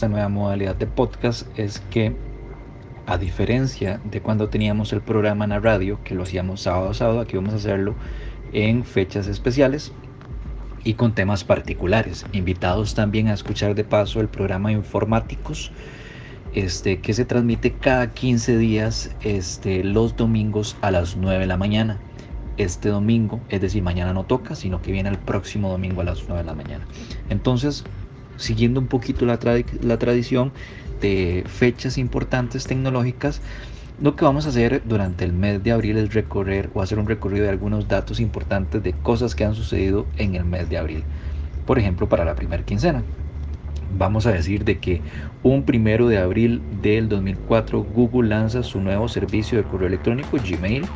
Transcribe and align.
Esta 0.00 0.08
nueva 0.08 0.30
modalidad 0.30 0.76
de 0.76 0.86
podcast 0.86 1.46
es 1.58 1.80
que 1.90 2.16
a 3.04 3.18
diferencia 3.18 4.00
de 4.02 4.22
cuando 4.22 4.48
teníamos 4.48 4.94
el 4.94 5.02
programa 5.02 5.44
en 5.44 5.50
la 5.50 5.60
radio, 5.60 6.02
que 6.04 6.14
lo 6.14 6.22
hacíamos 6.22 6.62
sábado 6.62 6.88
a 6.88 6.94
sábado, 6.94 7.20
aquí 7.20 7.36
vamos 7.36 7.52
a 7.52 7.56
hacerlo 7.56 7.94
en 8.54 8.82
fechas 8.82 9.26
especiales 9.26 9.92
y 10.84 10.94
con 10.94 11.14
temas 11.14 11.44
particulares. 11.44 12.24
Invitados 12.32 12.94
también 12.94 13.28
a 13.28 13.34
escuchar 13.34 13.74
de 13.74 13.84
paso 13.84 14.22
el 14.22 14.28
programa 14.28 14.72
Informáticos, 14.72 15.70
este, 16.54 17.00
que 17.00 17.12
se 17.12 17.26
transmite 17.26 17.72
cada 17.72 18.10
15 18.14 18.56
días 18.56 19.14
este, 19.20 19.84
los 19.84 20.16
domingos 20.16 20.78
a 20.80 20.92
las 20.92 21.18
9 21.18 21.40
de 21.40 21.46
la 21.46 21.58
mañana. 21.58 21.98
Este 22.56 22.88
domingo, 22.88 23.38
es 23.50 23.60
decir, 23.60 23.82
mañana 23.82 24.14
no 24.14 24.24
toca, 24.24 24.54
sino 24.54 24.80
que 24.80 24.92
viene 24.92 25.10
el 25.10 25.18
próximo 25.18 25.68
domingo 25.68 26.00
a 26.00 26.04
las 26.04 26.24
9 26.26 26.38
de 26.38 26.46
la 26.46 26.54
mañana. 26.54 26.86
Entonces, 27.28 27.84
siguiendo 28.40 28.80
un 28.80 28.86
poquito 28.86 29.26
la, 29.26 29.38
tradición 29.38 30.52
de 31.00 31.44
fechas 31.46 31.98
importantes 31.98 32.64
tecnológicas, 32.64 33.40
lo 34.02 34.16
que 34.16 34.24
vamos 34.24 34.46
a 34.46 34.48
hacer 34.48 34.82
durante 34.86 35.24
el 35.24 35.32
mes 35.32 35.62
de 35.62 35.72
abril 35.72 35.98
es 35.98 36.14
recorrer 36.14 36.70
o 36.74 36.80
hacer 36.80 36.98
un 36.98 37.06
recorrido 37.06 37.44
de 37.44 37.50
algunos 37.50 37.86
datos 37.86 38.18
importantes 38.18 38.82
de 38.82 38.94
cosas 38.94 39.34
que 39.34 39.44
han 39.44 39.54
sucedido 39.54 40.06
en 40.16 40.34
el 40.34 40.44
mes 40.44 40.68
de 40.70 40.78
abril. 40.78 41.04
Por 41.66 41.78
ejemplo, 41.78 42.08
para 42.08 42.24
la 42.24 42.34
primera 42.34 42.64
quincena. 42.64 43.02
Vamos 43.98 44.24
a 44.26 44.32
decir 44.32 44.64
de 44.64 44.78
que 44.78 45.02
un 45.42 45.64
primero 45.64 46.06
de 46.08 46.18
abril 46.18 46.62
del 46.80 47.08
2004 47.08 47.82
Google 47.82 48.28
lanza 48.28 48.62
su 48.62 48.80
nuevo 48.80 49.08
servicio 49.08 49.58
de 49.58 49.64
correo 49.64 49.88
electrónico 49.88 50.38
Gmail. 50.38 50.86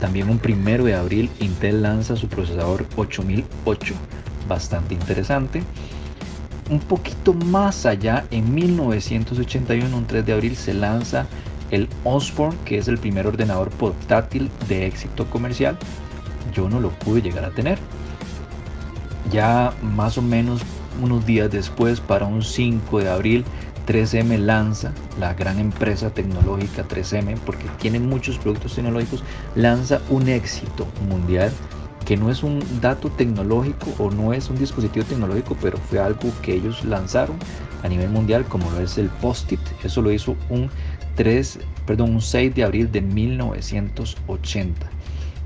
También 0.00 0.30
un 0.30 0.38
primero 0.38 0.84
de 0.84 0.94
abril 0.94 1.30
Intel 1.38 1.82
lanza 1.82 2.16
su 2.16 2.28
procesador 2.28 2.86
8008. 2.96 3.94
Bastante 4.48 4.94
interesante 4.94 5.62
un 6.70 6.80
poquito 6.80 7.32
más 7.34 7.86
allá, 7.86 8.24
en 8.30 8.54
1981, 8.54 9.96
un 9.96 10.06
3 10.06 10.26
de 10.26 10.32
abril, 10.32 10.56
se 10.56 10.74
lanza 10.74 11.26
el 11.70 11.88
Osborne, 12.04 12.58
que 12.64 12.78
es 12.78 12.88
el 12.88 12.98
primer 12.98 13.26
ordenador 13.26 13.70
portátil 13.70 14.50
de 14.68 14.86
éxito 14.86 15.28
comercial. 15.30 15.76
Yo 16.54 16.68
no 16.68 16.80
lo 16.80 16.90
pude 16.90 17.22
llegar 17.22 17.44
a 17.44 17.50
tener. 17.50 17.78
Ya 19.30 19.72
más 19.82 20.18
o 20.18 20.22
menos 20.22 20.62
unos 21.02 21.24
días 21.26 21.50
después, 21.50 22.00
para 22.00 22.26
un 22.26 22.42
5 22.42 22.98
de 23.00 23.10
abril, 23.10 23.44
3M 23.86 24.38
lanza, 24.38 24.92
la 25.18 25.32
gran 25.34 25.58
empresa 25.58 26.10
tecnológica 26.10 26.86
3M, 26.86 27.38
porque 27.46 27.64
tiene 27.78 27.98
muchos 27.98 28.36
productos 28.38 28.74
tecnológicos, 28.74 29.22
lanza 29.54 30.00
un 30.10 30.28
éxito 30.28 30.86
mundial 31.08 31.50
que 32.08 32.16
no 32.16 32.30
es 32.30 32.42
un 32.42 32.58
dato 32.80 33.10
tecnológico 33.10 33.92
o 33.98 34.10
no 34.10 34.32
es 34.32 34.48
un 34.48 34.56
dispositivo 34.56 35.04
tecnológico, 35.04 35.54
pero 35.60 35.76
fue 35.76 35.98
algo 35.98 36.32
que 36.40 36.54
ellos 36.54 36.82
lanzaron 36.82 37.36
a 37.82 37.88
nivel 37.88 38.08
mundial, 38.08 38.46
como 38.46 38.70
lo 38.70 38.80
es 38.80 38.96
el 38.96 39.10
Post-it. 39.20 39.60
Eso 39.84 40.00
lo 40.00 40.10
hizo 40.10 40.34
un 40.48 40.70
3, 41.16 41.58
perdón, 41.86 42.14
un 42.14 42.22
6 42.22 42.54
de 42.54 42.64
abril 42.64 42.90
de 42.90 43.02
1980. 43.02 44.88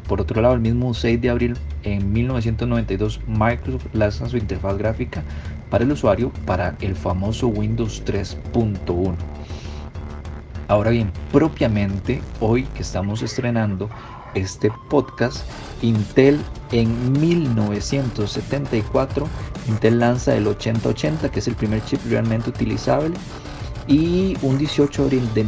Por 0.06 0.20
otro 0.20 0.40
lado, 0.40 0.54
el 0.54 0.60
mismo 0.60 0.94
6 0.94 1.20
de 1.20 1.30
abril 1.30 1.56
en 1.82 2.12
1992, 2.12 3.18
Microsoft 3.26 3.86
lanza 3.92 4.28
su 4.28 4.36
interfaz 4.36 4.78
gráfica 4.78 5.24
para 5.68 5.82
el 5.82 5.90
usuario 5.90 6.30
para 6.46 6.76
el 6.80 6.94
famoso 6.94 7.48
Windows 7.48 8.04
3.1. 8.06 9.16
Ahora 10.68 10.90
bien, 10.90 11.10
propiamente 11.32 12.22
hoy 12.38 12.62
que 12.76 12.82
estamos 12.82 13.20
estrenando 13.22 13.90
este 14.34 14.70
podcast, 14.88 15.44
Intel 15.82 16.40
en 16.70 17.20
1974, 17.20 19.28
Intel 19.68 19.98
lanza 19.98 20.34
el 20.34 20.46
8080, 20.46 21.30
que 21.30 21.40
es 21.40 21.48
el 21.48 21.54
primer 21.54 21.84
chip 21.84 22.00
realmente 22.08 22.50
utilizable, 22.50 23.14
y 23.86 24.36
un 24.42 24.58
18 24.58 25.08
de 25.08 25.16
abril 25.16 25.34
de 25.34 25.44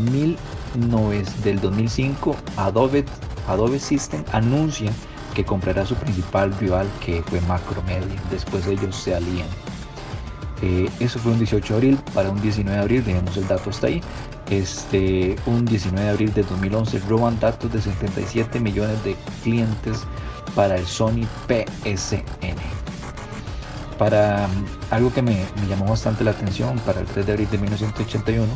del 1.44 1.60
2005, 1.60 2.34
Adobe, 2.56 3.04
Adobe 3.46 3.78
System 3.78 4.24
anuncia 4.32 4.90
que 5.34 5.44
comprará 5.44 5.84
su 5.84 5.94
principal 5.96 6.56
rival, 6.58 6.88
que 7.04 7.22
fue 7.22 7.40
Macromedia. 7.42 8.22
Después 8.30 8.66
ellos 8.66 8.96
se 8.96 9.14
alían. 9.14 9.48
Eh, 10.64 10.88
eso 10.98 11.18
fue 11.18 11.32
un 11.32 11.38
18 11.38 11.74
de 11.74 11.74
abril, 11.74 11.98
para 12.14 12.30
un 12.30 12.40
19 12.40 12.74
de 12.74 12.82
abril, 12.82 13.04
dejemos 13.04 13.36
el 13.36 13.46
dato 13.46 13.68
hasta 13.68 13.88
ahí. 13.88 14.00
Este, 14.48 15.36
un 15.44 15.66
19 15.66 16.02
de 16.02 16.10
abril 16.10 16.32
de 16.32 16.42
2011 16.42 17.00
roban 17.00 17.38
datos 17.38 17.70
de 17.70 17.82
77 17.82 18.60
millones 18.60 19.04
de 19.04 19.14
clientes 19.42 20.04
para 20.54 20.76
el 20.76 20.86
Sony 20.86 21.26
PSN. 21.48 22.24
Para 23.98 24.46
um, 24.46 24.64
algo 24.90 25.12
que 25.12 25.20
me, 25.20 25.44
llamó 25.68 25.84
bastante 25.84 26.24
la 26.24 26.30
atención, 26.30 26.78
para 26.86 27.00
el 27.00 27.06
3 27.06 27.26
de 27.26 27.32
abril 27.32 27.48
de 27.50 27.58
1981 27.58 28.48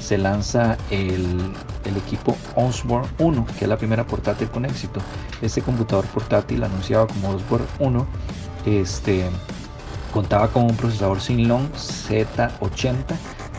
se 0.00 0.18
lanza 0.18 0.78
el, 0.92 1.52
el, 1.84 1.96
equipo 1.96 2.36
Osborne 2.54 3.08
1, 3.18 3.44
que 3.58 3.64
es 3.64 3.68
la 3.68 3.76
primera 3.76 4.06
portátil 4.06 4.48
con 4.50 4.64
éxito. 4.64 5.00
Este 5.42 5.62
computador 5.62 6.04
portátil 6.06 6.62
anunciado 6.62 7.08
como 7.08 7.30
Osborne 7.30 7.66
1 7.80 8.06
este, 8.66 9.24
contaba 10.16 10.48
con 10.48 10.62
un 10.62 10.74
procesador 10.74 11.20
Sinlong 11.20 11.70
Z80 11.74 13.04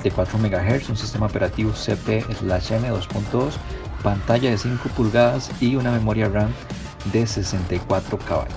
de 0.02 0.10
4 0.10 0.40
MHz, 0.40 0.90
un 0.90 0.98
sistema 0.98 1.28
operativo 1.28 1.72
CP/M 1.72 2.90
2.2, 2.90 3.52
pantalla 4.02 4.50
de 4.50 4.58
5 4.58 4.90
pulgadas 4.96 5.52
y 5.62 5.76
una 5.76 5.92
memoria 5.92 6.30
RAM 6.30 6.52
de 7.14 7.28
64 7.28 8.18
KB. 8.18 8.48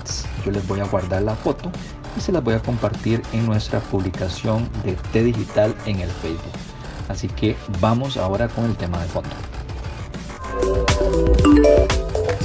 Yo 0.43 0.51
les 0.51 0.67
voy 0.67 0.79
a 0.79 0.85
guardar 0.85 1.21
la 1.21 1.35
foto 1.35 1.69
y 2.17 2.21
se 2.21 2.31
las 2.31 2.43
voy 2.43 2.55
a 2.55 2.59
compartir 2.59 3.21
en 3.33 3.45
nuestra 3.45 3.79
publicación 3.79 4.67
de 4.83 4.93
T 5.13 5.23
Digital 5.23 5.75
en 5.85 5.99
el 5.99 6.09
Facebook. 6.09 6.57
Así 7.07 7.27
que 7.27 7.55
vamos 7.79 8.17
ahora 8.17 8.47
con 8.47 8.65
el 8.65 8.75
tema 8.77 8.99
de 8.99 9.05
fondo. 9.09 9.29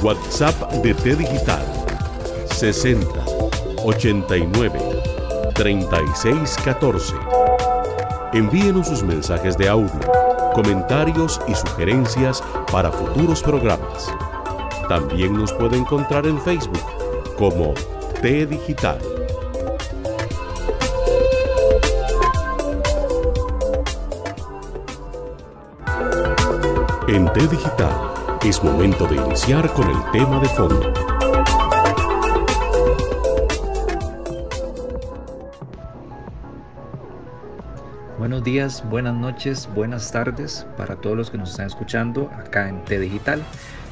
WhatsApp 0.03 0.71
de 0.83 0.93
T 0.93 1.15
Digital 1.15 1.65
60 2.51 3.07
89 3.83 4.86
36 5.57 6.55
14 6.63 7.15
Envíenos 8.33 8.87
sus 8.87 9.01
mensajes 9.01 9.57
de 9.57 9.67
audio, 9.67 9.99
comentarios 10.53 11.41
y 11.47 11.55
sugerencias 11.55 12.43
para 12.71 12.91
futuros 12.91 13.41
programas. 13.41 14.13
También 14.87 15.33
nos 15.33 15.51
puede 15.53 15.77
encontrar 15.77 16.27
en 16.27 16.39
Facebook 16.41 16.83
como 17.37 17.73
T 18.21 18.45
Digital. 18.45 18.99
En 27.07 27.33
T 27.33 27.47
Digital 27.47 28.13
es 28.43 28.63
momento 28.63 29.07
de 29.07 29.15
iniciar 29.15 29.73
con 29.73 29.89
el 29.89 30.11
tema 30.11 30.39
de 30.39 30.49
fondo. 30.49 31.06
Buenos 38.27 38.43
días, 38.43 38.83
buenas 38.89 39.15
noches, 39.15 39.69
buenas 39.73 40.11
tardes 40.11 40.67
para 40.75 40.97
todos 40.97 41.15
los 41.15 41.31
que 41.31 41.37
nos 41.37 41.51
están 41.51 41.67
escuchando 41.67 42.29
acá 42.37 42.67
en 42.67 42.83
T 42.83 42.99
Digital. 42.99 43.41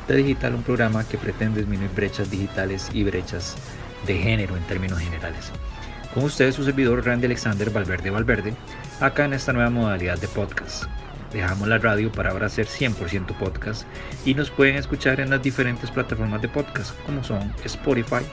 T 0.07 0.13
Digital, 0.13 0.55
un 0.55 0.63
programa 0.63 1.05
que 1.05 1.17
pretende 1.17 1.61
disminuir 1.61 1.89
brechas 1.95 2.29
digitales 2.29 2.89
y 2.91 3.05
brechas 3.05 3.55
de 4.05 4.17
género 4.17 4.57
en 4.57 4.63
términos 4.63 4.99
generales. 4.99 5.53
Con 6.13 6.25
ustedes 6.25 6.55
su 6.55 6.65
servidor 6.65 7.05
Randy 7.05 7.27
Alexander 7.27 7.69
Valverde 7.69 8.09
Valverde, 8.09 8.53
acá 8.99 9.23
en 9.23 9.31
esta 9.31 9.53
nueva 9.53 9.69
modalidad 9.69 10.19
de 10.19 10.27
podcast. 10.27 10.83
Dejamos 11.31 11.69
la 11.69 11.77
radio 11.77 12.11
para 12.11 12.31
ahora 12.31 12.47
hacer 12.47 12.67
100% 12.67 13.37
podcast 13.37 13.87
y 14.25 14.33
nos 14.33 14.51
pueden 14.51 14.75
escuchar 14.75 15.21
en 15.21 15.29
las 15.29 15.41
diferentes 15.41 15.89
plataformas 15.89 16.41
de 16.41 16.49
podcast 16.49 16.93
como 17.05 17.23
son 17.23 17.53
Spotify, 17.63 18.25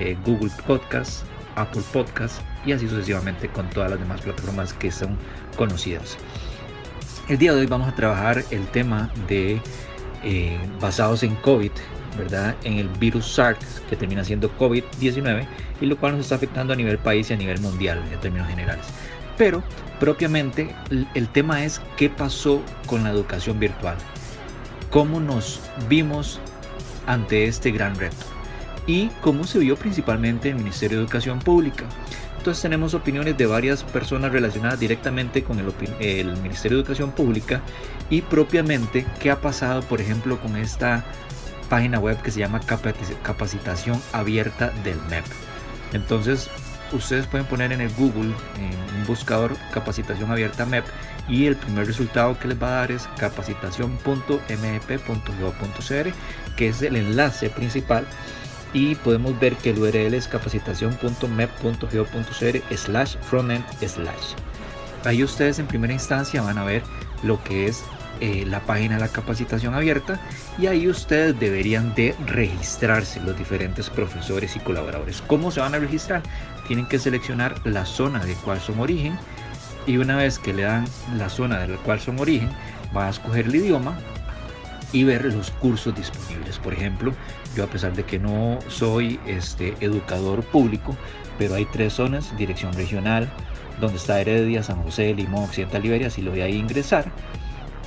eh, 0.00 0.16
Google 0.24 0.50
Podcast, 0.66 1.22
Apple 1.54 1.82
Podcast 1.92 2.42
y 2.64 2.72
así 2.72 2.88
sucesivamente 2.88 3.48
con 3.48 3.68
todas 3.70 3.90
las 3.90 4.00
demás 4.00 4.20
plataformas 4.20 4.72
que 4.72 4.90
son 4.90 5.16
conocidas. 5.56 6.16
El 7.28 7.38
día 7.38 7.52
de 7.52 7.60
hoy 7.60 7.66
vamos 7.66 7.88
a 7.88 7.94
trabajar 7.94 8.44
el 8.50 8.66
tema 8.68 9.10
de 9.28 9.60
eh, 10.22 10.58
basados 10.80 11.22
en 11.22 11.34
COVID, 11.36 11.72
¿verdad? 12.16 12.56
En 12.64 12.78
el 12.78 12.88
virus 12.88 13.26
SARS 13.34 13.82
que 13.88 13.96
termina 13.96 14.24
siendo 14.24 14.50
COVID-19 14.58 15.46
y 15.80 15.86
lo 15.86 15.96
cual 15.98 16.12
nos 16.12 16.22
está 16.22 16.36
afectando 16.36 16.72
a 16.72 16.76
nivel 16.76 16.98
país 16.98 17.30
y 17.30 17.34
a 17.34 17.36
nivel 17.36 17.60
mundial 17.60 18.02
en 18.12 18.20
términos 18.20 18.48
generales. 18.48 18.84
Pero 19.36 19.62
propiamente 20.00 20.74
el 21.14 21.28
tema 21.28 21.64
es 21.64 21.80
qué 21.96 22.08
pasó 22.08 22.62
con 22.86 23.04
la 23.04 23.10
educación 23.10 23.60
virtual, 23.60 23.96
cómo 24.90 25.20
nos 25.20 25.60
vimos 25.88 26.40
ante 27.06 27.44
este 27.44 27.70
gran 27.70 27.94
reto 27.96 28.26
y 28.86 29.08
cómo 29.20 29.44
se 29.44 29.58
vio 29.58 29.76
principalmente 29.76 30.48
el 30.48 30.56
Ministerio 30.56 30.98
de 30.98 31.04
Educación 31.04 31.38
Pública. 31.38 31.84
Entonces 32.38 32.62
tenemos 32.62 32.94
opiniones 32.94 33.36
de 33.36 33.46
varias 33.46 33.82
personas 33.82 34.32
relacionadas 34.32 34.80
directamente 34.80 35.42
con 35.42 35.58
el, 35.58 35.72
el, 36.00 36.36
Ministerio 36.38 36.78
de 36.78 36.82
Educación 36.82 37.10
Pública 37.10 37.60
y 38.08 38.22
propiamente 38.22 39.04
qué 39.20 39.30
ha 39.30 39.40
pasado, 39.40 39.82
por 39.82 40.00
ejemplo, 40.00 40.40
con 40.40 40.56
esta 40.56 41.04
página 41.68 41.98
web 41.98 42.22
que 42.22 42.30
se 42.30 42.38
llama 42.38 42.60
Capacitación 43.22 44.00
Abierta 44.12 44.70
del 44.84 44.98
MEP. 45.10 45.24
Entonces 45.92 46.48
ustedes 46.92 47.26
pueden 47.26 47.46
poner 47.46 47.72
en 47.72 47.80
el 47.80 47.90
Google, 47.90 48.32
en 48.56 48.98
un 48.98 49.06
buscador 49.06 49.56
capacitación 49.72 50.30
abierta 50.30 50.64
MEP 50.64 50.84
y 51.28 51.46
el 51.46 51.56
primer 51.56 51.86
resultado 51.86 52.38
que 52.38 52.48
les 52.48 52.62
va 52.62 52.68
a 52.68 52.80
dar 52.80 52.92
es 52.92 53.08
capacitación.mep.gov.cr 53.18 56.12
que 56.56 56.68
es 56.68 56.82
el 56.82 56.96
enlace 56.96 57.50
principal 57.50 58.06
y 58.72 58.94
podemos 58.96 59.38
ver 59.40 59.56
que 59.56 59.70
el 59.70 59.78
URL 59.78 60.14
es 60.14 60.28
capacitación.mep.gov.cr 60.28 62.76
slash 62.76 63.16
frontend 63.22 63.64
slash 63.86 64.34
ahí 65.04 65.22
ustedes 65.22 65.58
en 65.58 65.66
primera 65.66 65.92
instancia 65.92 66.42
van 66.42 66.58
a 66.58 66.64
ver 66.64 66.82
lo 67.22 67.42
que 67.44 67.66
es 67.66 67.84
eh, 68.20 68.44
la 68.46 68.60
página 68.60 68.96
de 68.96 69.00
la 69.00 69.08
capacitación 69.08 69.74
abierta 69.74 70.20
y 70.58 70.66
ahí 70.66 70.88
ustedes 70.88 71.38
deberían 71.38 71.94
de 71.94 72.14
registrarse 72.26 73.20
los 73.20 73.38
diferentes 73.38 73.90
profesores 73.90 74.56
y 74.56 74.60
colaboradores. 74.60 75.22
¿Cómo 75.22 75.52
se 75.52 75.60
van 75.60 75.74
a 75.74 75.78
registrar? 75.78 76.22
Tienen 76.66 76.86
que 76.86 76.98
seleccionar 76.98 77.54
la 77.64 77.86
zona 77.86 78.24
de 78.24 78.34
cual 78.34 78.60
son 78.60 78.80
origen 78.80 79.16
y 79.86 79.98
una 79.98 80.16
vez 80.16 80.38
que 80.38 80.52
le 80.52 80.64
dan 80.64 80.84
la 81.16 81.28
zona 81.28 81.60
de 81.60 81.68
la 81.68 81.76
cual 81.78 82.00
son 82.00 82.18
origen, 82.18 82.50
va 82.96 83.06
a 83.06 83.10
escoger 83.10 83.46
el 83.46 83.54
idioma 83.54 83.96
y 84.92 85.04
ver 85.04 85.24
los 85.32 85.50
cursos 85.50 85.94
disponibles. 85.94 86.58
Por 86.58 86.72
ejemplo, 86.72 87.12
yo 87.56 87.64
a 87.64 87.66
pesar 87.66 87.94
de 87.94 88.04
que 88.04 88.18
no 88.18 88.58
soy 88.68 89.20
este, 89.26 89.74
educador 89.80 90.42
público, 90.44 90.96
pero 91.38 91.54
hay 91.54 91.66
tres 91.66 91.94
zonas, 91.94 92.36
dirección 92.36 92.72
regional, 92.72 93.28
donde 93.80 93.96
está 93.96 94.20
Heredia, 94.20 94.62
San 94.62 94.82
José, 94.82 95.14
Limón, 95.14 95.44
Occidental 95.44 95.82
Liberia, 95.82 96.10
si 96.10 96.22
lo 96.22 96.32
voy 96.32 96.40
a 96.40 96.48
ingresar, 96.48 97.12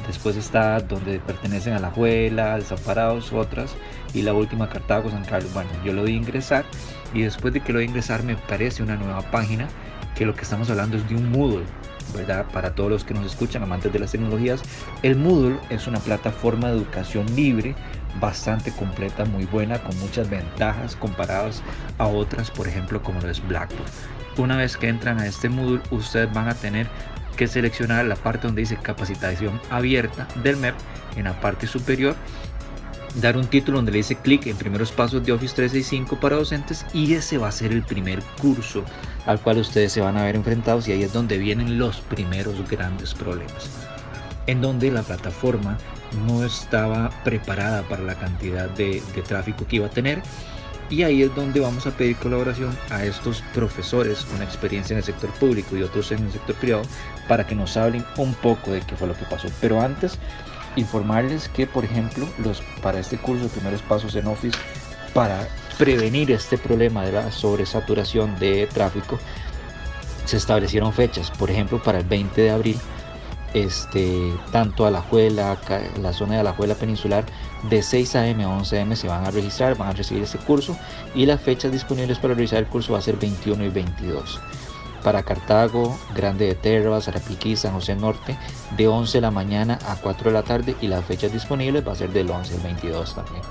Después 0.08 0.36
está 0.36 0.80
donde 0.80 1.20
pertenecen 1.20 1.74
a 1.74 1.80
la 1.80 1.92
Juela, 1.92 2.58
Desamparados, 2.58 3.32
otras. 3.32 3.76
Y 4.14 4.24
la 4.24 4.34
última 4.34 4.68
Cartago, 4.70 5.10
San 5.10 5.24
Carlos. 5.24 5.54
Bueno, 5.54 5.70
yo 5.86 5.94
lo 5.94 6.04
di 6.04 6.14
ingresar 6.14 6.66
y 7.14 7.22
después 7.22 7.54
de 7.54 7.62
que 7.62 7.72
lo 7.72 7.80
di 7.80 7.86
ingresar 7.86 8.24
me 8.24 8.34
aparece 8.34 8.84
una 8.84 8.96
nueva 8.96 9.22
página 9.32 9.68
que 10.16 10.26
lo 10.26 10.34
que 10.34 10.42
estamos 10.42 10.70
hablando 10.70 10.98
es 10.98 11.08
de 11.08 11.16
un 11.16 11.32
Moodle. 11.32 11.66
¿Verdad? 12.14 12.46
Para 12.52 12.76
todos 12.76 12.90
los 12.90 13.04
que 13.04 13.14
nos 13.14 13.26
escuchan, 13.26 13.64
amantes 13.64 13.92
de 13.92 14.00
las 14.00 14.12
tecnologías, 14.12 14.62
el 15.04 15.16
Moodle 15.16 15.58
es 15.70 15.88
una 15.88 16.00
plataforma 16.00 16.70
de 16.70 16.78
educación 16.78 17.26
libre 17.36 17.76
bastante 18.20 18.72
completa, 18.72 19.26
muy 19.26 19.46
buena, 19.46 19.80
con 19.80 19.98
muchas 20.00 20.30
ventajas 20.30 20.96
comparadas 20.96 21.62
a 21.98 22.08
otras, 22.08 22.52
por 22.52 22.68
ejemplo, 22.68 23.02
como 23.02 23.22
lo 23.22 23.30
es 23.30 23.46
Blackboard. 23.48 23.90
Una 24.38 24.58
vez 24.58 24.78
que 24.78 24.88
entran 24.88 25.20
a 25.20 25.28
este 25.28 25.50
Moodle, 25.50 25.82
ustedes 25.92 26.32
van 26.34 26.50
a 26.50 26.56
tener 26.56 26.88
que 27.36 27.48
seleccionar 27.48 28.06
la 28.06 28.16
parte 28.16 28.48
donde 28.48 28.62
dice 28.62 28.78
capacitación 28.78 29.60
abierta 29.70 30.28
del 30.44 30.58
MEP 30.58 30.76
en 31.16 31.26
la 31.26 31.40
parte 31.40 31.68
superior 31.68 32.16
dar 33.16 33.38
un 33.38 33.48
título 33.48 33.78
donde 33.78 33.92
le 33.92 33.98
dice 33.98 34.16
clic 34.16 34.48
en 34.48 34.58
primeros 34.58 34.92
pasos 34.92 35.26
de 35.26 35.32
Office 35.32 35.56
365 35.56 36.20
para 36.20 36.38
docentes 36.38 36.86
y 36.94 37.14
ese 37.14 37.38
va 37.38 37.50
a 37.50 37.52
ser 37.52 37.72
el 37.72 37.84
primer 37.84 38.22
curso 38.42 38.84
al 39.26 39.40
cual 39.40 39.58
ustedes 39.58 39.92
se 39.92 40.02
van 40.02 40.18
a 40.18 40.24
ver 40.24 40.36
enfrentados 40.36 40.88
y 40.88 40.94
ahí 40.94 41.04
es 41.04 41.14
donde 41.14 41.38
vienen 41.38 41.78
los 41.78 42.02
primeros 42.02 42.70
grandes 42.70 43.14
problemas 43.14 43.70
en 44.48 44.62
donde 44.62 44.92
la 44.92 45.04
plataforma 45.04 45.78
no 46.26 46.44
estaba 46.44 47.10
preparada 47.24 47.84
para 47.84 48.04
la 48.04 48.16
cantidad 48.16 48.70
de, 48.70 49.02
de 49.14 49.22
tráfico 49.22 49.66
que 49.68 49.78
iba 49.78 49.88
a 49.88 49.92
tener 49.92 50.22
y 50.92 51.04
ahí 51.04 51.24
es 51.24 51.34
donde 51.34 51.62
vamos 51.62 51.88
a 51.88 51.92
pedir 51.92 52.18
colaboración 52.18 52.78
a 52.90 53.06
estos 53.06 53.42
profesores 53.54 54.26
con 54.26 54.42
experiencia 54.42 54.94
en 54.94 54.98
el 54.98 55.04
sector 55.06 55.30
público 55.32 55.78
y 55.78 55.84
otros 55.84 56.12
en 56.12 56.26
el 56.26 56.32
sector 56.32 56.56
privado 56.56 56.84
para 57.30 57.48
que 57.48 57.56
nos 57.56 57.78
hablen 57.78 58.06
un 58.18 58.34
poco 58.36 58.72
de 58.72 58.82
qué 58.82 58.98
fue 58.98 59.08
lo 59.08 59.16
que 59.16 59.24
pasó. 59.24 59.48
Pero 59.62 59.82
antes, 59.82 60.20
informarles 60.76 61.50
que, 61.50 61.68
por 61.68 61.86
ejemplo, 61.86 62.28
los, 62.44 62.62
para 62.82 63.00
este 63.00 63.18
curso, 63.18 63.48
primeros 63.48 63.82
pasos 63.82 64.16
en 64.16 64.28
Office, 64.28 64.58
para 65.14 65.48
prevenir 65.78 66.32
este 66.32 66.58
problema 66.58 67.04
de 67.04 67.12
la 67.12 67.32
sobresaturación 67.32 68.38
de 68.40 68.68
tráfico, 68.68 69.20
se 70.26 70.38
establecieron 70.38 70.94
fechas, 70.94 71.32
por 71.32 71.50
ejemplo, 71.50 71.82
para 71.82 72.00
el 72.00 72.06
20 72.06 72.42
de 72.42 72.52
abril 72.52 72.80
este, 73.54 74.34
tanto 74.52 74.86
a 74.86 74.92
la 74.92 75.04
zona 76.14 76.38
de 76.38 76.44
la 76.44 76.54
Juela 76.54 76.76
Peninsular, 76.76 77.26
de 77.70 77.82
6 77.82 78.16
a.m. 78.16 78.44
a 78.44 78.50
11 78.50 78.78
a.m. 78.78 78.96
se 78.96 79.08
van 79.08 79.26
a 79.26 79.32
registrar, 79.32 79.78
van 79.78 79.90
a 79.90 79.94
recibir 79.94 80.24
este 80.24 80.38
curso 80.38 80.78
y 81.14 81.26
las 81.26 81.42
fechas 81.42 81.72
disponibles 81.72 82.18
para 82.18 82.34
realizar 82.34 82.60
el 82.60 82.68
curso 82.68 82.94
va 82.94 83.00
a 83.00 83.02
ser 83.02 83.18
21 83.18 83.66
y 83.66 83.70
22. 83.70 84.40
Para 85.04 85.24
Cartago, 85.24 85.98
Grande 86.16 86.46
de 86.46 86.56
Terra, 86.56 87.02
Sarapiquí, 87.02 87.56
San 87.56 87.74
José 87.74 87.96
Norte, 87.96 88.38
de 88.78 88.88
11 88.88 89.18
de 89.18 89.22
la 89.22 89.32
mañana 89.32 89.80
a 89.88 89.96
4 89.96 90.30
de 90.30 90.34
la 90.34 90.44
tarde 90.44 90.76
y 90.82 90.88
las 90.88 91.04
fechas 91.06 91.32
disponibles 91.34 91.88
va 91.88 91.94
a 91.94 91.96
ser 91.96 92.12
del 92.12 92.30
11 92.30 92.56
al 92.56 92.62
22 92.62 93.16
también. 93.16 93.42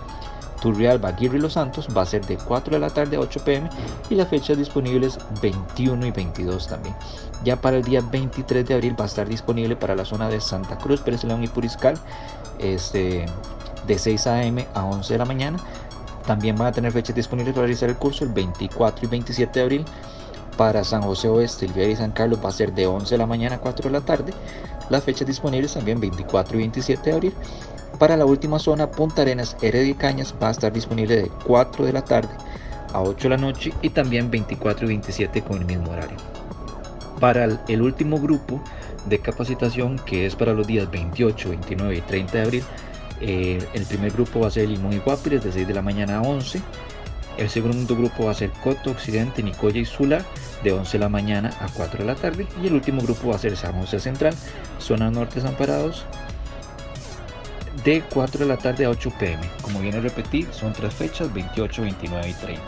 Turrial, 0.61 0.99
Baguirre 0.99 1.39
y 1.39 1.41
Los 1.41 1.55
Santos 1.55 1.89
va 1.97 2.03
a 2.03 2.07
ser 2.07 2.25
de 2.27 2.37
4 2.37 2.75
de 2.75 2.81
la 2.81 2.91
tarde 2.91 3.17
a 3.17 3.21
8 3.21 3.41
pm 3.45 3.69
y 4.11 4.15
las 4.15 4.29
fechas 4.29 4.59
disponibles 4.59 5.19
21 5.41 6.07
y 6.07 6.11
22 6.11 6.69
también. 6.69 6.95
Ya 7.45 7.57
para 7.57 7.79
el 7.79 7.85
día 7.85 8.03
23 8.03 8.67
de 8.67 8.75
abril 8.75 8.95
va 8.99 9.05
a 9.05 9.09
estar 9.09 9.27
disponible 9.27 9.75
para 9.75 9.97
la 9.97 10.05
zona 10.05 10.29
de 10.29 10.41
Santa 10.41 10.77
Cruz, 10.77 11.01
Pérez 11.01 11.25
León 11.25 11.43
y 11.43 11.49
Puriscal, 11.49 11.99
este, 12.59 13.27
de 13.87 13.99
6 13.99 14.27
am 14.27 14.59
a 14.75 14.85
11 14.85 15.15
de 15.15 15.19
la 15.19 15.25
mañana. 15.25 15.59
También 16.27 16.57
van 16.57 16.69
a 16.69 16.73
tener 16.73 16.93
fechas 16.93 17.17
disponibles 17.17 17.55
para 17.55 17.67
realizar 17.67 17.89
el 17.89 17.97
curso 17.97 18.25
el 18.25 18.31
24 18.31 19.07
y 19.07 19.09
27 19.09 19.59
de 19.59 19.65
abril. 19.65 19.85
Para 20.61 20.85
San 20.85 21.01
José 21.01 21.27
Oeste, 21.27 21.65
el 21.65 21.91
y 21.91 21.97
San 21.97 22.11
Carlos 22.11 22.39
va 22.45 22.51
a 22.51 22.53
ser 22.53 22.75
de 22.75 22.87
11 22.87 23.15
de 23.15 23.17
la 23.17 23.25
mañana 23.25 23.55
a 23.55 23.61
4 23.61 23.89
de 23.89 23.99
la 23.99 24.05
tarde. 24.05 24.35
Las 24.91 25.05
fechas 25.05 25.27
disponibles 25.27 25.73
también 25.73 25.99
24 25.99 26.55
y 26.55 26.59
27 26.59 27.03
de 27.03 27.17
abril. 27.17 27.35
Para 27.99 28.15
la 28.15 28.27
última 28.27 28.59
zona, 28.59 28.91
Punta 28.91 29.23
Arenas, 29.23 29.57
Heredia 29.63 29.93
y 29.93 29.95
Cañas 29.95 30.35
va 30.43 30.49
a 30.49 30.51
estar 30.51 30.71
disponible 30.71 31.17
de 31.17 31.31
4 31.47 31.87
de 31.87 31.95
la 31.95 32.05
tarde 32.05 32.29
a 32.93 33.01
8 33.01 33.17
de 33.23 33.29
la 33.31 33.37
noche 33.39 33.73
y 33.81 33.89
también 33.89 34.31
24 34.31 34.85
y 34.85 34.89
27 34.89 35.41
con 35.41 35.61
el 35.61 35.65
mismo 35.65 35.93
horario 35.93 36.19
para 37.19 37.49
el 37.67 37.81
último 37.81 38.21
grupo 38.21 38.61
de 39.07 39.19
capacitación 39.19 39.99
que 39.99 40.27
es 40.27 40.37
para 40.37 40.53
los 40.53 40.67
días 40.67 40.91
28, 40.91 41.49
29 41.49 41.97
y 41.97 42.01
30 42.03 42.33
de 42.33 42.43
abril. 42.43 42.65
Eh, 43.23 43.67
el 43.73 43.87
primer 43.87 44.13
grupo 44.13 44.41
va 44.41 44.49
a 44.49 44.51
ser 44.51 44.69
Limón 44.69 44.93
y 44.93 44.99
Guapiles 44.99 45.43
de 45.43 45.53
6 45.53 45.69
de 45.69 45.73
la 45.73 45.81
mañana 45.81 46.19
a 46.19 46.21
11. 46.21 46.61
El 47.39 47.49
segundo 47.49 47.97
grupo 47.97 48.27
va 48.27 48.33
a 48.33 48.35
ser 48.35 48.51
Coto, 48.51 48.91
Occidente, 48.91 49.43
Nicoya 49.43 49.81
y 49.81 49.85
Sula 49.85 50.25
de 50.63 50.73
11 50.73 50.93
de 50.93 50.99
la 50.99 51.09
mañana 51.09 51.51
a 51.61 51.69
4 51.69 52.01
de 52.01 52.05
la 52.05 52.15
tarde. 52.15 52.47
Y 52.63 52.67
el 52.67 52.75
último 52.75 53.03
grupo 53.03 53.29
va 53.29 53.37
a 53.37 53.39
ser 53.39 53.57
San 53.57 53.73
José 53.81 54.01
Central, 54.01 54.35
Zona 54.79 55.11
Norte 55.11 55.37
Desamparados 55.37 56.05
de 57.85 58.03
4 58.13 58.41
de 58.41 58.47
la 58.47 58.57
tarde 58.57 58.85
a 58.85 58.91
8 58.91 59.13
pm. 59.19 59.41
Como 59.63 59.81
viene 59.81 59.99
a 59.99 60.01
repetir, 60.01 60.49
son 60.53 60.73
tres 60.73 60.93
fechas, 60.95 61.33
28, 61.33 61.83
29 61.83 62.29
y 62.29 62.33
30. 62.35 62.63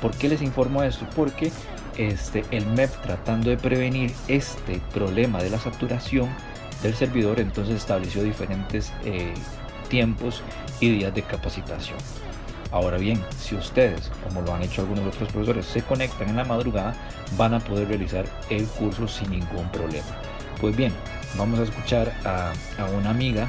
¿Por 0.00 0.12
qué 0.12 0.28
les 0.28 0.42
informo 0.42 0.82
esto? 0.82 1.06
Porque 1.16 1.50
este, 1.96 2.44
el 2.50 2.66
MEP 2.66 2.90
tratando 3.02 3.50
de 3.50 3.56
prevenir 3.56 4.12
este 4.28 4.80
problema 4.92 5.42
de 5.42 5.50
la 5.50 5.58
saturación 5.58 6.28
del 6.82 6.94
servidor, 6.94 7.40
entonces 7.40 7.74
estableció 7.74 8.22
diferentes 8.22 8.92
eh, 9.04 9.34
tiempos 9.88 10.42
y 10.80 10.90
días 10.90 11.12
de 11.14 11.22
capacitación. 11.22 11.98
Ahora 12.70 12.98
bien, 12.98 13.22
si 13.38 13.54
ustedes, 13.54 14.10
como 14.22 14.42
lo 14.42 14.54
han 14.54 14.62
hecho 14.62 14.82
algunos 14.82 15.06
otros 15.06 15.30
profesores, 15.32 15.66
se 15.66 15.82
conectan 15.82 16.28
en 16.28 16.36
la 16.36 16.44
madrugada, 16.44 16.94
van 17.36 17.54
a 17.54 17.60
poder 17.60 17.88
realizar 17.88 18.26
el 18.50 18.66
curso 18.66 19.08
sin 19.08 19.30
ningún 19.30 19.70
problema. 19.70 20.06
Pues 20.60 20.76
bien, 20.76 20.92
vamos 21.36 21.60
a 21.60 21.62
escuchar 21.62 22.12
a, 22.24 22.52
a 22.78 22.84
una 22.90 23.10
amiga 23.10 23.48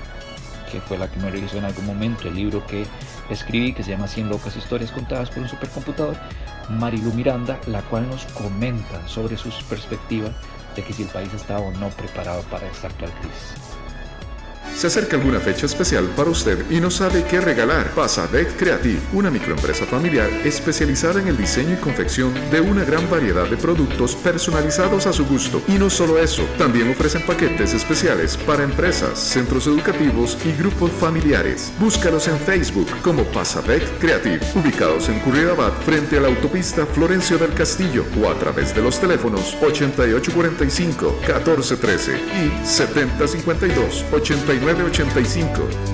que 0.72 0.80
fue 0.80 0.98
la 0.98 1.10
que 1.10 1.20
me 1.20 1.32
realizó 1.32 1.58
en 1.58 1.66
algún 1.66 1.86
momento 1.86 2.28
el 2.28 2.36
libro 2.36 2.66
que 2.66 2.86
escribí, 3.30 3.74
que 3.74 3.84
se 3.84 3.92
llama 3.92 4.08
100 4.08 4.30
locas 4.30 4.56
historias 4.56 4.92
contadas 4.92 5.30
por 5.30 5.40
un 5.40 5.50
supercomputador, 5.50 6.16
Marilu 6.70 7.12
Miranda, 7.14 7.60
la 7.68 7.82
cual 7.82 8.08
nos 8.08 8.26
comenta 8.26 9.06
sobre 9.08 9.36
sus 9.38 9.56
perspectivas 9.64 10.32
de 10.76 10.84
que 10.84 10.94
si 10.94 11.04
el 11.04 11.10
país 11.10 11.34
está 11.34 11.60
o 11.60 11.72
no 11.72 11.90
preparado 11.90 12.44
para 12.44 12.68
esta 12.68 12.88
actual 12.88 13.12
crisis. 13.20 13.79
¿Se 14.80 14.88
acerca 14.88 15.18
alguna 15.18 15.42
fecha 15.42 15.66
especial 15.66 16.06
para 16.16 16.30
usted 16.30 16.64
y 16.72 16.80
no 16.80 16.90
sabe 16.90 17.26
qué 17.26 17.42
regalar? 17.42 17.92
Pasadec 17.96 18.56
Creative, 18.56 19.02
una 19.12 19.30
microempresa 19.30 19.86
familiar 19.86 20.30
especializada 20.46 21.20
en 21.20 21.28
el 21.28 21.36
diseño 21.36 21.74
y 21.74 21.82
confección 21.82 22.34
de 22.50 22.62
una 22.62 22.86
gran 22.86 23.10
variedad 23.10 23.46
de 23.50 23.58
productos 23.58 24.16
personalizados 24.16 25.06
a 25.06 25.12
su 25.12 25.26
gusto. 25.26 25.62
Y 25.68 25.74
no 25.74 25.90
solo 25.90 26.18
eso, 26.18 26.44
también 26.58 26.90
ofrecen 26.90 27.26
paquetes 27.26 27.74
especiales 27.74 28.38
para 28.38 28.64
empresas, 28.64 29.20
centros 29.20 29.68
educativos 29.68 30.38
y 30.46 30.54
grupos 30.54 30.92
familiares. 30.92 31.74
Búscalos 31.78 32.30
en 32.30 32.40
Facebook 32.40 32.88
como 33.02 33.26
Pasadec 33.26 33.84
Creative, 34.00 34.40
ubicados 34.56 35.10
en 35.10 35.20
Curridabat 35.20 35.74
frente 35.84 36.20
a 36.20 36.22
la 36.22 36.30
autopista 36.30 36.86
Florencio 36.86 37.38
del 37.38 37.54
Castillo 37.54 38.06
o 38.24 38.30
a 38.30 38.40
través 38.40 38.74
de 38.74 38.82
los 38.82 38.98
teléfonos 38.98 39.58
8845 39.62 41.18
1413 41.28 42.16
y 42.16 42.66
7052 42.66 44.06
89 44.70 45.90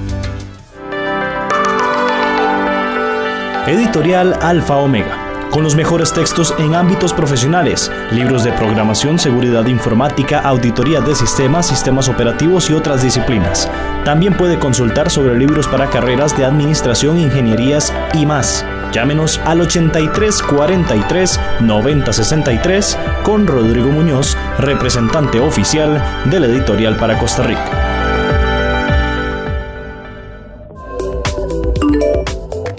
Editorial 3.68 4.38
Alfa 4.42 4.76
Omega. 4.76 5.48
Con 5.50 5.64
los 5.64 5.76
mejores 5.76 6.12
textos 6.12 6.54
en 6.58 6.76
ámbitos 6.76 7.14
profesionales, 7.14 7.90
libros 8.12 8.44
de 8.44 8.52
programación, 8.52 9.18
seguridad 9.18 9.66
informática, 9.68 10.42
auditoría 10.42 11.00
de 11.00 11.16
sistemas, 11.16 11.68
sistemas 11.68 12.10
operativos 12.10 12.70
y 12.70 12.74
otras 12.74 13.02
disciplinas. 13.02 13.72
También 14.04 14.36
puede 14.36 14.60
consultar 14.60 15.10
sobre 15.10 15.38
libros 15.38 15.70
para 15.70 15.90
carreras 15.90 16.36
de 16.36 16.44
administración, 16.44 17.18
ingenierías 17.18 17.94
y 18.14 18.26
más. 18.26 18.66
Llámenos 18.92 19.40
al 19.46 19.62
83 19.62 20.44
43 20.44 21.40
90 21.62 22.14
63 22.14 22.98
con 23.24 23.48
Rodrigo 23.48 23.90
Muñoz, 23.90 24.36
representante 24.60 25.40
oficial 25.40 26.04
de 26.26 26.40
la 26.42 26.48
editorial 26.48 26.98
para 26.98 27.18
Costa 27.18 27.44
Rica. 27.44 27.95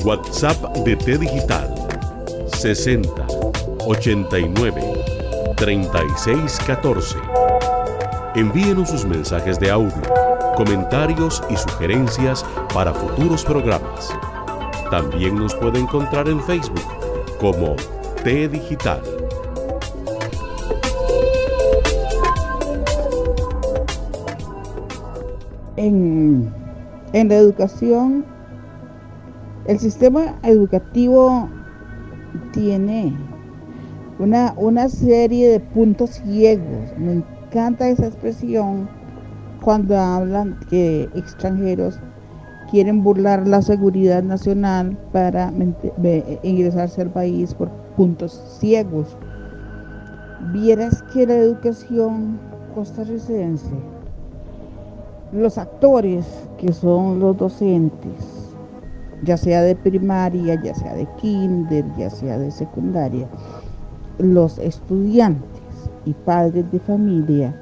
WhatsApp 0.07 0.57
de 0.85 0.95
T 0.95 1.19
Digital 1.19 1.69
60 2.53 3.11
89 3.89 4.81
36 5.57 6.61
14. 6.65 7.19
Envíenos 8.37 8.91
sus 8.91 9.05
mensajes 9.05 9.59
de 9.59 9.69
audio, 9.69 10.01
comentarios 10.55 11.43
y 11.51 11.57
sugerencias 11.57 12.47
para 12.73 12.95
futuros 12.95 13.45
programas. 13.45 14.17
También 14.93 15.35
nos 15.35 15.57
puede 15.57 15.81
encontrar 15.81 16.29
en 16.29 16.41
Facebook 16.41 16.87
como 17.41 17.75
T 18.23 18.47
Digital. 18.47 19.03
En, 25.77 26.55
en 27.13 27.29
la 27.29 27.35
educación 27.35 28.36
el 29.69 29.79
sistema 29.81 30.37
educativo 30.45 31.49
tiene 32.53 33.17
una, 34.19 34.55
una 34.57 34.89
serie 34.89 35.49
de 35.51 35.61
puntos 35.61 36.11
ciegos. 36.11 36.97
Me 36.99 37.15
encanta 37.15 37.89
esa 37.89 38.07
expresión 38.07 38.89
cuando 39.63 39.99
hablan 39.99 40.59
que 40.71 41.09
extranjeros 41.15 41.99
quieren 42.71 43.03
burlar 43.03 43.47
la 43.47 43.63
seguridad 43.63 44.23
nacional 44.23 44.97
para 45.13 45.53
ingresarse 46.43 47.03
al 47.03 47.11
país 47.11 47.55
por 47.55 47.69
puntos 47.97 48.41
ciegos. 48.61 49.17
Vieras 50.53 51.03
que 51.13 51.27
la 51.27 51.35
educación 51.35 52.39
costarricense, 52.75 53.75
los 55.33 55.59
actores 55.59 56.25
que 56.59 56.73
son 56.73 57.19
los 57.19 57.37
docentes, 57.37 58.36
ya 59.23 59.37
sea 59.37 59.63
de 59.63 59.75
primaria, 59.75 60.61
ya 60.63 60.75
sea 60.75 60.95
de 60.95 61.07
kinder, 61.21 61.85
ya 61.99 62.11
sea 62.11 62.39
de 62.39 62.51
secundaria, 62.51 63.27
los 64.19 64.59
estudiantes 64.59 65.63
y 66.05 66.13
padres 66.13 66.71
de 66.73 66.81
familia, 66.81 67.55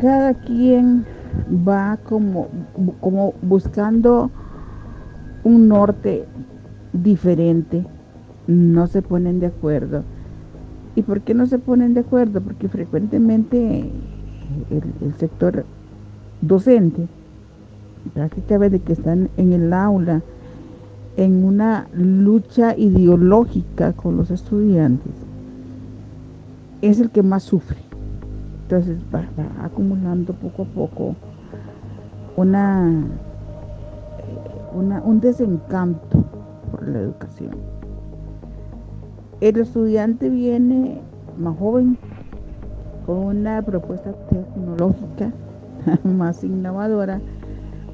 cada 0.00 0.34
quien 0.34 1.04
va 1.66 1.98
como, 2.04 2.48
como 3.00 3.34
buscando 3.42 4.30
un 5.44 5.68
norte 5.68 6.26
diferente, 6.92 7.84
no 8.46 8.86
se 8.86 9.02
ponen 9.02 9.40
de 9.40 9.46
acuerdo. 9.46 10.04
¿Y 10.94 11.02
por 11.02 11.20
qué 11.20 11.34
no 11.34 11.46
se 11.46 11.58
ponen 11.58 11.94
de 11.94 12.00
acuerdo? 12.00 12.40
Porque 12.40 12.68
frecuentemente 12.68 13.90
el 14.70 15.14
sector 15.16 15.64
docente 16.40 17.06
prácticamente 18.14 18.80
que 18.80 18.92
están 18.92 19.28
en 19.36 19.52
el 19.52 19.72
aula, 19.72 20.22
en 21.16 21.44
una 21.44 21.88
lucha 21.92 22.76
ideológica 22.76 23.92
con 23.92 24.16
los 24.16 24.30
estudiantes, 24.30 25.12
es 26.82 27.00
el 27.00 27.10
que 27.10 27.22
más 27.22 27.42
sufre. 27.42 27.78
Entonces 28.62 28.98
va, 29.12 29.24
acumulando 29.62 30.32
poco 30.34 30.62
a 30.62 30.66
poco 30.66 31.16
una, 32.36 33.04
una, 34.74 35.02
un 35.02 35.20
desencanto 35.20 36.24
por 36.70 36.86
la 36.86 37.00
educación. 37.00 37.56
El 39.40 39.56
estudiante 39.56 40.28
viene 40.28 41.00
más 41.38 41.56
joven, 41.58 41.96
con 43.06 43.16
una 43.18 43.62
propuesta 43.62 44.12
tecnológica 44.28 45.32
más 46.04 46.44
innovadora, 46.44 47.20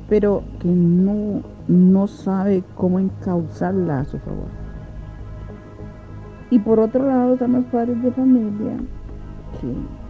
pero 0.09 0.43
que 0.61 0.69
no, 0.69 1.43
no 1.69 2.07
sabe 2.07 2.63
cómo 2.75 2.99
encauzarla 2.99 4.01
a 4.01 4.05
su 4.05 4.19
favor. 4.19 4.49
Y 6.51 6.59
por 6.59 6.79
otro 6.79 7.07
lado 7.07 7.35
están 7.35 7.53
los 7.53 7.65
padres 7.67 8.01
de 8.03 8.13
familia 8.13 8.77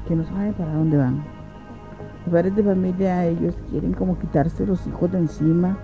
que, 0.06 0.16
no 0.16 0.24
saben 0.24 0.52
para 0.54 0.74
dónde 0.74 0.96
van. 0.96 1.24
Los 2.24 2.32
padres 2.32 2.56
de 2.56 2.62
familia, 2.62 3.26
ellos 3.26 3.54
quieren 3.70 3.92
como 3.92 4.18
quitarse 4.18 4.66
los 4.66 4.86
hijos 4.86 5.12
de 5.12 5.18
encima, 5.18 5.76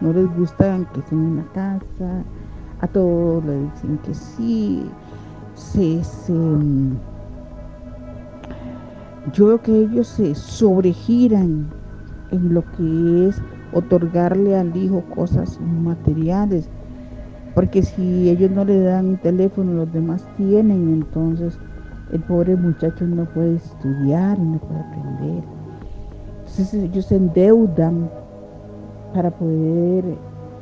no 0.00 0.12
les 0.12 0.26
gusta 0.36 0.78
que 0.92 1.00
estén 1.00 1.18
en 1.18 1.36
la 1.36 1.44
casa, 1.52 2.22
a 2.80 2.86
todos 2.88 3.44
le 3.44 3.60
dicen 3.62 3.98
que 3.98 4.14
sí, 4.14 4.90
se, 5.54 6.04
se, 6.04 6.34
yo 9.32 9.46
veo 9.46 9.62
que 9.62 9.72
ellos 9.72 10.06
se 10.08 10.34
sobregiran 10.34 11.70
en 12.30 12.54
lo 12.54 12.62
que 12.72 13.28
es 13.28 13.40
otorgarle 13.72 14.56
al 14.56 14.76
hijo 14.76 15.02
cosas 15.14 15.60
materiales. 15.60 16.68
Porque 17.54 17.82
si 17.82 18.28
ellos 18.28 18.50
no 18.50 18.64
le 18.64 18.80
dan 18.80 19.18
teléfono, 19.22 19.72
los 19.72 19.92
demás 19.92 20.26
tienen, 20.36 20.92
entonces 20.92 21.58
el 22.12 22.20
pobre 22.20 22.56
muchacho 22.56 23.06
no 23.06 23.24
puede 23.26 23.56
estudiar 23.56 24.38
y 24.38 24.42
no 24.42 24.58
puede 24.58 24.80
aprender. 24.80 25.44
Entonces 26.40 26.74
ellos 26.74 27.06
se 27.06 27.16
endeudan 27.16 28.10
para 29.14 29.30
poder 29.30 30.04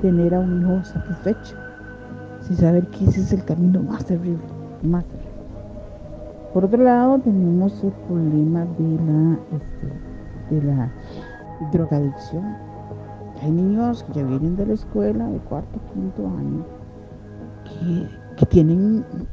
tener 0.00 0.35
a 0.35 0.40
un 0.40 0.62
hijo 0.62 0.85
satisfecho, 0.85 1.56
sin 2.40 2.56
saber 2.56 2.87
que 2.88 3.04
ese 3.04 3.21
es 3.21 3.33
el 3.33 3.44
camino 3.44 3.83
más 3.83 4.04
terrible, 4.04 4.42
más 4.83 5.04
terrible. 5.04 5.35
Por 6.52 6.64
otro 6.66 6.83
lado, 6.83 7.18
tenemos 7.18 7.83
el 7.83 7.90
problema 8.06 8.64
de 8.78 8.99
la, 9.04 9.38
este, 9.56 10.54
de 10.54 10.62
la 10.62 10.92
drogadicción. 11.73 12.56
Hay 13.42 13.50
niños 13.50 14.04
que 14.04 14.21
ya 14.21 14.23
vienen 14.25 14.56
de 14.56 14.66
la 14.66 14.75
escuela 14.75 15.28
de 15.28 15.38
cuarto, 15.38 15.80
quinto 15.92 16.26
año, 16.26 16.64
que, 18.37 18.47
tienen 18.47 19.04
un 19.12 19.26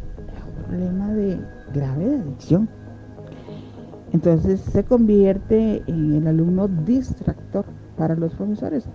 problema 0.66 1.12
de 1.12 1.40
grave 1.74 2.10
de 2.10 2.16
adicción. 2.22 2.70
Entonces 4.14 4.60
se 4.60 4.84
convierte 4.84 5.84
en 5.88 6.14
el 6.14 6.28
alumno 6.28 6.68
distractor 6.68 7.66
para 7.98 8.16
los 8.16 8.34
profesores. 8.34 8.88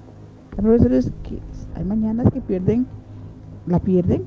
Hay 0.57 0.63
profesores 0.63 1.13
que 1.23 1.41
hay 1.75 1.85
mañanas 1.85 2.31
que 2.33 2.41
pierden, 2.41 2.87
la 3.67 3.79
pierden 3.79 4.25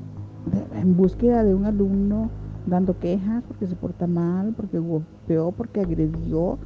en 0.74 0.96
búsqueda 0.96 1.44
de 1.44 1.54
un 1.54 1.66
alumno 1.66 2.30
dando 2.66 2.98
quejas 2.98 3.42
porque 3.46 3.66
se 3.66 3.76
porta 3.76 4.06
mal, 4.06 4.54
porque 4.56 4.78
golpeó, 4.78 5.52
porque 5.52 5.80
agredió, 5.80 6.58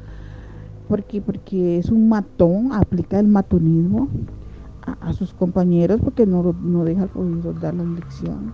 porque, 0.88 1.20
porque 1.20 1.78
es 1.78 1.90
un 1.90 2.08
matón, 2.08 2.72
aplica 2.72 3.18
el 3.18 3.28
matonismo 3.28 4.08
a, 5.00 5.12
sus 5.14 5.32
compañeros 5.32 6.00
porque 6.02 6.26
no, 6.26 6.54
no 6.62 6.84
deja 6.84 7.02
al 7.04 7.08
profesor 7.08 7.58
dar 7.60 7.74
la 7.74 7.84
lección. 7.84 8.52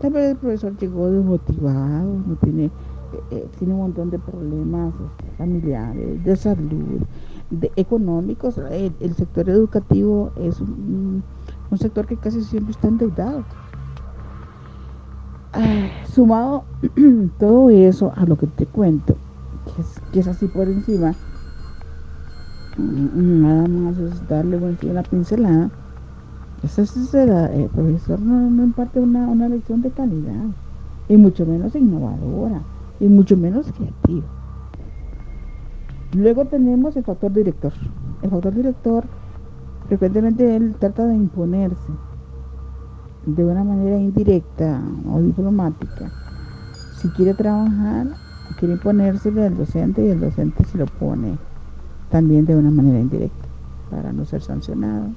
Tal 0.00 0.12
vez 0.12 0.30
el 0.30 0.36
profesor 0.36 0.76
llegó 0.76 1.10
desmotivado, 1.10 2.18
no 2.26 2.34
tiene, 2.36 2.66
eh, 2.66 2.70
eh, 3.30 3.48
tiene 3.58 3.74
un 3.74 3.80
montón 3.80 4.10
de 4.10 4.18
problemas 4.18 4.92
este, 4.94 5.36
familiares, 5.36 6.24
de 6.24 6.36
salud, 6.36 7.00
de 7.50 7.70
económicos. 7.76 8.58
El, 8.58 9.14
sector 9.14 9.48
educativo 9.48 10.30
es 10.36 10.60
un, 10.60 11.22
sector 11.76 12.06
que 12.06 12.16
casi 12.16 12.42
siempre 12.42 12.72
está 12.72 12.88
endeudado. 12.88 13.44
Ah, 15.52 15.88
sumado 16.12 16.64
todo 17.38 17.70
eso 17.70 18.12
a 18.14 18.24
lo 18.24 18.36
que 18.36 18.46
te 18.46 18.66
cuento, 18.66 19.16
que 19.64 19.80
es, 19.80 20.00
que 20.12 20.20
es 20.20 20.28
así 20.28 20.46
por 20.46 20.68
encima, 20.68 21.14
nada 22.78 23.66
más 23.66 24.28
darle 24.28 24.56
una 24.56 25.02
pincelada. 25.02 25.70
Eso 26.62 26.82
es 26.82 27.14
el 27.14 27.68
profesor 27.68 28.20
no, 28.20 28.50
no 28.50 28.64
imparte 28.64 29.00
una, 29.00 29.28
una 29.28 29.48
lección 29.48 29.82
de 29.82 29.90
calidad, 29.90 30.46
y 31.08 31.16
mucho 31.16 31.46
menos 31.46 31.74
innovadora, 31.74 32.62
y 33.00 33.06
mucho 33.06 33.36
menos 33.36 33.72
creativa. 33.72 34.26
Luego 36.14 36.46
tenemos 36.46 36.96
el 36.96 37.04
factor 37.04 37.32
director. 37.32 37.72
El 38.22 38.30
factor 38.30 38.54
director 38.54 39.04
frecuentemente 39.86 40.56
él 40.56 40.74
trata 40.78 41.06
de 41.06 41.14
imponerse 41.14 41.92
de 43.26 43.44
una 43.44 43.62
manera 43.62 43.98
indirecta 43.98 44.80
o 45.12 45.20
diplomática. 45.20 46.10
Si 46.96 47.08
quiere 47.10 47.34
trabajar, 47.34 48.08
quiere 48.58 48.74
imponérsele 48.74 49.46
al 49.46 49.56
docente 49.56 50.04
y 50.04 50.08
el 50.08 50.20
docente 50.20 50.64
se 50.64 50.78
lo 50.78 50.86
pone 50.86 51.38
también 52.10 52.46
de 52.46 52.56
una 52.56 52.70
manera 52.70 53.00
indirecta 53.00 53.48
para 53.90 54.12
no 54.12 54.24
ser 54.24 54.42
sancionado. 54.42 55.08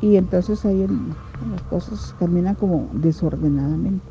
Y 0.00 0.16
entonces 0.16 0.64
ahí 0.64 0.86
las 1.50 1.62
cosas 1.62 2.14
caminan 2.18 2.54
como 2.54 2.88
desordenadamente. 2.94 4.04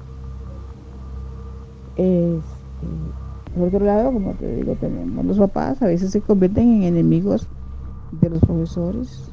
Este, 1.95 2.87
por 3.55 3.67
otro 3.67 3.85
lado, 3.85 4.13
como 4.13 4.33
te 4.33 4.55
digo, 4.55 4.75
tenemos 4.79 5.25
los 5.25 5.37
papás, 5.39 5.81
a 5.81 5.87
veces 5.87 6.11
se 6.11 6.21
convierten 6.21 6.75
en 6.75 6.83
enemigos 6.83 7.47
de 8.21 8.29
los 8.29 8.39
profesores, 8.41 9.31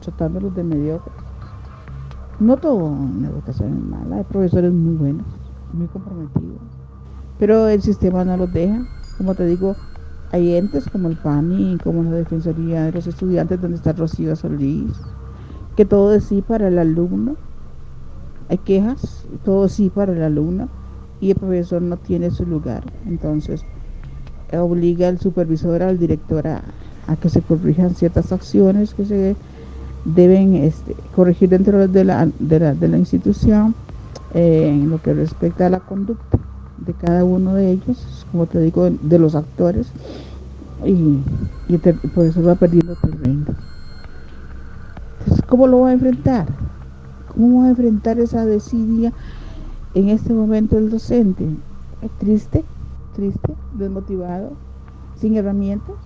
tratándolos 0.00 0.54
de 0.56 0.64
mediocres. 0.64 1.14
No 2.40 2.56
todo 2.56 2.88
en 2.88 3.24
educación 3.24 3.76
es 3.76 3.84
mala, 3.84 4.16
hay 4.16 4.24
profesores 4.24 4.72
muy 4.72 4.94
buenos, 4.94 5.26
muy 5.72 5.86
comprometidos, 5.86 6.60
pero 7.38 7.68
el 7.68 7.82
sistema 7.82 8.24
no 8.24 8.36
los 8.36 8.52
deja. 8.52 8.86
Como 9.16 9.34
te 9.34 9.46
digo, 9.46 9.74
hay 10.32 10.56
entes 10.56 10.88
como 10.90 11.08
el 11.08 11.16
PANI, 11.16 11.78
como 11.82 12.02
la 12.02 12.16
Defensoría 12.16 12.84
de 12.84 12.92
los 12.92 13.06
Estudiantes, 13.06 13.60
donde 13.60 13.76
está 13.76 13.92
Rocío 13.92 14.34
Solís, 14.34 14.92
que 15.76 15.84
todo 15.84 16.14
es 16.14 16.24
sí 16.24 16.42
para 16.42 16.68
el 16.68 16.78
alumno. 16.78 17.36
Hay 18.48 18.58
quejas, 18.58 19.26
todo 19.44 19.68
sí 19.68 19.90
para 19.90 20.12
el 20.12 20.22
alumno, 20.22 20.68
y 21.20 21.30
el 21.30 21.36
profesor 21.36 21.82
no 21.82 21.96
tiene 21.96 22.30
su 22.30 22.44
lugar. 22.46 22.84
Entonces, 23.06 23.64
obliga 24.52 25.08
al 25.08 25.18
supervisor, 25.18 25.82
al 25.82 25.98
director 25.98 26.46
a, 26.46 26.62
que 27.20 27.28
se 27.28 27.42
corrijan 27.42 27.94
ciertas 27.94 28.32
acciones 28.32 28.94
que 28.94 29.04
se 29.04 29.36
deben 30.04 30.54
este, 30.54 30.96
corregir 31.14 31.48
dentro 31.48 31.86
de 31.86 32.04
la, 32.04 32.28
de 32.38 32.60
la, 32.60 32.74
de 32.74 32.88
la 32.88 32.98
institución 32.98 33.74
eh, 34.34 34.68
en 34.68 34.90
lo 34.90 35.00
que 35.00 35.14
respecta 35.14 35.66
a 35.66 35.70
la 35.70 35.80
conducta 35.80 36.38
de 36.78 36.92
cada 36.94 37.24
uno 37.24 37.54
de 37.54 37.72
ellos, 37.72 38.26
como 38.30 38.46
te 38.46 38.60
digo, 38.60 38.90
de 38.90 39.18
los 39.18 39.34
actores, 39.34 39.92
y, 40.84 41.18
y 41.68 41.78
por 41.78 42.24
eso 42.24 42.42
va 42.42 42.54
perdiendo 42.54 42.94
terreno. 42.96 43.46
Entonces, 45.20 45.44
¿cómo 45.46 45.66
lo 45.66 45.80
va 45.80 45.88
a 45.88 45.92
enfrentar? 45.92 46.46
¿Cómo 47.32 47.60
va 47.60 47.66
a 47.66 47.70
enfrentar 47.70 48.18
esa 48.18 48.44
desidia 48.44 49.12
en 49.94 50.08
este 50.08 50.32
momento 50.32 50.78
el 50.78 50.90
docente? 50.90 51.48
¿Es 52.02 52.10
triste? 52.18 52.64
¿Triste? 53.14 53.54
¿Desmotivado? 53.78 54.52
¿Sin 55.14 55.36
herramientas? 55.36 55.96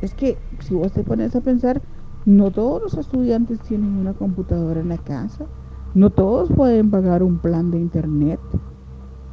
Es 0.00 0.14
que 0.14 0.38
si 0.60 0.74
vos 0.74 0.92
te 0.92 1.02
pones 1.02 1.34
a 1.36 1.40
pensar, 1.40 1.82
no 2.24 2.50
todos 2.50 2.82
los 2.82 2.94
estudiantes 2.94 3.60
tienen 3.60 3.96
una 3.96 4.14
computadora 4.14 4.80
en 4.80 4.88
la 4.88 4.98
casa, 4.98 5.46
no 5.94 6.10
todos 6.10 6.50
pueden 6.52 6.90
pagar 6.90 7.22
un 7.22 7.38
plan 7.38 7.70
de 7.70 7.78
internet. 7.78 8.40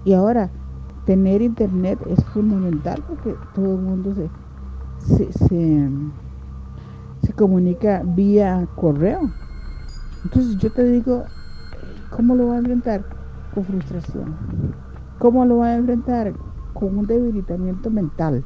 Y 0.05 0.13
ahora, 0.13 0.51
tener 1.05 1.41
internet 1.41 1.99
es 2.07 2.23
fundamental 2.25 3.03
porque 3.07 3.35
todo 3.53 3.75
el 3.75 3.81
mundo 3.81 4.13
se, 4.15 4.29
se, 5.31 5.89
se, 7.21 7.33
comunica 7.33 8.03
vía 8.05 8.67
correo. 8.75 9.29
Entonces 10.23 10.57
yo 10.57 10.71
te 10.71 10.83
digo, 10.85 11.23
¿cómo 12.09 12.35
lo 12.35 12.47
va 12.47 12.55
a 12.55 12.59
enfrentar? 12.59 13.03
Con 13.53 13.65
frustración. 13.65 14.35
¿Cómo 15.19 15.45
lo 15.45 15.57
va 15.57 15.67
a 15.67 15.75
enfrentar? 15.75 16.33
Con 16.73 16.97
un 16.97 17.05
debilitamiento 17.05 17.89
mental. 17.89 18.43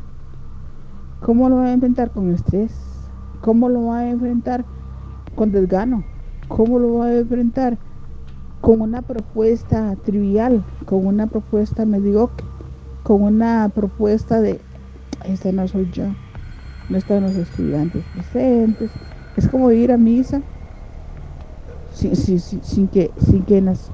¿Cómo 1.22 1.50
lo 1.50 1.58
va 1.58 1.66
a 1.66 1.74
enfrentar 1.74 2.12
con 2.12 2.32
estrés? 2.32 2.72
¿Cómo 3.42 3.70
lo 3.70 3.88
va 3.88 4.00
a 4.00 4.10
enfrentar 4.10 4.66
con 5.36 5.52
desgano? 5.52 6.04
¿Cómo 6.48 6.80
lo 6.80 6.96
va 6.96 7.06
a 7.06 7.18
enfrentar 7.18 7.78
con 8.68 8.82
una 8.82 9.02
propuesta 9.02 9.96
trivial, 10.04 10.62
con 10.86 11.08
una 11.08 11.28
propuesta 11.28 11.86
mediocre, 11.86 12.46
con 13.04 13.22
una 13.22 13.72
propuesta 13.74 14.42
de, 14.42 14.60
esta 15.24 15.54
no 15.54 15.70
soy 15.70 15.88
yo, 15.94 16.04
no 16.90 16.98
están 16.98 17.24
los 17.24 17.38
estudiantes 17.38 18.04
presentes? 18.14 18.92
Es 19.38 19.48
como 19.48 19.72
ir 19.72 19.90
a 19.94 19.96
misa 19.96 20.42
sin, 21.94 22.90
que, 22.90 23.10
sin 23.22 23.44
que 23.44 23.58
en 23.60 23.66
las 23.68 23.90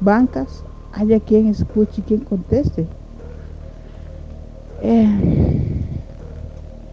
bancas 0.00 0.64
haya 0.94 1.20
quien 1.20 1.46
escuche 1.46 2.00
y 2.00 2.02
quien 2.02 2.24
conteste. 2.24 2.88
Eh, 4.82 5.06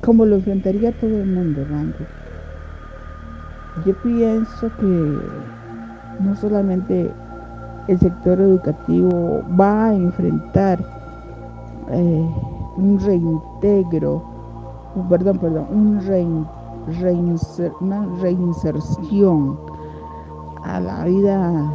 como 0.06 0.28
lo 0.28 0.36
enfrentaría 0.36 0.92
todo 0.92 1.24
el 1.24 1.26
mundo, 1.26 1.66
Randy. 1.72 2.06
Yo 3.84 3.96
pienso 4.04 4.70
que 4.78 5.55
no 6.20 6.36
solamente 6.36 7.12
el 7.88 8.00
sector 8.00 8.40
educativo 8.40 9.42
va 9.60 9.86
a 9.88 9.96
enfrentar 9.96 10.80
eh, 11.92 12.30
un 12.78 13.00
reintegro, 13.00 14.24
perdón, 15.10 15.38
perdón, 15.38 15.68
un 15.72 16.48
una 17.82 18.06
reinserción 18.22 19.58
a 20.64 20.80
la 20.80 21.06
vida 21.06 21.72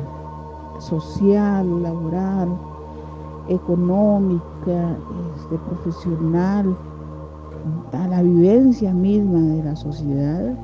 social, 0.79 1.83
laboral, 1.83 2.49
económica, 3.49 4.97
este, 5.37 5.57
profesional, 5.69 6.77
a 7.93 8.09
la 8.09 8.23
vivencia 8.23 8.93
misma 8.93 9.41
de 9.41 9.65
la 9.65 9.77
sociedad 9.77 10.55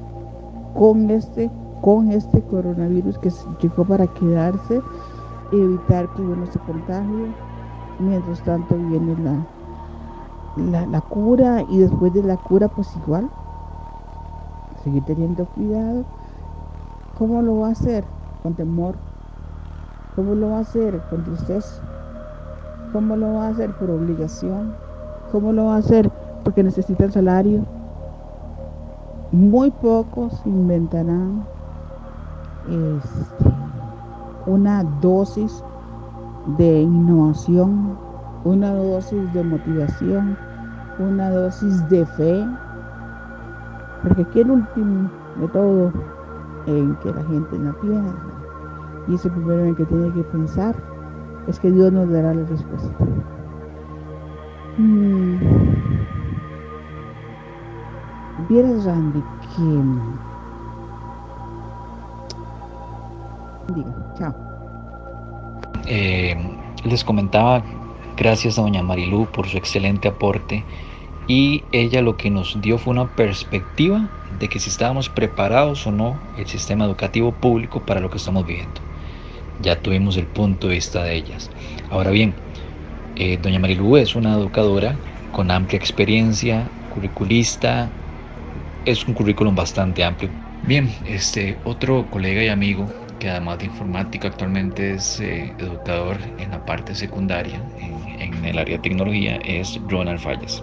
con 0.79 1.11
este, 1.11 1.51
con 1.87 2.11
este 2.11 2.43
coronavirus 2.43 3.17
que 3.21 3.31
llegó 3.63 3.85
para 3.85 4.09
quedarse 4.09 4.83
y 5.53 5.57
evitar 5.57 6.09
que 6.15 6.23
uno 6.23 6.45
se 6.47 6.59
contagie. 6.59 7.33
Mientras 8.01 8.43
tanto 8.43 8.75
viene 8.75 9.15
la, 10.57 10.85
la, 10.87 11.01
cura 11.01 11.63
y 11.69 11.79
después 11.79 12.13
de 12.13 12.25
la 12.25 12.37
cura 12.37 12.67
pues 12.67 12.89
igual, 12.97 13.31
seguir 14.83 15.05
teniendo 15.05 15.45
cuidado. 15.47 16.05
¿Cómo 17.17 17.41
lo 17.41 17.61
va 17.61 17.69
a 17.69 17.71
hacer? 17.71 18.03
Con 18.43 18.55
temor. 18.55 18.97
¿Cómo 20.17 20.35
lo 20.35 20.51
va 20.51 20.57
a 20.57 20.63
hacer? 20.63 21.01
Con 21.09 21.23
tristeza. 21.23 21.81
¿Cómo 22.93 23.15
lo 23.15 23.35
va 23.35 23.47
a 23.47 23.51
hacer? 23.51 23.71
Por 23.77 23.91
obligación. 23.91 24.75
¿Cómo 25.31 25.53
lo 25.53 25.67
va 25.67 25.77
a 25.77 25.79
hacer? 25.79 26.11
porque 26.43 26.63
necesitan 26.63 27.11
salario. 27.11 27.65
Muy 29.33 29.73
pocos 29.73 30.41
inventarán 30.45 31.56
este, 32.69 33.55
una 34.47 34.85
dosis 35.01 35.63
de 36.59 36.83
innovación, 36.83 37.97
una 38.45 38.73
dosis 38.75 39.33
de 39.33 39.43
motivación, 39.43 40.37
una 40.99 41.31
dosis 41.31 41.89
de 41.89 42.07
fe, 42.07 42.47
porque 44.03 44.23
aquí 44.23 44.41
el 44.41 44.51
último 44.53 45.11
de 45.41 45.49
todo 45.49 45.93
en 46.67 46.95
que 46.97 47.13
la 47.13 47.23
gente 47.25 47.59
no 47.59 47.75
piensa, 47.81 48.15
y 49.09 49.15
ese 49.15 49.31
primero 49.31 49.65
en 49.65 49.75
que 49.75 49.85
tiene 49.85 50.13
que 50.13 50.23
pensar, 50.25 50.75
es 51.47 51.61
que 51.61 51.71
Dios 51.71 51.93
nos 51.93 52.11
dará 52.11 52.35
la 52.35 52.45
respuesta. 52.45 53.05
Mm. 54.79 55.37
Vieras, 58.49 58.85
Randy, 58.85 59.23
que... 59.57 60.36
Diga, 63.75 63.93
chao. 64.19 64.35
Eh, 65.87 66.37
les 66.85 67.05
comentaba, 67.05 67.63
gracias 68.17 68.59
a 68.59 68.63
doña 68.63 68.83
Marilú 68.83 69.27
por 69.27 69.49
su 69.49 69.57
excelente 69.57 70.09
aporte 70.09 70.65
y 71.27 71.65
ella 71.73 72.03
lo 72.03 72.17
que 72.17 72.31
nos 72.31 72.61
dio 72.61 72.79
fue 72.79 72.93
una 72.93 73.09
perspectiva 73.09 74.09
de 74.39 74.49
que 74.49 74.61
si 74.61 74.71
estábamos 74.71 75.09
preparados 75.09 75.87
o 75.87 75.93
no 75.93 76.19
el 76.37 76.47
sistema 76.47 76.85
educativo 76.85 77.33
público 77.33 77.81
para 77.81 78.01
lo 78.01 78.11
que 78.11 78.19
estamos 78.19 78.47
viviendo. 78.47 78.81
Ya 79.61 79.81
tuvimos 79.81 80.17
el 80.17 80.27
punto 80.27 80.69
de 80.69 80.75
vista 80.75 81.03
de 81.03 81.15
ellas. 81.15 81.51
Ahora 81.91 82.11
bien, 82.11 82.35
eh, 83.17 83.39
doña 83.41 83.59
Marilú 83.59 83.97
es 83.97 84.15
una 84.15 84.35
educadora 84.35 84.97
con 85.33 85.51
amplia 85.51 85.79
experiencia, 85.79 86.69
curriculista, 86.95 87.91
es 88.85 89.07
un 89.07 89.15
currículum 89.15 89.55
bastante 89.55 90.05
amplio. 90.05 90.31
Bien, 90.63 90.93
este 91.07 91.59
otro 91.65 92.07
colega 92.11 92.43
y 92.45 92.49
amigo 92.49 92.89
que 93.19 93.31
además 93.31 93.59
de 93.59 93.67
informática 93.67 94.29
actualmente 94.29 94.95
es 94.95 95.21
eh, 95.21 95.53
educador 95.59 96.17
en 96.39 96.51
la 96.51 96.65
parte 96.65 96.95
secundaria, 96.95 97.61
en, 98.19 98.45
el 98.45 98.59
área 98.59 98.77
de 98.77 98.83
tecnología, 98.83 99.37
es 99.45 99.81
Ronald 99.89 100.21
Fallas. 100.21 100.63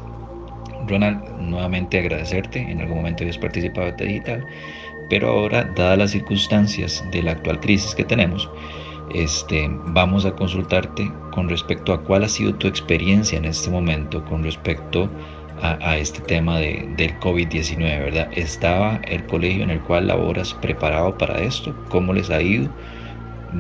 Ronald, 0.88 1.24
nuevamente 1.40 2.00
agradecerte. 2.00 2.60
En 2.60 2.82
algún 2.82 2.98
momento 2.98 3.24
habías 3.24 3.38
participado 3.38 3.92
de 3.92 4.06
Digital, 4.06 4.46
pero 5.10 5.30
ahora, 5.30 5.64
dadas 5.76 5.98
las 5.98 6.12
circunstancias 6.12 7.04
de 7.12 7.24
la 7.24 7.32
actual 7.32 7.60
crisis 7.60 7.96
que 7.96 8.04
tenemos, 8.04 8.50
este, 9.14 9.70
vamos 9.88 10.26
a 10.26 10.32
consultarte 10.32 11.12
con 11.32 11.50
respecto 11.50 11.94
a 11.94 12.02
cuál 12.02 12.24
ha 12.24 12.30
sido 12.30 12.56
tu 12.56 12.68
experiencia 12.68 13.38
en 13.38 13.46
este 13.46 13.70
momento 13.70 14.24
con 14.26 14.44
respecto 14.44 15.04
a, 15.04 15.10
este 15.98 16.22
tema 16.22 16.58
de, 16.58 16.88
del 16.98 17.20
COVID-19, 17.20 17.78
¿verdad? 17.78 18.30
¿Estaba 18.34 19.00
el 19.08 19.26
colegio 19.26 19.64
en 19.64 19.70
el 19.70 19.82
cual 19.82 20.08
laboras 20.08 20.54
preparado 20.54 21.18
para 21.18 21.42
esto? 21.42 21.76
¿Cómo 21.90 22.14
les 22.14 22.30
ha 22.30 22.42
ido? 22.42 22.70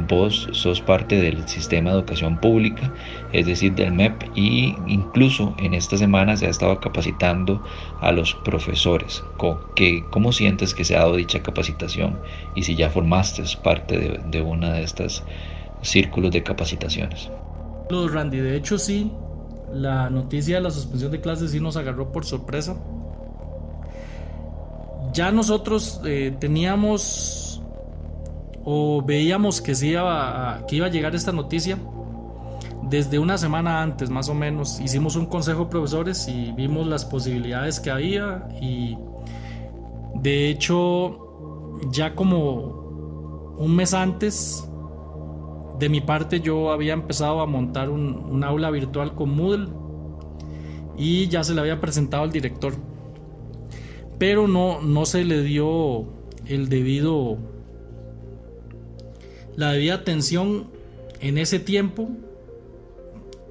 vos 0.08 0.50
sos 0.52 0.82
parte 0.82 1.22
del 1.22 1.48
sistema 1.48 1.92
de 1.92 1.98
educación 1.98 2.38
pública, 2.38 2.92
es 3.32 3.46
decir, 3.46 3.74
del 3.74 3.94
MEP, 3.94 4.24
y 4.36 4.76
incluso 4.88 5.56
en 5.60 5.74
esta 5.74 5.98
semana 5.98 6.36
se 6.36 6.48
ha 6.48 6.50
estado 6.50 6.80
capacitando 6.80 7.64
a 8.02 8.12
los 8.12 8.34
profesores. 8.34 9.24
¿Cómo 9.38 10.32
sientes 10.32 10.74
que 10.74 10.84
se 10.84 10.96
ha 10.96 11.00
dado 11.00 11.16
dicha 11.16 11.44
capacitación? 11.44 12.20
Y 12.56 12.64
si 12.64 12.76
ya 12.76 12.90
formaste 12.90 13.44
parte 13.64 13.98
de, 13.98 14.20
de 14.26 14.42
una 14.42 14.74
de 14.74 14.84
estas 14.84 15.24
círculos 15.82 16.32
de 16.32 16.44
capacitaciones. 16.44 17.30
Randy, 17.90 18.40
de 18.40 18.56
hecho 18.56 18.78
sí, 18.78 19.12
la 19.74 20.10
noticia 20.10 20.56
de 20.56 20.62
la 20.62 20.72
suspensión 20.72 21.12
de 21.12 21.22
clases 21.22 21.52
sí 21.52 21.60
nos 21.60 21.78
agarró 21.78 22.12
por 22.12 22.26
sorpresa. 22.26 22.78
Ya 25.14 25.32
nosotros 25.32 26.02
eh, 26.06 26.36
teníamos 26.40 27.62
o 28.64 29.02
veíamos 29.02 29.62
que, 29.62 29.76
sí 29.76 29.90
iba 29.90 30.56
a, 30.56 30.66
que 30.66 30.78
iba 30.78 30.88
a 30.88 30.90
llegar 30.90 31.16
esta 31.16 31.32
noticia 31.32 31.78
desde 32.84 33.20
una 33.20 33.38
semana 33.38 33.82
antes 33.82 34.10
más 34.10 34.30
o 34.30 34.34
menos 34.34 34.80
hicimos 34.80 35.16
un 35.16 35.26
consejo 35.26 35.66
de 35.66 35.70
profesores 35.70 36.28
y 36.28 36.52
vimos 36.52 36.88
las 36.88 37.06
posibilidades 37.06 37.80
que 37.80 37.92
había 37.92 38.48
y 38.62 38.98
de 40.16 40.50
hecho 40.50 41.80
ya 41.92 42.16
como 42.16 43.56
un 43.58 43.76
mes 43.76 43.94
antes 43.94 44.70
de 45.80 45.90
mi 45.90 46.02
parte 46.02 46.40
yo 46.40 46.72
había 46.72 46.94
empezado 46.94 47.42
a 47.42 47.46
montar 47.46 47.90
un, 47.90 48.44
aula 48.44 48.70
virtual 48.72 49.16
con 49.16 49.36
Moodle 49.36 49.68
y 50.98 51.28
ya 51.28 51.44
se 51.44 51.54
le 51.54 51.62
había 51.62 51.82
presentado 51.82 52.24
al 52.24 52.32
director 52.32 52.74
pero 54.20 54.48
no, 54.48 54.82
no 54.82 55.06
se 55.06 55.24
le 55.26 55.42
dio 55.42 56.06
el 56.46 56.70
debido 56.70 57.38
la 59.56 59.72
debida 59.72 59.96
atención 59.96 60.68
en 61.20 61.38
ese 61.38 61.60
tiempo 61.60 62.10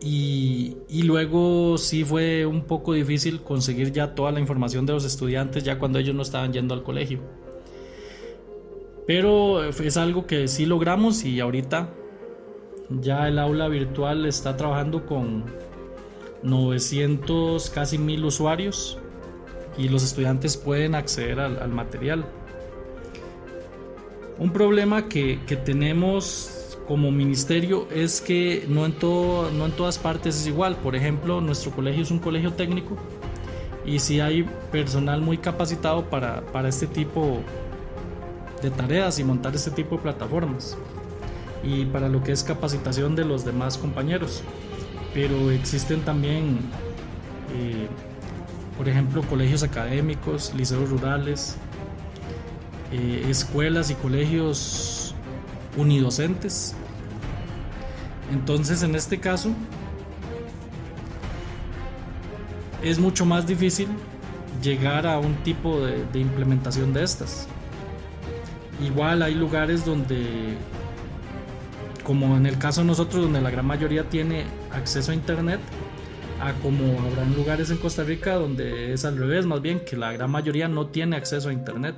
y, 0.05 1.03
luego 1.05 1.79
sí 1.79 2.05
fue 2.05 2.45
un 2.45 2.63
poco 2.63 2.93
difícil 2.93 3.41
conseguir 3.41 3.93
ya 3.93 4.15
toda 4.15 4.33
la 4.33 4.41
información 4.41 4.85
de 4.85 4.93
los 4.93 5.05
estudiantes 5.05 5.63
ya 5.63 5.79
cuando 5.79 5.99
ellos 5.99 6.15
no 6.15 6.23
estaban 6.23 6.53
yendo 6.53 6.75
al 6.75 6.83
colegio. 6.83 7.21
Pero 9.07 9.65
es 9.65 9.97
algo 9.97 10.27
que 10.27 10.49
sí 10.49 10.67
logramos 10.67 11.25
y 11.25 11.39
ahorita 11.39 11.91
ya 13.01 13.29
el 13.29 13.39
aula 13.39 13.69
virtual 13.69 14.27
está 14.27 14.57
trabajando 14.57 15.07
con 15.07 15.45
900, 16.43 17.71
casi 17.71 17.99
1000 17.99 18.25
usuarios 18.25 18.99
y 19.79 19.89
los 19.89 20.03
estudiantes 20.03 20.57
pueden 20.57 20.95
acceder 20.95 21.41
al 21.41 21.69
material. 21.71 22.25
Un 24.39 24.51
problema 24.51 25.09
que, 25.09 25.39
tenemos 25.65 26.77
como 26.89 27.13
ministerio 27.13 27.87
es 27.95 28.21
que 28.21 28.67
no 28.69 28.87
en, 28.87 28.93
todo, 28.93 29.51
no 29.53 29.67
en 29.67 29.73
todas 29.73 29.99
partes 29.99 30.37
es 30.37 30.47
igual. 30.47 30.75
Por 30.77 30.97
ejemplo, 30.97 31.41
nuestro 31.41 31.71
colegio 31.71 32.03
es 32.03 32.11
un 32.11 32.19
colegio 32.19 32.53
técnico 32.53 32.97
y 33.85 33.99
si 33.99 34.21
hay 34.21 34.45
personal 34.73 35.21
muy 35.21 35.39
capacitado 35.39 36.11
para, 36.11 36.41
para 36.47 36.69
este 36.69 36.87
tipo 36.87 37.41
de 38.63 38.71
tareas 38.71 39.19
y 39.19 39.25
montar 39.25 39.55
este 39.55 39.71
tipo 39.71 39.97
de 39.97 40.03
plataformas 40.03 40.77
y 41.63 41.85
para 41.87 42.09
lo 42.09 42.23
que 42.23 42.33
es 42.33 42.43
capacitación 42.43 43.15
de 43.15 43.25
los 43.25 43.45
demás 43.45 43.79
compañeros. 43.79 44.43
Pero 45.15 45.51
existen 45.51 46.01
también, 46.01 46.59
eh, 47.55 47.89
por 48.77 48.89
ejemplo, 48.89 49.23
colegios 49.23 49.63
académicos, 49.63 50.53
liceos 50.57 50.89
rurales, 50.89 51.57
eh, 52.93 53.27
escuelas 53.29 53.91
y 53.91 53.95
colegios 53.95 55.15
unidocentes. 55.77 56.75
Entonces, 58.33 58.83
en 58.83 58.95
este 58.95 59.21
caso, 59.21 59.51
es 62.83 62.99
mucho 62.99 63.25
más 63.25 63.47
difícil 63.47 63.89
llegar 64.63 65.07
a 65.07 65.19
un 65.19 65.35
tipo 65.43 65.81
de, 65.81 66.05
de 66.13 66.19
implementación 66.19 66.93
de 66.93 67.05
estas. 67.05 67.47
Igual 68.83 69.23
hay 69.23 69.35
lugares 69.35 69.85
donde, 69.85 70.57
como 72.05 72.37
en 72.37 72.47
el 72.47 72.59
caso 72.59 72.81
de 72.81 72.87
nosotros, 72.87 73.23
donde 73.23 73.41
la 73.41 73.51
gran 73.51 73.67
mayoría 73.67 74.09
tiene 74.09 74.45
acceso 74.73 75.13
a 75.13 75.15
Internet, 75.15 75.61
a 76.41 76.53
como 76.55 77.01
habrán 77.01 77.35
lugares 77.35 77.71
en 77.71 77.77
Costa 77.79 78.03
Rica 78.03 78.35
donde 78.35 78.93
es 78.93 79.05
al 79.05 79.17
revés, 79.17 79.47
más 79.47 79.63
bien 79.63 79.81
que 79.85 79.97
la 79.97 80.13
gran 80.13 80.31
mayoría 80.31 80.69
no 80.69 80.89
tiene 80.89 81.17
acceso 81.17 81.49
a 81.49 81.53
Internet. 81.53 81.95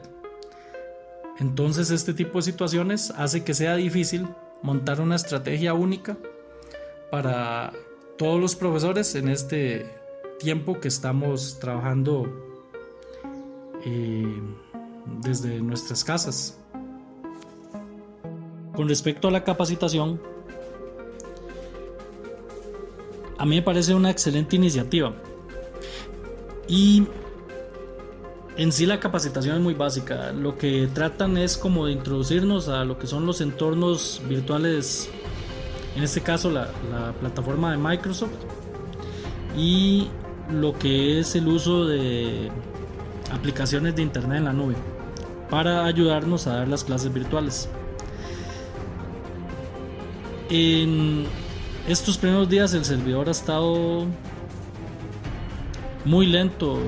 Entonces 1.39 1.91
este 1.91 2.15
tipo 2.15 2.39
de 2.39 2.43
situaciones 2.43 3.11
hace 3.17 3.43
que 3.43 3.55
sea 3.55 3.77
difícil 3.77 4.29
montar 4.63 5.01
una 5.01 5.17
estrategia 5.17 5.75
única 5.75 6.17
para 7.11 7.73
todos 8.19 8.41
los 8.41 8.55
profesores 8.55 9.15
en 9.15 9.29
este 9.29 9.87
tiempo 10.39 10.79
que 10.81 10.89
estamos 10.89 11.59
trabajando 11.59 12.27
eh, 13.85 14.41
desde 15.23 15.61
nuestras 15.61 16.05
casas. 16.05 16.59
Con 18.75 18.89
respecto 18.89 19.29
a 19.29 19.31
la 19.31 19.45
capacitación, 19.45 20.21
a 23.39 23.47
mí 23.47 23.57
me 23.57 23.63
parece 23.63 23.95
una 23.95 24.11
excelente 24.11 24.57
iniciativa. 24.57 25.15
Y 26.67 27.07
en 28.57 28.73
sí 28.73 28.87
la 28.87 29.01
capacitación 29.01 29.57
es 29.57 29.63
muy 29.63 29.75
básica. 29.75 30.33
Lo 30.33 30.57
que 30.57 30.89
tratan 30.93 31.37
es 31.37 31.57
como 31.57 31.87
de 31.87 31.93
introducirnos 31.93 32.69
a 32.69 32.85
lo 32.85 32.99
que 32.99 33.07
son 33.07 33.27
los 33.27 33.41
entornos 33.41 34.23
virtuales, 34.29 35.09
en 35.97 36.03
este 36.03 36.21
caso 36.21 36.51
la, 36.51 36.69
plataforma 37.21 37.73
de 37.73 37.79
Microsoft, 37.79 38.33
y 39.57 40.09
lo 40.51 40.73
que 40.79 41.21
es 41.21 41.35
el 41.37 41.49
uso 41.49 41.87
de 41.87 42.51
aplicaciones 43.33 43.97
de 43.97 44.03
Internet 44.03 44.39
en 44.39 44.45
la 44.45 44.53
nube 44.53 44.75
para 45.51 45.85
ayudarnos 45.85 46.47
a 46.47 46.57
dar 46.57 46.69
las 46.69 46.85
clases 46.85 47.13
virtuales. 47.13 47.69
En 50.51 51.25
estos 51.89 52.19
primeros 52.19 52.49
días 52.49 52.75
el 52.75 52.85
servidor 52.85 53.29
ha 53.29 53.33
estado 53.33 54.07
muy 56.05 56.27
lento 56.27 56.79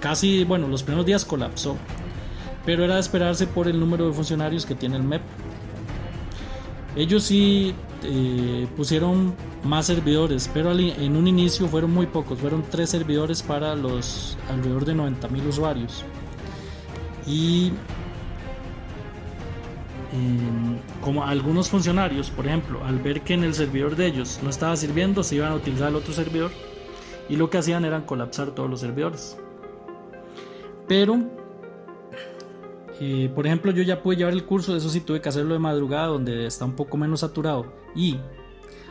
Casi, 0.00 0.44
bueno, 0.44 0.68
los 0.68 0.82
primeros 0.82 1.06
días 1.06 1.24
colapsó, 1.24 1.76
pero 2.64 2.84
era 2.84 2.94
de 2.94 3.00
esperarse 3.00 3.46
por 3.46 3.66
el 3.66 3.80
número 3.80 4.06
de 4.06 4.12
funcionarios 4.12 4.64
que 4.64 4.74
tiene 4.74 4.96
el 4.96 5.02
MEP. 5.02 5.22
Ellos 6.96 7.24
sí 7.24 7.74
eh, 8.04 8.66
pusieron 8.76 9.34
más 9.64 9.86
servidores, 9.86 10.48
pero 10.52 10.72
en 10.72 11.16
un 11.16 11.26
inicio 11.26 11.66
fueron 11.68 11.92
muy 11.92 12.06
pocos, 12.06 12.38
fueron 12.38 12.62
tres 12.70 12.90
servidores 12.90 13.42
para 13.42 13.74
los 13.74 14.38
alrededor 14.48 14.84
de 14.84 14.94
90.000 14.94 15.48
usuarios. 15.48 16.04
Y 17.26 17.72
como 21.02 21.24
algunos 21.24 21.68
funcionarios, 21.68 22.30
por 22.30 22.46
ejemplo, 22.46 22.84
al 22.84 22.98
ver 22.98 23.22
que 23.22 23.34
en 23.34 23.44
el 23.44 23.54
servidor 23.54 23.96
de 23.96 24.06
ellos 24.06 24.40
no 24.42 24.50
estaba 24.50 24.76
sirviendo, 24.76 25.22
se 25.22 25.36
iban 25.36 25.52
a 25.52 25.54
utilizar 25.54 25.88
el 25.88 25.96
otro 25.96 26.12
servidor 26.14 26.50
y 27.28 27.36
lo 27.36 27.50
que 27.50 27.58
hacían 27.58 27.84
era 27.84 28.06
colapsar 28.06 28.52
todos 28.52 28.70
los 28.70 28.80
servidores. 28.80 29.38
Pero, 30.86 31.18
eh, 33.00 33.30
por 33.34 33.46
ejemplo, 33.46 33.70
yo 33.70 33.82
ya 33.82 34.02
pude 34.02 34.16
llevar 34.16 34.32
el 34.32 34.44
curso, 34.44 34.74
eso 34.74 34.88
sí 34.88 35.00
tuve 35.00 35.20
que 35.20 35.28
hacerlo 35.28 35.52
de 35.52 35.60
madrugada, 35.60 36.06
donde 36.06 36.46
está 36.46 36.64
un 36.64 36.74
poco 36.74 36.96
menos 36.96 37.20
saturado. 37.20 37.72
Y 37.94 38.18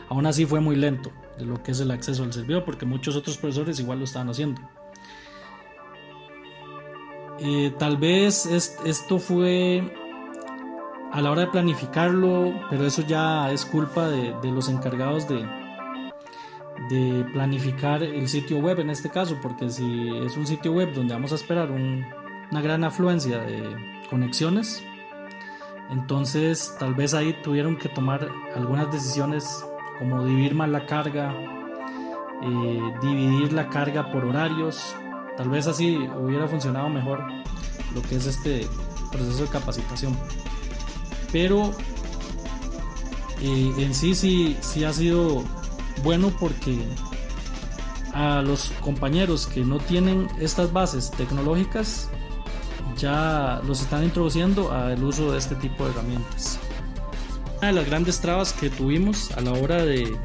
aún 0.08 0.24
así 0.26 0.46
fue 0.46 0.60
muy 0.60 0.76
lento 0.76 1.10
de 1.36 1.44
lo 1.44 1.60
que 1.62 1.72
es 1.72 1.80
el 1.80 1.90
acceso 1.90 2.22
al 2.22 2.32
servidor, 2.32 2.64
porque 2.64 2.86
muchos 2.86 3.16
otros 3.16 3.36
profesores 3.36 3.80
igual 3.80 3.98
lo 3.98 4.04
estaban 4.04 4.28
haciendo. 4.28 4.60
Eh, 7.40 7.72
tal 7.78 7.96
vez 7.96 8.46
esto 8.46 9.18
fue 9.18 10.07
a 11.12 11.20
la 11.20 11.30
hora 11.30 11.42
de 11.42 11.46
planificarlo, 11.48 12.52
pero 12.70 12.86
eso 12.86 13.02
ya 13.02 13.50
es 13.52 13.64
culpa 13.64 14.08
de 14.08 14.50
los 14.50 14.68
encargados 14.68 15.26
de, 15.28 15.46
planificar 17.32 18.02
el 18.02 18.28
sitio 18.28 18.58
web 18.58 18.78
en 18.80 18.90
este 18.90 19.10
caso, 19.10 19.36
porque 19.42 19.68
si 19.68 20.16
es 20.24 20.36
un 20.36 20.46
sitio 20.46 20.72
web 20.72 20.94
donde 20.94 21.12
vamos 21.12 21.32
a 21.32 21.34
esperar 21.34 21.70
una 21.70 22.62
gran 22.62 22.84
afluencia 22.84 23.38
de 23.38 23.76
conexiones, 24.08 24.82
entonces 25.90 26.74
tal 26.78 26.94
vez 26.94 27.14
ahí 27.14 27.34
tuvieron 27.42 27.76
que 27.76 27.88
tomar 27.88 28.28
algunas 28.54 28.90
decisiones 28.92 29.64
como 29.98 30.24
dividir 30.24 30.54
más 30.54 30.68
la 30.68 30.86
carga, 30.86 31.34
eh, 32.42 32.94
dividir 33.02 33.52
la 33.52 33.68
carga 33.68 34.10
por 34.12 34.24
horarios 34.24 34.94
Tal 35.38 35.50
vez 35.50 35.68
así 35.68 35.96
hubiera 36.20 36.48
funcionado 36.48 36.88
mejor 36.88 37.22
lo 37.94 38.02
que 38.02 38.16
es 38.16 38.26
este 38.26 38.66
proceso 39.12 39.44
de 39.44 39.48
capacitación. 39.48 40.18
Pero 41.32 41.72
eh, 43.40 43.72
en 43.78 43.94
sí, 43.94 44.14
sí, 44.14 44.56
sí 44.60 44.84
ha 44.84 44.92
sido 44.92 45.44
bueno 46.02 46.32
porque 46.38 46.78
a 48.14 48.42
los 48.42 48.72
compañeros 48.80 49.46
que 49.46 49.60
no 49.60 49.78
tienen 49.78 50.28
estas 50.40 50.72
bases 50.72 51.10
tecnológicas 51.10 52.08
ya 52.96 53.60
los 53.64 53.80
están 53.80 54.02
introduciendo 54.02 54.72
al 54.72 55.02
uso 55.04 55.32
de 55.32 55.38
este 55.38 55.54
tipo 55.54 55.84
de 55.84 55.90
herramientas. 55.90 56.58
Una 57.58 57.68
de 57.68 57.72
las 57.74 57.86
grandes 57.86 58.20
trabas 58.20 58.52
que 58.52 58.70
tuvimos 58.70 59.30
a 59.32 59.40
la 59.40 59.52
hora 59.52 59.84
de 59.84 60.16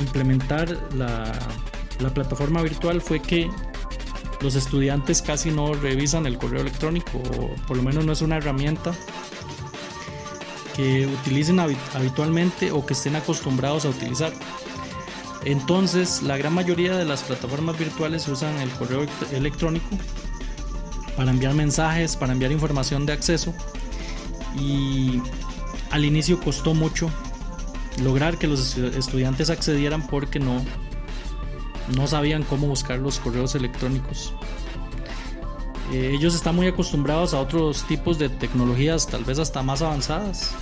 implementar 0.00 0.76
la, 0.94 1.32
la 2.00 2.10
plataforma 2.12 2.62
virtual 2.62 3.00
fue 3.00 3.20
que 3.20 3.48
los 4.40 4.54
estudiantes 4.54 5.22
casi 5.22 5.50
no 5.50 5.72
revisan 5.74 6.26
el 6.26 6.38
correo 6.38 6.60
electrónico 6.60 7.18
o 7.18 7.54
por 7.66 7.76
lo 7.76 7.82
menos 7.82 8.04
no 8.04 8.12
es 8.12 8.22
una 8.22 8.36
herramienta 8.36 8.92
que 10.76 11.06
utilicen 11.06 11.58
habitualmente 11.58 12.70
o 12.70 12.84
que 12.84 12.92
estén 12.92 13.16
acostumbrados 13.16 13.86
a 13.86 13.88
utilizar. 13.88 14.32
Entonces, 15.44 16.22
la 16.22 16.36
gran 16.36 16.52
mayoría 16.52 16.96
de 16.96 17.04
las 17.04 17.22
plataformas 17.22 17.78
virtuales 17.78 18.28
usan 18.28 18.60
el 18.60 18.68
correo 18.70 19.06
electrónico 19.32 19.88
para 21.16 21.30
enviar 21.30 21.54
mensajes, 21.54 22.16
para 22.16 22.32
enviar 22.32 22.52
información 22.52 23.06
de 23.06 23.14
acceso 23.14 23.54
y 24.58 25.22
al 25.90 26.04
inicio 26.04 26.40
costó 26.40 26.74
mucho 26.74 27.10
lograr 28.02 28.36
que 28.36 28.46
los 28.46 28.76
estudiantes 28.76 29.48
accedieran 29.48 30.06
porque 30.06 30.38
no 30.38 30.62
no 31.94 32.06
sabían 32.06 32.42
cómo 32.42 32.66
buscar 32.66 32.98
los 32.98 33.20
correos 33.20 33.54
electrónicos. 33.54 34.34
Eh, 35.92 36.12
ellos 36.14 36.34
están 36.34 36.56
muy 36.56 36.66
acostumbrados 36.66 37.32
a 37.32 37.40
otros 37.40 37.84
tipos 37.84 38.18
de 38.18 38.28
tecnologías, 38.28 39.06
tal 39.06 39.24
vez 39.24 39.38
hasta 39.38 39.62
más 39.62 39.82
avanzadas, 39.82 40.54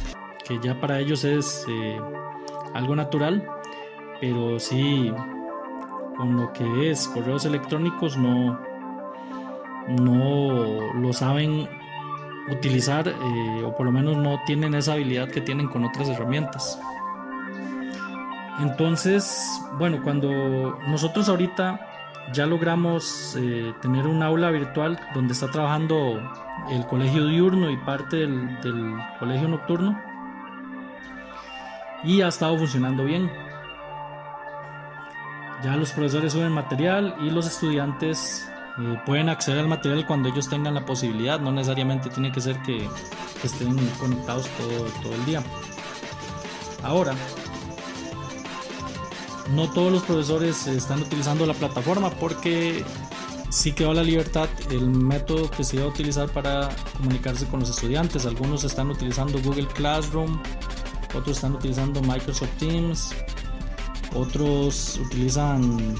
que 0.47 0.59
ya 0.63 0.79
para 0.81 1.01
ellos 1.01 1.25
es 1.25 1.65
eh, 1.69 1.99
algo 2.75 2.95
natural, 2.95 3.49
pero 4.21 4.61
sí, 4.61 5.11
con 6.17 6.37
lo 6.37 6.53
que 6.53 6.91
es 6.91 7.09
correos 7.09 7.47
electrónicos 7.47 8.19
no, 8.19 8.61
no 9.89 10.93
lo 10.93 11.13
saben 11.13 11.69
utilizar 12.51 13.09
eh, 13.09 13.63
o 13.65 13.75
por 13.75 13.87
lo 13.87 13.93
menos 13.93 14.19
no 14.19 14.39
tienen 14.45 14.75
esa 14.75 14.93
habilidad 14.93 15.29
que 15.29 15.41
tienen 15.41 15.69
con 15.69 15.85
otras 15.85 16.09
herramientas. 16.09 16.79
Entonces, 18.61 19.61
bueno, 19.79 20.01
cuando 20.05 20.79
nosotros 20.87 21.29
ahorita 21.29 21.94
ya 22.33 22.47
logramos 22.47 23.37
eh, 23.39 23.75
tener 23.83 24.07
un 24.07 24.23
aula 24.23 24.51
virtual 24.51 24.99
donde 25.15 25.33
está 25.33 25.51
trabajando 25.51 26.21
el 26.71 26.87
colegio 26.87 27.27
diurno 27.27 27.71
y 27.71 27.77
parte 27.77 28.17
del, 28.17 28.97
colegio 29.19 29.49
nocturno 29.49 30.01
y 32.03 32.23
ha 32.23 32.29
estado 32.29 32.57
funcionando 32.59 33.05
bien. 33.05 33.31
Ya 35.63 35.77
los 35.77 35.93
profesores 35.93 36.33
suben 36.33 36.53
material 36.53 37.15
y 37.21 37.31
los 37.31 37.47
estudiantes 37.47 38.51
eh, 38.79 39.01
pueden 39.07 39.29
acceder 39.29 39.61
al 39.61 39.69
material 39.69 40.07
cuando 40.07 40.29
ellos 40.29 40.49
tengan 40.49 40.75
la 40.75 40.85
posibilidad, 40.85 41.41
no 41.41 41.53
necesariamente 41.53 42.11
tiene 42.11 42.31
que 42.31 42.41
ser 42.41 42.61
que, 42.63 42.89
estén 43.43 43.77
conectados 43.99 44.49
todo 45.03 45.15
el 45.15 45.25
día. 45.27 45.43
Ahora, 46.83 47.15
no 49.51 49.71
todos 49.71 49.93
los 49.93 50.03
profesores 50.03 50.67
están 50.67 51.03
utilizando 51.03 51.47
la 51.47 51.55
plataforma 51.55 52.11
porque 52.11 52.85
sí 53.51 53.73
quedó 53.73 53.95
la 53.95 54.03
libertad 54.03 54.49
el 54.71 54.89
método 54.91 55.51
que 55.51 55.65
se 55.65 55.77
iba 55.77 55.85
a 55.85 55.89
utilizar 55.89 56.29
para 56.31 56.71
comunicarse 56.97 57.47
con 57.47 57.61
los 57.61 57.71
estudiantes. 57.71 58.27
Algunos 58.27 58.65
están 58.65 58.91
utilizando 58.91 59.41
Google 59.41 59.69
Classroom, 59.69 60.41
otros 61.15 61.37
están 61.37 61.55
utilizando 61.55 62.01
Microsoft 62.03 62.51
Teams, 62.59 63.15
otros 64.15 64.99
utilizan 65.05 65.95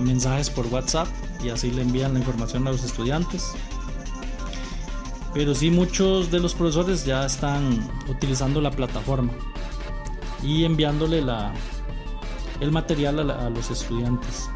mensajes 0.00 0.48
por 0.50 0.66
WhatsApp 0.68 1.08
y 1.42 1.50
así 1.50 1.70
le 1.70 1.82
envían 1.82 2.14
la 2.14 2.20
información 2.20 2.66
a 2.66 2.72
los 2.72 2.84
estudiantes. 2.84 3.52
Pero 5.34 5.54
sí 5.54 5.70
muchos 5.70 6.30
de 6.30 6.38
los 6.38 6.54
profesores 6.54 7.04
ya 7.04 7.26
están 7.26 7.90
utilizando 8.08 8.60
la 8.60 8.70
plataforma 8.70 9.32
y 10.42 10.64
enviándole 10.64 11.20
la, 11.20 11.52
el 12.60 12.72
material 12.72 13.30
a, 13.30 13.50
los 13.50 13.70
estudiantes. 13.70 14.48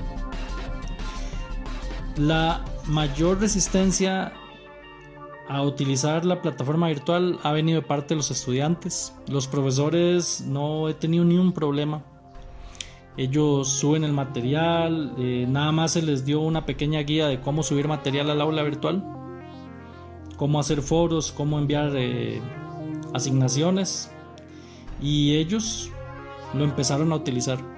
La 2.16 2.64
mayor 2.86 3.40
resistencia 3.40 4.32
a 5.48 5.62
utilizar 5.62 6.24
la 6.24 6.42
plataforma 6.42 6.88
virtual 6.88 7.38
ha 7.42 7.52
venido 7.52 7.80
de 7.80 7.86
parte 7.86 8.08
de 8.10 8.16
los 8.16 8.30
estudiantes. 8.30 9.14
Los 9.28 9.46
profesores 9.46 10.44
no 10.46 10.88
he 10.88 10.94
tenido 10.94 11.24
ni 11.24 11.38
un 11.38 11.52
problema. 11.52 12.02
Ellos 13.16 13.68
suben 13.68 14.04
el 14.04 14.12
material, 14.12 15.14
eh, 15.18 15.44
nada 15.48 15.72
más 15.72 15.92
se 15.92 16.02
les 16.02 16.24
dio 16.24 16.40
una 16.40 16.66
pequeña 16.66 17.00
guía 17.00 17.26
de 17.26 17.40
cómo 17.40 17.64
subir 17.64 17.88
material 17.88 18.30
al 18.30 18.40
aula 18.40 18.62
virtual, 18.62 19.02
cómo 20.36 20.60
hacer 20.60 20.82
foros, 20.82 21.32
cómo 21.32 21.58
enviar 21.58 21.92
eh, 21.96 22.40
asignaciones 23.12 24.12
y 25.02 25.36
ellos 25.36 25.90
lo 26.54 26.62
empezaron 26.62 27.10
a 27.12 27.16
utilizar. 27.16 27.77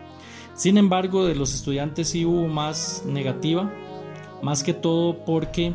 Sin 0.55 0.77
embargo, 0.77 1.25
de 1.25 1.35
los 1.35 1.55
estudiantes 1.55 2.09
sí 2.09 2.25
hubo 2.25 2.47
más 2.47 3.03
negativa, 3.07 3.73
más 4.43 4.63
que 4.63 4.75
todo 4.75 5.25
porque 5.25 5.73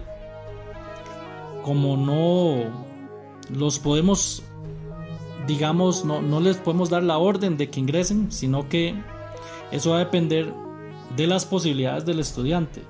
como 1.63 1.97
no 1.97 2.85
los 3.49 3.79
podemos, 3.79 4.43
digamos, 5.47 6.05
no, 6.05 6.21
no 6.21 6.39
les 6.39 6.57
podemos 6.57 6.89
dar 6.89 7.03
la 7.03 7.17
orden 7.17 7.57
de 7.57 7.69
que 7.69 7.79
ingresen, 7.79 8.31
sino 8.31 8.69
que 8.69 8.95
eso 9.71 9.91
va 9.91 9.97
a 9.97 9.99
depender 9.99 10.53
de 11.15 11.27
las 11.27 11.45
posibilidades 11.45 12.05
del 12.05 12.19
estudiante. 12.19 12.83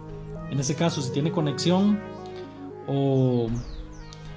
En 0.52 0.60
ese 0.60 0.76
caso, 0.76 1.02
si 1.02 1.12
tiene 1.12 1.32
conexión 1.32 2.00
o 2.88 3.48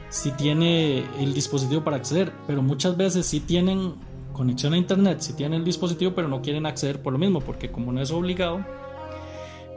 si 0.09 0.31
tiene 0.33 1.05
el 1.19 1.35
dispositivo 1.35 1.85
para 1.85 1.97
acceder, 1.97 2.33
pero 2.47 2.63
muchas 2.63 2.97
veces 2.97 3.27
sí 3.27 3.41
tienen 3.41 3.95
conexión 4.39 4.73
a 4.73 4.79
internet 4.79 5.21
si 5.21 5.35
tienen 5.35 5.59
el 5.59 5.65
dispositivo 5.65 6.13
pero 6.15 6.29
no 6.29 6.41
quieren 6.41 6.65
acceder 6.65 7.03
por 7.03 7.13
lo 7.13 7.19
mismo 7.19 7.41
porque 7.41 7.71
como 7.71 7.93
no 7.93 8.01
es 8.01 8.11
obligado 8.13 8.65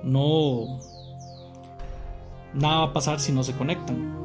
no 0.04 0.80
nada 2.54 2.78
va 2.78 2.84
a 2.86 2.94
pasar 2.94 3.20
si 3.20 3.32
no 3.32 3.44
se 3.44 3.54
conectan 3.54 4.22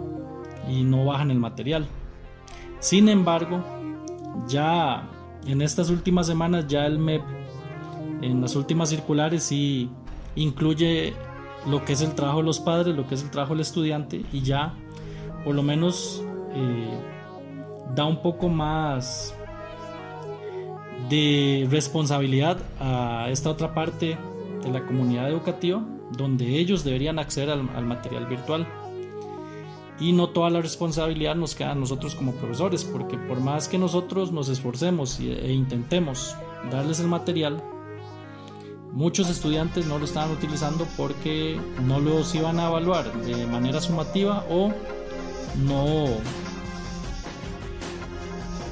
y 0.69 0.83
no 0.83 1.05
bajan 1.05 1.31
el 1.31 1.39
material. 1.39 1.87
Sin 2.81 3.09
embargo 3.09 3.65
ya 4.47 5.09
en 5.47 5.63
estas 5.63 5.91
últimas 5.91 6.27
semanas 6.27 6.67
ya 6.69 6.87
el 6.87 6.99
MEP 6.99 7.23
en 8.21 8.41
las 8.41 8.57
últimas 8.57 8.91
circulares 8.91 9.43
sí 9.45 9.91
incluye 10.35 11.15
lo 11.67 11.85
que 11.85 11.95
es 11.95 12.03
el 12.03 12.15
trabajo 12.15 12.39
de 12.39 12.45
los 12.45 12.61
padres 12.61 12.95
lo 12.95 13.07
que 13.07 13.15
es 13.15 13.23
el 13.23 13.31
trabajo 13.31 13.55
del 13.55 13.61
estudiante 13.61 14.23
y 14.33 14.43
ya 14.43 14.75
por 15.45 15.55
lo 15.55 15.63
menos 15.63 16.23
eh, 16.53 16.99
da 17.95 18.05
un 18.05 18.23
poco 18.23 18.49
más 18.49 19.36
de 21.09 21.67
responsabilidad 21.71 22.59
a 22.81 23.29
esta 23.31 23.51
otra 23.51 23.75
parte 23.75 24.19
de 24.63 24.71
la 24.71 24.85
comunidad 24.87 25.29
educativa 25.29 25.83
donde 26.17 26.59
ellos 26.59 26.85
deberían 26.85 27.19
acceder 27.19 27.51
al, 27.51 27.85
material 27.85 28.27
virtual. 28.27 28.67
Y 29.99 30.13
no 30.13 30.29
toda 30.29 30.51
la 30.51 30.61
responsabilidad 30.61 31.37
nos 31.37 31.55
queda 31.55 31.73
a 31.73 31.75
nosotros 31.75 32.15
como 32.15 32.33
profesores 32.33 32.85
porque 32.85 33.17
por 33.17 33.41
más 33.41 33.67
que 33.67 33.79
nosotros 33.79 34.31
nos 34.31 34.49
esforcemos 34.49 35.19
e 35.21 35.53
intentemos 35.53 36.37
darles 36.71 37.01
el 37.01 37.07
material 37.07 37.63
muchos 38.93 39.31
estudiantes 39.31 39.87
no 39.87 39.99
lo 39.99 40.05
estaban 40.05 40.31
utilizando 40.31 40.87
porque 40.97 41.59
no 41.85 42.01
los 42.01 42.35
iban 42.35 42.59
a 42.59 42.69
evaluar 42.69 43.11
de 43.23 43.47
manera 43.47 43.81
sumativa 43.81 44.45
o 44.51 44.73
no 45.67 46.07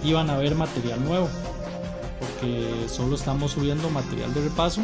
iban 0.02 0.28
a 0.30 0.38
ver 0.38 0.54
material 0.54 1.02
nuevo 1.04 1.28
solo 2.88 3.14
estamos 3.14 3.52
subiendo 3.52 3.88
material 3.90 4.32
de 4.34 4.42
repaso 4.42 4.82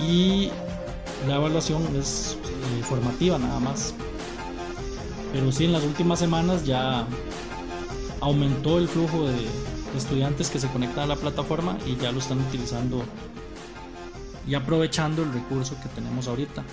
y 0.00 0.50
la 1.26 1.36
evaluación 1.36 1.82
es 1.96 2.36
eh, 2.44 2.82
formativa 2.82 3.38
nada 3.38 3.60
más. 3.60 3.94
Pero 5.32 5.50
sí 5.50 5.64
en 5.64 5.72
las 5.72 5.84
últimas 5.84 6.18
semanas 6.18 6.64
ya 6.64 7.06
aumentó 8.20 8.78
el 8.78 8.88
flujo 8.88 9.26
de, 9.26 9.34
estudiantes 9.96 10.50
que 10.50 10.58
se 10.58 10.68
conectan 10.68 11.04
a 11.04 11.06
la 11.06 11.16
plataforma 11.16 11.78
y 11.86 11.96
ya 11.96 12.10
lo 12.10 12.18
están 12.18 12.40
utilizando 12.40 13.04
y 14.46 14.54
aprovechando 14.54 15.22
el 15.22 15.32
recurso 15.32 15.76
que 15.80 15.88
tenemos 15.88 16.26
ahorita. 16.26 16.64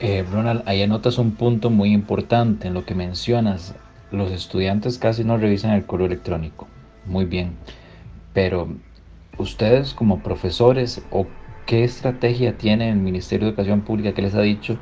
Eh, 0.00 0.24
ahí 0.64 0.82
anotas 0.82 1.18
un 1.18 1.32
punto 1.32 1.68
muy 1.68 1.92
importante 1.92 2.68
en 2.68 2.74
lo 2.74 2.86
que 2.86 2.94
mencionas 2.94 3.74
los 4.10 4.30
estudiantes 4.30 4.98
casi 4.98 5.22
no 5.24 5.36
revisan 5.36 5.72
el 5.72 5.84
correo 5.84 6.06
electrónico. 6.06 6.66
Muy 7.06 7.24
bien. 7.24 7.56
Pero 8.32 8.68
ustedes 9.38 9.94
como 9.94 10.22
profesores 10.22 11.06
o 11.10 11.26
¿qué 11.66 11.84
estrategia 11.84 12.58
tiene 12.58 12.90
el 12.90 12.96
Ministerio 12.98 13.46
de 13.46 13.50
Educación 13.50 13.82
Pública 13.82 14.14
que 14.14 14.22
les 14.22 14.34
ha 14.34 14.40
dicho 14.42 14.78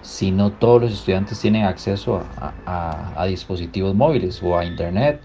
si 0.00 0.32
no 0.32 0.52
todos 0.52 0.82
los 0.82 0.92
estudiantes 0.92 1.40
tienen 1.40 1.64
acceso 1.64 2.28
a, 2.36 3.26
dispositivos 3.28 3.94
móviles 3.94 4.42
o 4.42 4.58
a 4.58 4.64
internet 4.64 5.20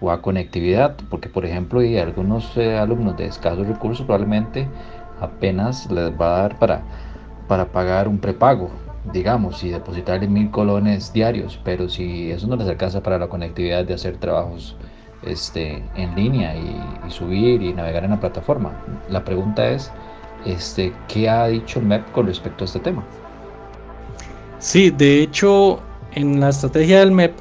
o 0.00 0.10
a 0.10 0.22
conectividad? 0.22 0.96
Porque, 1.10 1.28
por 1.28 1.44
ejemplo, 1.46 1.80
hay 1.80 1.98
algunos 1.98 2.56
eh, 2.56 2.78
alumnos 2.78 3.16
de 3.16 3.26
escasos 3.26 3.66
recursos 3.66 4.06
probablemente 4.06 4.72
apenas 5.20 5.90
les 5.90 6.10
va 6.12 6.38
a 6.38 6.42
dar 6.42 6.58
para, 6.58 6.86
para 7.46 7.72
pagar 7.72 8.08
un 8.08 8.18
prepago 8.20 8.70
digamos, 9.04 9.62
y 9.64 9.70
depositarle 9.70 10.28
mil 10.28 10.50
colones 10.50 11.12
diarios, 11.12 11.58
pero 11.64 11.88
si 11.88 12.30
eso 12.30 12.46
no 12.46 12.56
les 12.56 12.68
alcanza 12.68 13.02
para 13.02 13.18
la 13.18 13.28
conectividad 13.28 13.84
de 13.84 13.94
hacer 13.94 14.16
trabajos 14.18 14.76
este, 15.22 15.82
en 15.94 16.14
línea 16.14 16.54
y, 16.56 17.10
subir 17.10 17.62
y 17.62 17.72
navegar 17.72 18.04
en 18.04 18.10
la 18.10 18.20
plataforma. 18.20 18.72
La 19.08 19.24
pregunta 19.24 19.68
es, 19.68 19.90
este, 20.46 20.92
¿qué 21.08 21.28
ha 21.28 21.46
dicho 21.48 21.78
el 21.78 21.86
MEP 21.86 22.10
con 22.12 22.26
respecto 22.26 22.64
a 22.64 22.66
este 22.66 22.80
tema? 22.80 23.04
Sí, 24.58 24.90
de 24.90 25.22
hecho, 25.22 25.80
en 26.12 26.40
la 26.40 26.48
estrategia 26.50 27.00
del 27.00 27.10
MEP 27.10 27.34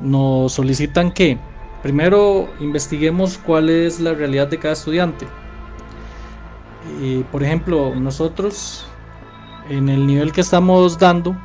nos 0.00 0.52
solicitan 0.52 1.12
que 1.12 1.38
primero 1.82 2.48
investiguemos 2.60 3.38
cuál 3.38 3.68
es 3.68 4.00
la 4.00 4.14
realidad 4.14 4.48
de 4.48 4.58
cada 4.58 4.74
estudiante. 4.74 5.26
Y, 7.00 7.22
por 7.24 7.42
ejemplo, 7.42 7.94
nosotros 7.94 8.86
en 9.68 9.88
el 9.88 10.06
nivel 10.06 10.32
que 10.32 10.40
estamos 10.40 10.98
dando, 10.98 11.36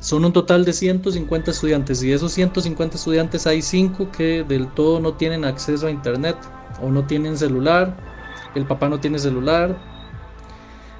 son 0.00 0.24
un 0.24 0.32
total 0.32 0.64
de 0.64 0.72
150 0.72 1.50
estudiantes 1.50 2.02
y 2.02 2.08
de 2.08 2.14
esos 2.14 2.32
150 2.32 2.96
estudiantes 2.96 3.46
hay 3.46 3.62
5 3.62 4.10
que 4.12 4.44
del 4.44 4.68
todo 4.68 5.00
no 5.00 5.14
tienen 5.14 5.44
acceso 5.44 5.86
a 5.86 5.90
internet 5.90 6.36
o 6.82 6.90
no 6.90 7.04
tienen 7.04 7.36
celular, 7.36 7.96
el 8.54 8.66
papá 8.66 8.88
no 8.88 9.00
tiene 9.00 9.18
celular. 9.18 9.76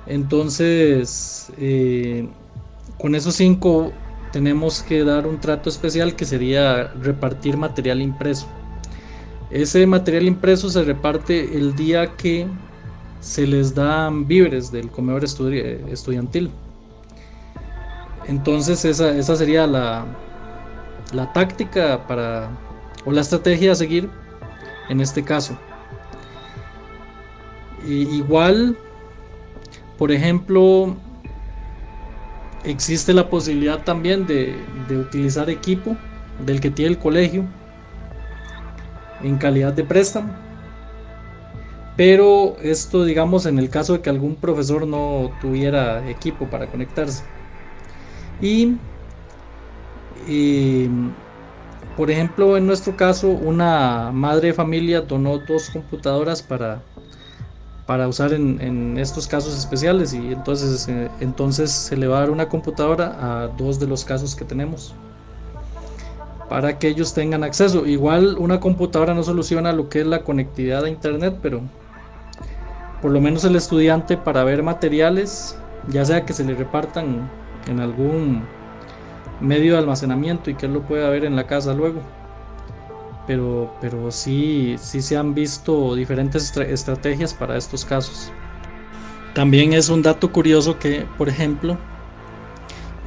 Entonces, 0.07 1.53
eh, 1.59 2.29
con 2.99 3.15
esos 3.15 3.35
5 3.37 3.93
tenemos 4.33 4.83
que 4.83 5.05
dar 5.05 5.27
un 5.27 5.39
trato 5.39 5.69
especial 5.69 6.17
que 6.17 6.25
sería 6.25 6.89
repartir 7.03 7.57
material 7.57 8.03
impreso. 8.03 8.47
Ese 9.51 9.87
material 9.87 10.27
impreso 10.27 10.69
se 10.69 10.83
reparte 10.83 11.57
el 11.57 11.75
día 11.75 12.17
que 12.17 12.47
se 13.21 13.47
les 13.47 13.75
dan 13.75 14.27
víveres 14.27 14.71
del 14.71 14.91
comedor 14.91 15.25
estudiantil. 15.25 16.51
Entonces 18.29 18.85
esa, 18.85 19.37
sería 19.37 19.67
la, 19.67 20.05
la 21.13 21.33
táctica 21.33 22.07
para, 22.07 22.51
o 23.05 23.11
la 23.11 23.23
estrategia 23.23 23.73
a 23.73 23.75
seguir 23.75 24.09
en 24.89 25.01
este 25.01 25.25
caso. 25.25 25.59
igual, 27.85 28.77
por 29.97 30.13
ejemplo, 30.13 30.95
existe 32.65 33.13
la 33.13 33.29
posibilidad 33.29 33.83
también 33.83 34.27
de, 34.27 34.55
de, 34.89 34.99
utilizar 34.99 35.49
equipo 35.51 35.97
del 36.45 36.61
que 36.61 36.71
tiene 36.71 36.93
el 36.93 36.99
colegio 36.99 37.45
en 39.23 39.39
calidad 39.39 39.73
de 39.73 39.85
préstamo 39.85 40.49
pero 41.99 42.57
esto, 42.63 43.05
digamos, 43.05 43.45
en 43.45 43.59
el 43.59 43.71
caso 43.71 43.95
de 43.95 44.01
que 44.01 44.09
algún 44.09 44.37
profesor 44.37 44.87
no 44.87 45.33
tuviera 45.41 46.09
equipo 46.09 46.49
para 46.49 46.69
conectarse. 46.69 47.25
Y, 48.41 48.77
por 51.97 52.11
ejemplo, 52.11 52.57
en 52.57 52.67
nuestro 52.67 52.97
caso, 52.97 53.29
una 53.29 54.11
madre 54.13 54.49
de 54.49 54.55
familia 54.55 55.01
donó 55.01 55.39
dos 55.39 55.71
computadoras 55.71 56.43
para, 56.43 56.83
para 57.87 58.07
usar 58.07 58.33
en, 58.33 58.97
estos 58.99 59.27
casos 59.27 59.57
especiales 59.57 60.13
y 60.13 60.33
entonces, 60.33 60.89
eh, 60.89 61.09
entonces 61.21 61.71
se 61.71 61.97
le 61.97 62.07
va 62.07 62.19
a 62.19 62.21
dar 62.21 62.31
una 62.31 62.49
computadora 62.49 63.17
a 63.21 63.49
dos 63.49 63.81
de 63.81 63.87
los 63.87 64.05
casos 64.05 64.37
que 64.37 64.45
tenemos 64.45 64.95
para 66.49 66.79
que 66.79 66.89
ellos 66.89 67.15
tengan 67.15 67.45
acceso. 67.45 67.87
Igual 67.87 68.37
una 68.39 68.61
computadora 68.61 69.15
no 69.15 69.23
soluciona 69.23 69.73
lo 69.73 69.89
que 69.89 70.01
es 70.01 70.07
la 70.07 70.23
conectividad 70.23 70.85
a 70.85 70.89
internet, 70.89 71.39
pero 71.43 71.61
por 73.03 73.11
lo 73.11 73.21
menos 73.21 73.45
el 73.45 73.57
estudiante 73.57 74.17
para 74.17 74.45
ver 74.45 74.63
materiales, 74.63 75.57
ya 75.89 76.05
sea 76.05 76.25
que 76.25 76.33
se 76.33 76.45
le 76.45 76.55
repartan 76.55 77.31
en 77.67 77.81
algún 77.81 78.43
medio 79.41 79.73
de 79.73 79.79
almacenamiento 79.79 80.51
y 80.51 80.55
que 80.55 80.67
él 80.67 80.75
lo 80.75 80.83
pueda 80.83 81.09
ver 81.11 81.25
en 81.25 81.37
la 81.37 81.47
casa 81.47 81.75
luego. 81.75 82.01
Pero, 83.27 83.73
pero 83.81 84.11
sí, 84.11 84.77
sí 84.79 85.03
se 85.03 85.17
han 85.17 85.35
visto 85.35 85.95
diferentes 85.95 86.57
estrategias 86.57 87.35
para 87.35 87.57
estos 87.57 87.85
casos. 87.85 88.33
También 89.35 89.73
es 89.73 89.89
un 89.89 90.03
dato 90.03 90.33
curioso 90.33 90.79
que, 90.79 91.07
por 91.19 91.29
ejemplo, 91.29 91.77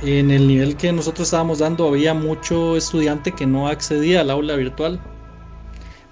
en 0.04 0.32
el 0.32 0.48
nivel 0.48 0.78
que 0.78 0.92
nosotros 0.92 1.28
estábamos 1.28 1.60
dando 1.60 1.88
había 1.88 2.14
mucho 2.14 2.78
estudiante 2.78 3.32
que 3.32 3.46
no 3.46 3.68
accedía 3.68 4.22
al 4.22 4.30
aula 4.30 4.56
virtual. 4.56 5.00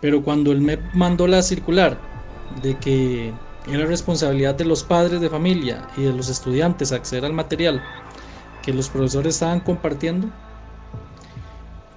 Pero 0.01 0.23
cuando 0.23 0.51
el 0.51 0.61
MEP 0.61 0.81
mandó 0.93 1.27
la 1.27 1.41
circular 1.41 1.99
de 2.61 2.77
que 2.77 3.33
era 3.71 3.85
responsabilidad 3.85 4.55
de 4.55 4.65
los 4.65 4.83
padres 4.83 5.21
de 5.21 5.29
familia 5.29 5.87
y 5.97 6.03
de 6.03 6.13
los 6.13 6.29
estudiantes 6.29 6.91
acceder 6.91 7.25
al 7.25 7.33
material 7.33 7.81
que 8.69 8.75
los 8.75 8.87
profesores 8.87 9.33
estaban 9.33 9.61
compartiendo, 9.61 10.29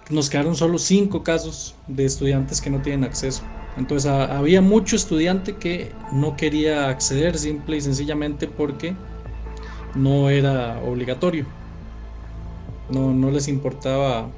nos 0.09 0.31
quedaron 0.31 0.57
solo 0.57 0.79
cinco 0.79 1.23
casos 1.23 1.75
de 1.87 2.07
estudiantes 2.07 2.63
que 2.63 2.71
no 2.71 2.81
tienen 2.81 3.05
acceso. 3.05 3.43
Entonces 3.77 4.11
había 4.11 4.63
mucho 4.63 4.97
estudiante 4.97 5.57
que 5.57 5.93
no 6.13 6.35
quería 6.35 6.89
acceder 6.89 7.37
simple 7.37 7.77
y 7.77 7.83
sencillamente 7.83 8.47
porque 8.47 8.95
no 9.95 10.31
era 10.31 10.81
obligatorio. 10.81 11.45
No, 12.89 13.13
no 13.13 13.31
les 13.31 13.49
importaba 13.49 14.31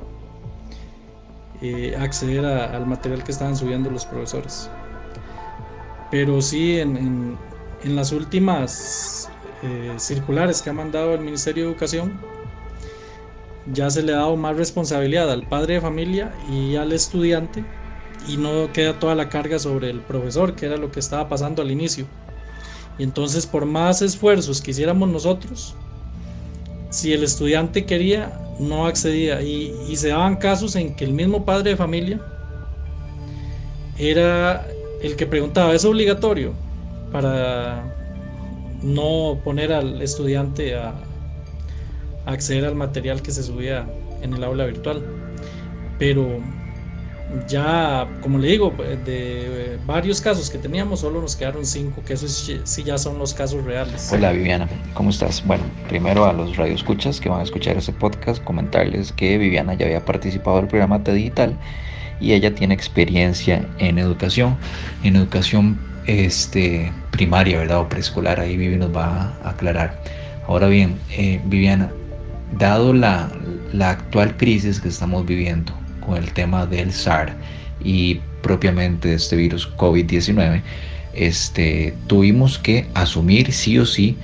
eh, 1.63 1.95
acceder 1.97 2.45
al 2.45 2.85
material 2.85 3.23
que 3.23 3.31
estaban 3.31 3.57
subiendo 3.57 3.91
los 3.91 4.07
profesores. 4.07 4.69
Pero 6.11 6.43
sí, 6.43 6.81
en, 6.81 7.39
las 7.85 8.11
últimas 8.11 9.31
eh, 9.65 9.95
circulares 9.99 10.61
que 10.61 10.71
ha 10.71 10.75
mandado 10.75 11.15
el 11.15 11.21
Ministerio 11.21 11.65
de 11.65 11.71
Educación, 11.71 12.13
ya 13.73 13.89
se 13.89 14.03
le 14.03 14.13
ha 14.13 14.17
dado 14.17 14.37
más 14.37 14.57
responsabilidad 14.57 15.31
al 15.31 15.47
padre 15.49 15.75
de 15.75 15.81
familia 15.81 16.35
y 16.51 16.77
al 16.77 16.93
estudiante 16.93 17.65
y 18.29 18.37
no 18.37 18.71
queda 18.73 18.99
toda 18.99 19.15
la 19.15 19.29
carga 19.29 19.59
sobre 19.59 19.91
el 19.91 20.01
profesor, 20.01 20.55
que 20.55 20.67
era 20.67 20.77
lo 20.77 20.91
que 20.91 21.01
estaba 21.01 21.29
pasando 21.29 21.63
al 21.63 21.71
inicio. 21.71 22.07
Y 22.99 23.05
entonces 23.05 23.47
por 23.47 23.65
más 23.65 24.03
esfuerzos 24.03 24.61
que 24.61 24.71
hiciéramos 24.71 25.09
nosotros, 25.09 25.75
si 26.91 27.13
el 27.13 27.25
estudiante 27.25 27.87
quería, 27.87 28.39
no 28.61 28.87
accedía. 28.87 29.43
Y, 29.43 29.75
y 29.89 29.97
se 29.97 30.09
daban 30.09 30.37
casos 30.37 30.77
en 30.77 30.95
que 30.95 31.05
el 31.05 31.13
mismo 31.13 31.45
padre 31.45 31.71
de 31.71 31.77
familia 31.77 32.21
era 33.99 34.67
el 35.03 35.17
que 35.17 35.27
preguntaba, 35.27 35.75
¿es 35.75 35.85
obligatorio 35.85 36.53
para 37.11 38.04
no 38.85 39.41
poner 39.43 39.73
al 39.73 40.01
estudiante 40.03 40.77
a, 40.77 40.95
acceder 42.27 42.65
al 42.65 42.75
material 42.75 43.23
que 43.23 43.31
se 43.31 43.43
subía 43.43 43.87
en 44.23 44.35
el 44.35 44.45
aula 44.45 44.67
virtual? 44.67 45.03
Pero 45.99 46.41
ya, 47.49 48.07
como 48.21 48.39
le 48.39 48.49
digo, 48.49 48.73
de 49.05 49.79
varios 49.87 50.21
casos 50.21 50.51
que 50.51 50.59
teníamos, 50.59 51.01
solo 51.01 51.21
nos 51.21 51.35
quedaron 51.35 51.65
cinco, 51.65 52.03
que 52.07 52.13
esos 52.13 52.51
sí 52.65 52.83
ya 52.83 52.99
son 52.99 53.19
los 53.19 53.35
casos 53.35 53.65
reales. 53.65 54.11
Hola 54.13 54.33
Viviana, 54.33 54.69
¿cómo 54.93 55.11
estás? 55.11 55.45
Bueno, 55.47 55.65
primero 55.89 56.25
a 56.27 56.33
los 56.33 56.57
radioescuchas 56.57 57.21
que 57.21 57.29
van 57.29 57.41
a 57.41 57.45
escuchar 57.45 57.77
este 57.77 57.93
podcast, 57.93 58.43
comentarles 58.45 59.13
que 59.13 59.39
Viviana 59.39 59.75
ya 59.75 59.87
había 59.87 60.05
participado 60.05 60.59
del 60.59 60.69
programa 60.69 61.03
T 61.03 61.13
Digital 61.13 61.59
y 62.21 62.33
ella 62.33 62.55
tiene 62.55 62.75
experiencia 62.75 63.67
en 63.79 63.99
educación, 63.99 64.57
en 65.03 65.17
educación 65.17 65.94
este, 66.07 66.93
primaria, 67.11 67.59
¿verdad? 67.59 67.81
O 67.81 67.89
preescolar, 67.89 68.41
ahí 68.41 68.57
Vivi 68.57 68.77
nos 68.77 68.95
va 68.95 69.35
a 69.43 69.51
aclarar. 69.51 70.03
Ahora 70.47 70.69
bien, 70.69 70.97
eh, 71.11 71.41
Viviana, 71.45 71.91
dado 72.59 72.93
la, 72.93 73.31
la 73.73 73.91
actual 73.91 74.37
crisis 74.37 74.81
que 74.81 74.89
estamos 74.89 75.25
viviendo 75.27 75.73
con 76.05 76.17
el 76.17 76.33
tema 76.33 76.67
del 76.67 76.93
SAR 76.93 77.35
y 77.83 78.21
propiamente 78.43 79.15
este 79.15 79.37
virus 79.37 79.71
COVID-19, 79.77 80.63
este, 81.15 81.95
tuvimos 82.07 82.59
que 82.59 82.87
asumir 82.95 83.53
sí 83.53 83.79
o 83.79 83.87
sí 83.87 84.17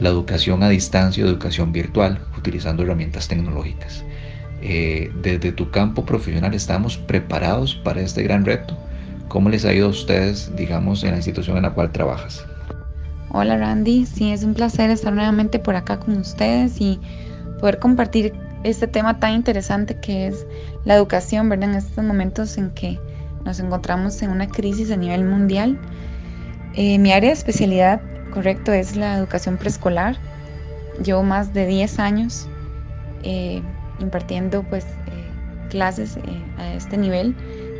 la 0.00 0.08
educación 0.08 0.62
a 0.62 0.68
distancia 0.68 1.24
educación 1.24 1.72
virtual 1.72 2.20
utilizando 2.36 2.82
herramientas 2.82 3.28
tecnológicas. 3.28 4.04
Eh, 4.62 5.10
desde 5.22 5.52
tu 5.52 5.70
campo 5.70 6.04
profesional 6.04 6.54
estamos 6.54 6.96
preparados 6.96 7.74
para 7.74 8.00
este 8.00 8.22
gran 8.22 8.44
reto. 8.44 8.76
¿Cómo 9.28 9.48
les 9.48 9.64
ha 9.64 9.72
ido 9.72 9.86
a 9.86 9.90
ustedes, 9.90 10.54
digamos, 10.56 11.02
en 11.04 11.10
la 11.10 11.16
institución 11.16 11.56
en 11.56 11.64
la 11.64 11.74
cual 11.74 11.92
trabajas? 11.92 12.44
Hola 13.30 13.58
Randy, 13.58 14.06
sí, 14.06 14.32
es 14.32 14.44
un 14.44 14.54
placer 14.54 14.90
estar 14.90 15.12
nuevamente 15.12 15.58
por 15.58 15.74
acá 15.74 15.98
con 15.98 16.16
ustedes 16.16 16.80
y 16.80 17.00
poder 17.60 17.78
compartir 17.78 18.32
este 18.64 18.86
tema 18.86 19.18
tan 19.18 19.32
interesante 19.32 19.98
que 20.00 20.28
es 20.28 20.46
la 20.84 20.94
educación, 20.94 21.48
¿verdad? 21.48 21.70
En 21.70 21.76
estos 21.76 22.04
momentos 22.04 22.56
en 22.56 22.70
que 22.70 22.98
nos 23.44 23.60
encontramos 23.60 24.20
en 24.22 24.30
una 24.30 24.48
crisis 24.48 24.90
a 24.90 24.96
nivel 24.96 25.24
mundial. 25.24 25.78
Eh, 26.74 26.98
mi 26.98 27.12
área 27.12 27.30
de 27.30 27.34
especialidad, 27.34 28.00
correcto, 28.32 28.72
es 28.72 28.96
la 28.96 29.16
educación 29.16 29.56
preescolar. 29.56 30.16
Llevo 31.04 31.22
más 31.22 31.52
de 31.52 31.66
10 31.66 31.98
años 31.98 32.48
eh, 33.22 33.62
impartiendo 33.98 34.62
pues 34.62 34.84
eh, 34.84 35.68
clases 35.70 36.18
a 36.58 36.74
este 36.74 36.96
nivel, 36.96 37.34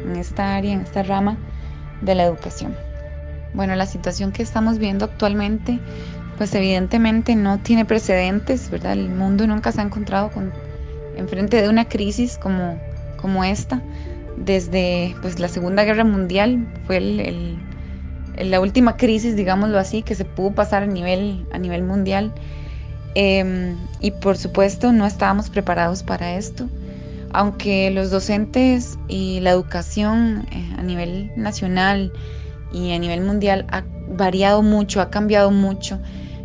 en 0.06 0.16
esta 0.16 0.56
área, 0.56 0.72
en 0.72 0.80
esta 0.80 1.02
rama 1.02 1.36
de 2.00 2.14
la 2.14 2.24
educación. 2.24 2.74
Bueno, 3.54 3.74
la 3.74 3.86
situación 3.86 4.32
que 4.32 4.42
estamos 4.42 4.78
viendo 4.78 5.04
actualmente, 5.04 5.78
pues 6.38 6.54
evidentemente 6.54 7.36
no 7.36 7.58
tiene 7.58 7.84
precedentes, 7.84 8.70
¿verdad? 8.70 8.92
El 8.92 9.08
mundo 9.08 9.46
nunca 9.46 9.72
se 9.72 9.80
ha 9.80 9.84
encontrado 9.84 10.30
con, 10.30 10.52
enfrente 11.16 11.60
de 11.62 11.68
una 11.68 11.88
crisis 11.88 12.38
como, 12.38 12.78
como 13.20 13.44
esta. 13.44 13.82
Desde 14.36 15.16
pues, 15.22 15.38
la 15.38 15.48
Segunda 15.48 15.84
Guerra 15.84 16.04
Mundial 16.04 16.66
fue 16.86 16.98
el 16.98 17.58
la 18.44 18.60
última 18.60 18.96
crisis, 18.96 19.36
digámoslo 19.36 19.78
así, 19.78 20.02
que 20.02 20.14
se 20.14 20.24
pudo 20.24 20.52
pasar 20.52 20.82
a 20.82 20.86
nivel, 20.86 21.46
a 21.52 21.58
nivel 21.58 21.82
mundial. 21.82 22.32
Em, 23.14 23.76
y 24.00 24.10
por 24.10 24.36
supuesto 24.36 24.92
no 24.92 25.06
estábamos 25.06 25.48
preparados 25.48 26.02
para 26.02 26.36
esto, 26.36 26.68
aunque 27.36 27.90
los 27.90 28.10
docentes 28.10 28.98
y 29.08 29.40
la 29.40 29.50
educación 29.50 30.46
eh, 30.50 30.74
a 30.78 30.82
nivel 30.82 31.30
nacional 31.36 32.10
y 32.72 32.92
a 32.92 32.98
nivel 32.98 33.20
mundial 33.20 33.66
ha 33.70 33.84
variado 34.08 34.62
mucho, 34.62 35.02
ha 35.02 35.10
cambiado 35.10 35.50
mucho. 35.50 35.98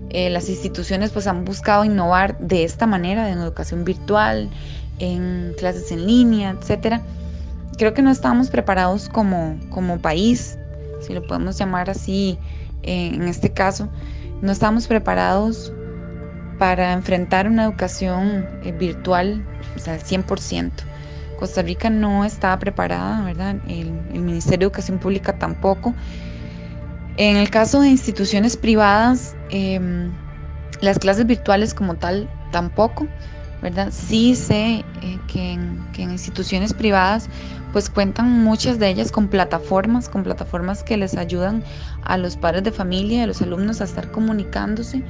Eh, 0.10 0.30
las 0.30 0.50
instituciones 0.50 1.12
pues 1.12 1.28
han 1.28 1.46
buscado 1.46 1.86
innovar 1.86 2.38
de 2.40 2.66
esta 2.66 2.88
manera, 2.88 3.32
en 3.32 3.40
educación 3.40 3.86
virtual, 3.86 4.50
en 5.00 5.54
clases 5.58 5.94
en 5.94 6.06
línea, 6.06 6.58
etcétera. 6.60 7.02
Creo 7.78 7.94
que 7.94 8.02
no 8.02 8.12
estábamos 8.12 8.50
preparados 8.50 9.08
como, 9.08 9.58
como 9.70 9.98
país 10.00 10.58
si 11.00 11.14
lo 11.14 11.26
podemos 11.26 11.58
llamar 11.58 11.90
así 11.90 12.38
eh, 12.84 13.12
en 13.14 13.30
este 13.30 13.54
caso, 13.54 13.88
no 14.42 14.52
estamos 14.52 14.88
preparados 14.88 15.72
para 16.62 16.94
enfrentar 16.94 17.48
una 17.48 17.64
educación 17.64 18.46
eh, 18.64 18.72
virtual 18.72 19.44
o 19.76 19.80
sea, 19.80 19.96
al 19.96 20.04
100%. 20.04 20.70
Costa 21.40 21.64
Rica 21.64 21.90
no 21.90 22.24
estaba 22.24 22.60
preparada, 22.60 23.24
¿verdad? 23.24 23.56
El, 23.68 23.92
Ministerio 24.12 24.60
de 24.60 24.66
Educación 24.66 25.00
Pública 25.00 25.40
tampoco. 25.40 25.96
En 27.18 27.38
el 27.38 27.50
caso 27.50 27.82
de 27.82 27.90
instituciones 27.90 28.56
privadas, 28.56 29.36
em, 29.50 30.12
las 30.82 31.00
clases 31.00 31.26
virtuales 31.26 31.74
como 31.74 31.96
tal 31.96 32.30
tampoco, 32.52 33.08
¿verdad? 33.64 33.88
Sí 33.92 34.36
sé 34.36 34.86
eh, 35.02 35.20
que, 35.28 35.54
en, 35.54 36.12
instituciones 36.12 36.76
privadas 36.76 37.28
pues 37.74 37.90
cuentan 37.90 38.44
muchas 38.44 38.78
de 38.78 38.88
ellas 38.88 39.12
con 39.12 39.30
plataformas, 39.30 40.10
con 40.10 40.22
plataformas 40.22 40.84
que 40.84 40.96
les 40.96 41.18
ayudan 41.18 41.64
a 42.04 42.18
los 42.18 42.38
padres 42.38 42.64
de 42.64 42.72
familia 42.72 43.20
y 43.20 43.22
a 43.22 43.28
los 43.28 43.42
alumnos 43.42 43.82
a 43.82 43.86
estar 43.86 44.12
comunicándose 44.12 45.02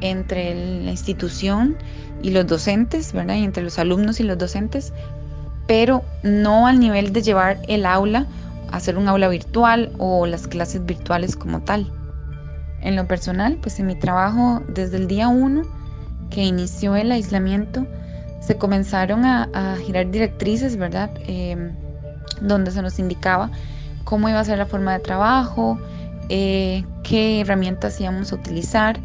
entre 0.00 0.54
la 0.84 0.90
institución 0.90 1.76
y 2.22 2.30
los 2.30 2.46
docentes, 2.46 3.12
¿verdad? 3.12 3.36
Y 3.36 3.44
entre 3.44 3.62
los 3.62 3.78
alumnos 3.78 4.20
y 4.20 4.24
los 4.24 4.38
docentes, 4.38 4.92
pero 5.66 6.02
no 6.22 6.66
al 6.66 6.80
nivel 6.80 7.12
de 7.12 7.22
llevar 7.22 7.58
el 7.68 7.86
aula 7.86 8.26
a 8.70 8.76
hacer 8.76 8.96
un 8.98 9.08
aula 9.08 9.28
virtual 9.28 9.92
o 9.98 10.26
las 10.26 10.46
clases 10.46 10.84
virtuales 10.84 11.36
como 11.36 11.60
tal. 11.60 11.90
En 12.82 12.96
lo 12.96 13.06
personal, 13.06 13.58
pues 13.60 13.78
en 13.78 13.86
mi 13.86 13.94
trabajo 13.94 14.62
desde 14.68 14.96
el 14.96 15.06
día 15.06 15.28
1 15.28 15.62
que 16.30 16.44
inició 16.44 16.96
el 16.96 17.12
aislamiento, 17.12 17.86
se 18.40 18.56
comenzaron 18.56 19.24
a, 19.24 19.76
girar 19.84 20.10
directrices, 20.10 20.76
¿verdad? 20.76 21.10
Eh, 21.26 21.72
donde 22.40 22.70
se 22.70 22.80
nos 22.80 22.98
indicaba 22.98 23.50
cómo 24.04 24.28
iba 24.28 24.40
a 24.40 24.44
ser 24.44 24.58
la 24.58 24.66
forma 24.66 24.92
de 24.94 25.00
trabajo, 25.00 25.78
eh, 26.28 26.84
qué 27.02 27.40
herramientas 27.40 28.00
íbamos 28.00 28.32
a 28.32 28.36
utilizar, 28.36 28.98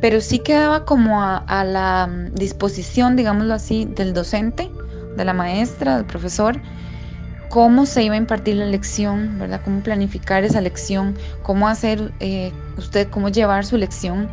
pero 0.00 0.20
sí 0.20 0.38
quedaba 0.38 0.84
como 0.84 1.22
a, 1.22 1.64
la 1.64 2.08
disposición, 2.32 3.16
digámoslo 3.16 3.54
así, 3.54 3.84
del 3.84 4.14
docente, 4.14 4.70
de 5.16 5.24
la 5.24 5.34
maestra, 5.34 5.96
del 5.96 6.06
profesor, 6.06 6.60
cómo 7.50 7.84
se 7.84 8.02
iba 8.04 8.14
a 8.14 8.18
impartir 8.18 8.56
la 8.56 8.66
lección, 8.66 9.38
¿verdad? 9.38 9.60
Cómo 9.64 9.82
planificar 9.82 10.44
esa 10.44 10.60
lección, 10.60 11.18
cómo 11.42 11.68
hacer 11.68 12.12
eh, 12.20 12.52
usted, 12.78 13.08
cómo 13.10 13.28
llevar 13.28 13.66
su 13.66 13.76
lección 13.76 14.28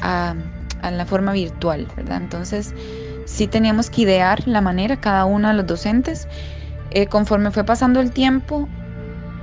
a, 0.00 0.34
a, 0.80 0.90
la 0.90 1.06
forma 1.06 1.32
virtual, 1.32 1.86
¿verdad? 1.96 2.16
Entonces, 2.16 2.74
sí 3.26 3.46
teníamos 3.46 3.90
que 3.90 4.02
idear 4.02 4.46
la 4.48 4.60
manera, 4.60 4.96
cada 4.96 5.24
uno 5.26 5.48
de 5.48 5.54
los 5.54 5.66
docentes, 5.66 6.26
eh, 6.90 7.06
conforme 7.06 7.50
fue 7.50 7.62
pasando 7.62 8.00
el 8.00 8.10
tiempo, 8.10 8.68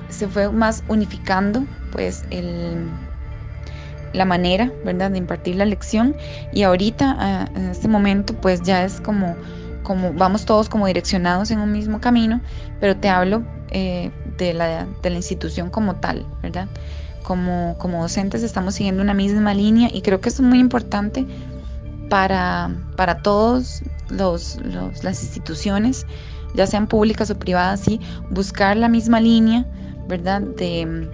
se 0.09 0.27
fue 0.27 0.51
más 0.51 0.83
unificando 0.87 1.65
pues 1.91 2.25
el, 2.31 2.89
la 4.13 4.25
manera, 4.25 4.71
¿verdad?, 4.85 5.11
de 5.11 5.17
impartir 5.17 5.55
la 5.55 5.65
lección 5.65 6.15
y 6.51 6.63
ahorita, 6.63 7.15
ah, 7.19 7.49
en 7.55 7.69
este 7.69 7.87
momento, 7.87 8.33
pues 8.35 8.61
ya 8.61 8.83
es 8.83 9.01
como, 9.01 9.35
como 9.83 10.13
vamos 10.13 10.45
todos 10.45 10.69
como 10.69 10.87
direccionados 10.87 11.51
en 11.51 11.59
un 11.59 11.71
mismo 11.71 11.99
camino, 11.99 12.41
pero 12.79 12.95
te 12.95 13.09
hablo 13.09 13.43
eh, 13.71 14.11
de, 14.37 14.53
la, 14.53 14.87
de 15.01 15.09
la 15.09 15.15
institución 15.17 15.69
como 15.69 15.95
tal, 15.95 16.25
¿verdad? 16.41 16.67
Como, 17.23 17.75
como 17.77 18.01
docentes 18.01 18.43
estamos 18.43 18.75
siguiendo 18.75 19.03
una 19.03 19.13
misma 19.13 19.53
línea 19.53 19.89
y 19.93 20.01
creo 20.01 20.21
que 20.21 20.29
es 20.29 20.41
muy 20.41 20.59
importante 20.59 21.25
para, 22.09 22.71
para 22.95 23.21
todos 23.21 23.83
los, 24.09 24.57
las 25.03 25.23
instituciones 25.23 26.05
ya 26.55 26.65
sean 26.67 26.87
públicas 26.87 27.29
o 27.29 27.37
privadas, 27.37 27.81
sí, 27.81 27.99
buscar 28.29 28.75
la 28.77 28.89
misma 28.89 29.19
línea, 29.19 29.65
¿verdad? 30.07 30.41
De, 30.41 31.07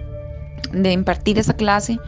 impartir 0.92 1.38
esa 1.38 1.54
clase 1.54 1.98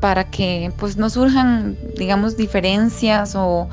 para 0.00 0.30
que 0.30 0.72
pues 0.78 0.96
no 0.96 1.10
surjan, 1.10 1.76
digamos, 1.96 2.36
diferencias 2.36 3.34
o, 3.36 3.68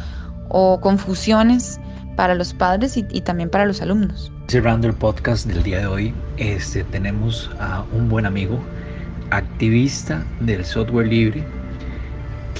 confusiones 0.82 1.80
para 2.16 2.36
los 2.36 2.54
padres 2.54 2.96
y, 2.96 3.22
también 3.22 3.50
para 3.50 3.66
los 3.66 3.82
alumnos. 3.82 4.32
Cerrando 4.48 4.88
el 4.88 4.94
podcast 4.94 5.48
del 5.48 5.64
día 5.64 5.80
de 5.80 5.88
hoy, 5.88 6.14
este, 6.38 6.84
tenemos 6.84 7.50
a 7.60 7.84
un 7.92 8.08
buen 8.08 8.28
amigo, 8.28 8.60
activista 9.32 10.24
del 10.42 10.64
software 10.64 11.08
libre, 11.08 11.44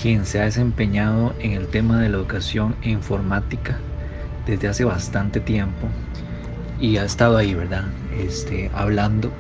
quien 0.02 0.26
se 0.26 0.42
ha 0.42 0.46
desempeñado 0.46 1.36
en 1.40 1.52
el 1.52 1.68
tema 1.68 2.00
de 2.02 2.10
la 2.10 2.18
educación 2.18 2.76
e 2.82 2.90
informática 2.90 3.78
desde 4.48 4.68
hace 4.68 4.84
bastante 4.84 5.40
tiempo 5.40 5.88
y 6.80 6.98
ha 6.98 7.06
estado 7.06 7.38
ahí, 7.38 7.54
¿verdad? 7.54 7.86
Este, 8.18 8.72
hablando 8.74 9.32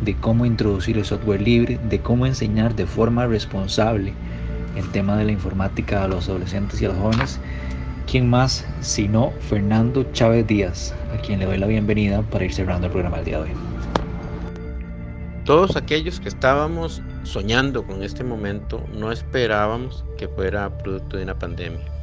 de 0.00 0.14
cómo 0.16 0.46
introducir 0.46 0.98
el 0.98 1.04
software 1.04 1.40
libre, 1.40 1.78
de 1.88 2.00
cómo 2.00 2.26
enseñar 2.26 2.74
de 2.74 2.86
forma 2.86 3.26
responsable 3.26 4.14
el 4.76 4.88
tema 4.90 5.16
de 5.16 5.24
la 5.24 5.32
informática 5.32 6.04
a 6.04 6.08
los 6.08 6.28
adolescentes 6.28 6.80
y 6.80 6.84
a 6.84 6.88
los 6.88 6.98
jóvenes. 6.98 7.40
¿Quién 8.10 8.28
más 8.30 8.66
sino 8.80 9.32
Fernando 9.40 10.04
Chávez 10.12 10.46
Díaz, 10.46 10.94
a 11.14 11.20
quien 11.20 11.40
le 11.40 11.46
doy 11.46 11.58
la 11.58 11.66
bienvenida 11.66 12.22
para 12.22 12.44
ir 12.44 12.54
cerrando 12.54 12.86
el 12.86 12.92
programa 12.92 13.16
del 13.16 13.26
día 13.26 13.36
de 13.38 13.44
hoy? 13.44 13.56
Todos 15.44 15.76
aquellos 15.76 16.20
que 16.20 16.28
estábamos 16.28 17.02
soñando 17.24 17.86
con 17.86 18.02
este 18.02 18.24
momento 18.24 18.84
no 18.94 19.12
esperábamos 19.12 20.04
que 20.16 20.28
fuera 20.28 20.78
producto 20.78 21.16
de 21.16 21.24
una 21.24 21.38
pandemia 21.38 21.98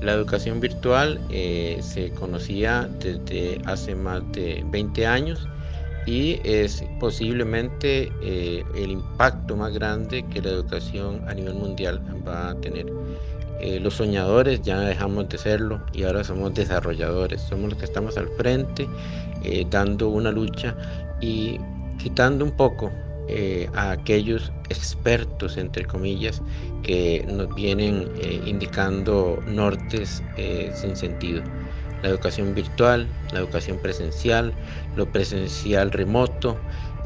la 0.00 0.12
educación 0.12 0.60
virtual 0.60 1.20
eh, 1.30 1.78
se 1.82 2.10
conocía 2.10 2.88
desde 3.00 3.60
hace 3.66 3.94
más 3.94 4.22
de 4.32 4.64
20 4.70 5.06
años 5.06 5.46
y 6.06 6.40
es 6.44 6.84
posiblemente 6.98 8.10
eh, 8.22 8.64
el 8.74 8.90
impacto 8.92 9.56
más 9.56 9.72
grande 9.72 10.24
que 10.28 10.40
la 10.40 10.50
educación 10.50 11.22
a 11.28 11.34
nivel 11.34 11.54
mundial 11.54 12.02
va 12.26 12.50
a 12.50 12.54
tener. 12.60 12.86
Eh, 13.60 13.78
los 13.78 13.94
soñadores 13.94 14.62
ya 14.62 14.80
dejamos 14.80 15.28
de 15.28 15.36
serlo 15.36 15.80
y 15.92 16.04
ahora 16.04 16.24
somos 16.24 16.54
desarrolladores, 16.54 17.42
somos 17.42 17.70
los 17.70 17.78
que 17.78 17.84
estamos 17.84 18.16
al 18.16 18.28
frente 18.30 18.88
dando 19.70 20.10
una 20.10 20.30
lucha 20.30 20.76
y 21.20 21.58
quitando 21.98 22.44
un 22.44 22.52
poco 22.52 22.90
eh, 23.28 23.68
a 23.74 23.92
aquellos 23.92 24.52
expertos, 24.70 25.56
entre 25.56 25.84
comillas, 25.84 26.42
que 26.82 27.24
nos 27.28 27.54
vienen 27.54 28.10
eh, 28.16 28.42
indicando 28.44 29.38
nortes 29.46 30.20
eh, 30.36 30.72
sin 30.74 30.96
sentido. 30.96 31.44
La 32.02 32.08
educación 32.08 32.54
virtual, 32.54 33.06
la 33.32 33.40
educación 33.40 33.78
presencial, 33.78 34.52
lo 34.96 35.10
presencial 35.10 35.90
remoto, 35.90 36.56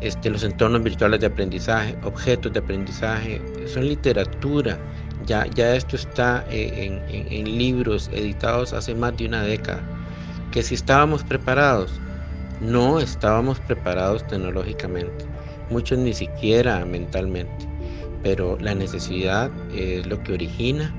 este, 0.00 0.30
los 0.30 0.44
entornos 0.44 0.82
virtuales 0.82 1.20
de 1.20 1.26
aprendizaje, 1.26 1.96
objetos 2.04 2.52
de 2.52 2.60
aprendizaje, 2.60 3.40
son 3.66 3.88
literatura. 3.88 4.78
Ya, 5.26 5.46
ya 5.46 5.74
esto 5.74 5.96
está 5.96 6.44
en, 6.50 7.02
en 7.08 7.58
libros 7.58 8.10
editados 8.12 8.72
hace 8.72 8.94
más 8.94 9.16
de 9.16 9.26
una 9.26 9.42
década. 9.42 9.82
Que 10.52 10.62
si 10.62 10.74
estábamos 10.74 11.24
preparados, 11.24 12.00
no 12.60 13.00
estábamos 13.00 13.58
preparados 13.60 14.26
tecnológicamente 14.26 15.34
muchos 15.70 15.98
ni 15.98 16.12
siquiera 16.12 16.84
mentalmente, 16.84 17.66
pero 18.22 18.58
la 18.60 18.74
necesidad 18.74 19.50
es 19.74 20.06
lo 20.06 20.22
que 20.22 20.34
origina 20.34 20.94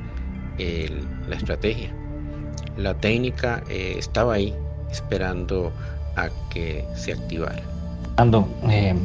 la 1.28 1.36
estrategia. 1.36 1.93
La 2.78 2.93
técnica 2.93 3.63
eh, 3.69 3.95
estaba 3.97 4.34
ahí 4.34 4.53
esperando 4.91 5.71
a 6.15 6.30
que 6.49 6.86
se 6.95 7.13
activara. 7.13 7.61
Ando, 8.17 8.47
eh, 8.69 8.95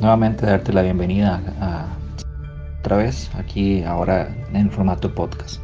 nuevamente 0.00 0.46
darte 0.46 0.72
la 0.72 0.82
bienvenida 0.82 1.40
a 1.60 1.86
otra 2.80 2.96
vez 2.96 3.30
aquí 3.38 3.82
ahora 3.84 4.34
en 4.52 4.70
formato 4.70 5.14
podcast. 5.14 5.60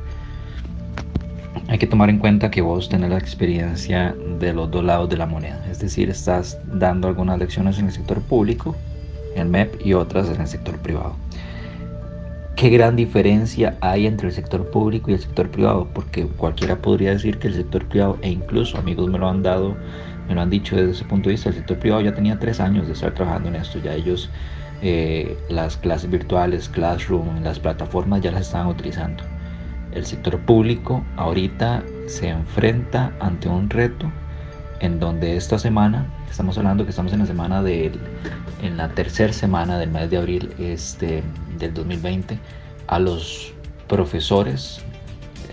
Hay 1.69 1.79
que 1.79 1.87
tomar 1.87 2.09
en 2.09 2.19
cuenta 2.19 2.51
que 2.51 2.63
vos 2.63 2.89
tenés 2.89 3.11
la 3.11 3.19
experiencia 3.19 4.15
de 4.39 4.53
los 4.55 4.71
dos 4.71 4.85
lados 4.85 5.09
de 5.11 5.17
la 5.17 5.27
moneda, 5.27 5.63
es 5.71 5.81
decir, 5.81 6.09
estás 6.09 6.59
dando 6.73 7.09
algunas 7.09 7.39
lecciones 7.39 7.79
en 7.79 7.87
el 7.87 7.93
sector 7.93 8.23
público, 8.23 8.75
el 9.35 9.49
MEP, 9.49 9.85
y 9.85 9.93
otras 9.93 10.29
en 10.29 10.41
el 10.41 10.47
sector 10.47 10.79
privado. 10.79 11.15
¿Qué 12.59 12.71
gran 12.71 12.97
diferencia 12.97 13.79
hay 13.81 14.09
entre 14.09 14.27
el 14.27 14.35
sector 14.35 14.69
público 14.69 15.13
y 15.13 15.15
el 15.15 15.21
sector 15.21 15.49
privado? 15.49 15.87
Porque 15.95 16.27
cualquiera 16.27 16.75
podría 16.75 17.13
decir 17.13 17.39
que 17.39 17.47
el 17.47 17.55
sector 17.55 17.87
privado, 17.87 18.19
e 18.21 18.31
incluso 18.31 18.77
amigos 18.79 19.09
me 19.09 19.17
lo 19.17 19.29
han 19.29 19.45
dado, 19.45 19.77
me 20.27 20.35
lo 20.35 20.41
han 20.41 20.51
dicho 20.51 20.75
desde 20.75 20.91
ese 20.91 21.05
punto 21.05 21.29
de 21.29 21.35
vista, 21.37 21.51
el 21.51 21.55
sector 21.55 21.79
privado 21.79 22.03
ya 22.03 22.13
tenía 22.13 22.37
tres 22.41 22.59
años 22.59 22.89
de 22.89 22.95
estar 22.95 23.15
trabajando 23.15 23.49
en 23.51 23.55
esto, 23.55 23.79
ya 23.79 23.95
ellos 23.95 24.29
eh, 24.83 25.39
las 25.49 25.77
clases 25.77 26.11
virtuales, 26.11 26.69
Classroom, 26.69 27.45
las 27.45 27.61
plataformas 27.61 28.23
ya 28.23 28.33
las 28.33 28.49
estaban 28.49 28.67
utilizando. 28.67 29.23
El 29.93 30.05
sector 30.05 30.37
público 30.41 31.05
ahorita 31.17 31.85
se 32.07 32.31
enfrenta 32.31 33.13
ante 33.21 33.49
un 33.49 33.71
reto 33.71 34.11
en 34.81 35.01
donde 35.01 35.37
esta 35.37 35.59
semana, 35.59 36.07
estamos 36.31 36.57
hablando 36.59 36.85
que 36.85 36.91
estamos 36.91 37.13
en 37.13 37.21
la 37.21 37.27
semana 37.27 37.63
del, 37.63 37.99
en 38.63 38.77
la 38.77 38.89
tercera 38.91 39.33
semana 39.33 39.79
del 39.79 39.91
mes 39.91 40.11
de 40.11 40.17
abril 40.17 40.55
este, 40.59 41.23
del 41.59 41.75
2020, 41.75 42.39
a 42.87 42.99
los 42.99 43.53
profesores 43.89 44.81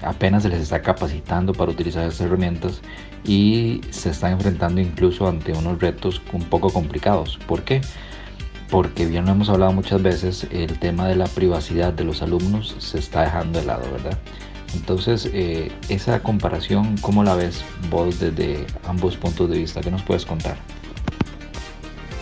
apenas 0.01 0.43
se 0.43 0.49
les 0.49 0.61
está 0.61 0.81
capacitando 0.81 1.53
para 1.53 1.71
utilizar 1.71 2.03
estas 2.03 2.27
herramientas 2.27 2.81
y 3.23 3.81
se 3.89 4.09
están 4.09 4.33
enfrentando 4.33 4.81
incluso 4.81 5.27
ante 5.27 5.53
unos 5.53 5.79
retos 5.79 6.21
un 6.33 6.43
poco 6.43 6.71
complicados. 6.71 7.39
¿Por 7.47 7.63
qué? 7.63 7.81
porque 8.69 9.05
bien 9.05 9.25
lo 9.25 9.31
hemos 9.31 9.49
hablado 9.49 9.71
muchas 9.73 10.01
veces, 10.01 10.47
el 10.51 10.79
tema 10.79 11.07
de 11.07 11.15
la 11.15 11.25
privacidad 11.25 11.93
de 11.93 12.03
los 12.03 12.21
alumnos 12.21 12.75
se 12.79 12.99
está 12.99 13.21
dejando 13.21 13.59
de 13.59 13.65
lado, 13.65 13.89
¿verdad? 13.91 14.17
Entonces, 14.75 15.29
eh, 15.33 15.71
esa 15.89 16.21
comparación, 16.21 16.97
¿cómo 17.01 17.23
la 17.23 17.35
ves 17.35 17.63
vos 17.89 18.19
desde 18.19 18.65
ambos 18.85 19.17
puntos 19.17 19.49
de 19.49 19.57
vista? 19.57 19.81
¿Qué 19.81 19.89
nos 19.89 20.03
puedes 20.03 20.25
contar? 20.25 20.57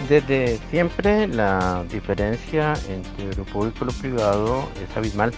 Desde 0.07 0.59
siempre 0.69 1.27
la 1.27 1.83
diferencia 1.91 2.73
entre 2.89 3.35
lo 3.35 3.45
público 3.45 3.79
y 3.81 3.85
lo 3.85 3.93
privado 3.93 4.69
es 4.81 4.95
abismal. 4.95 5.33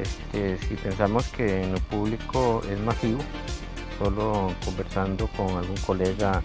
Este, 0.00 0.56
si 0.66 0.74
pensamos 0.76 1.26
que 1.28 1.62
en 1.62 1.72
lo 1.72 1.78
público 1.78 2.62
es 2.70 2.78
masivo, 2.80 3.20
solo 3.98 4.52
conversando 4.64 5.28
con 5.36 5.48
algún 5.56 5.76
colega 5.86 6.42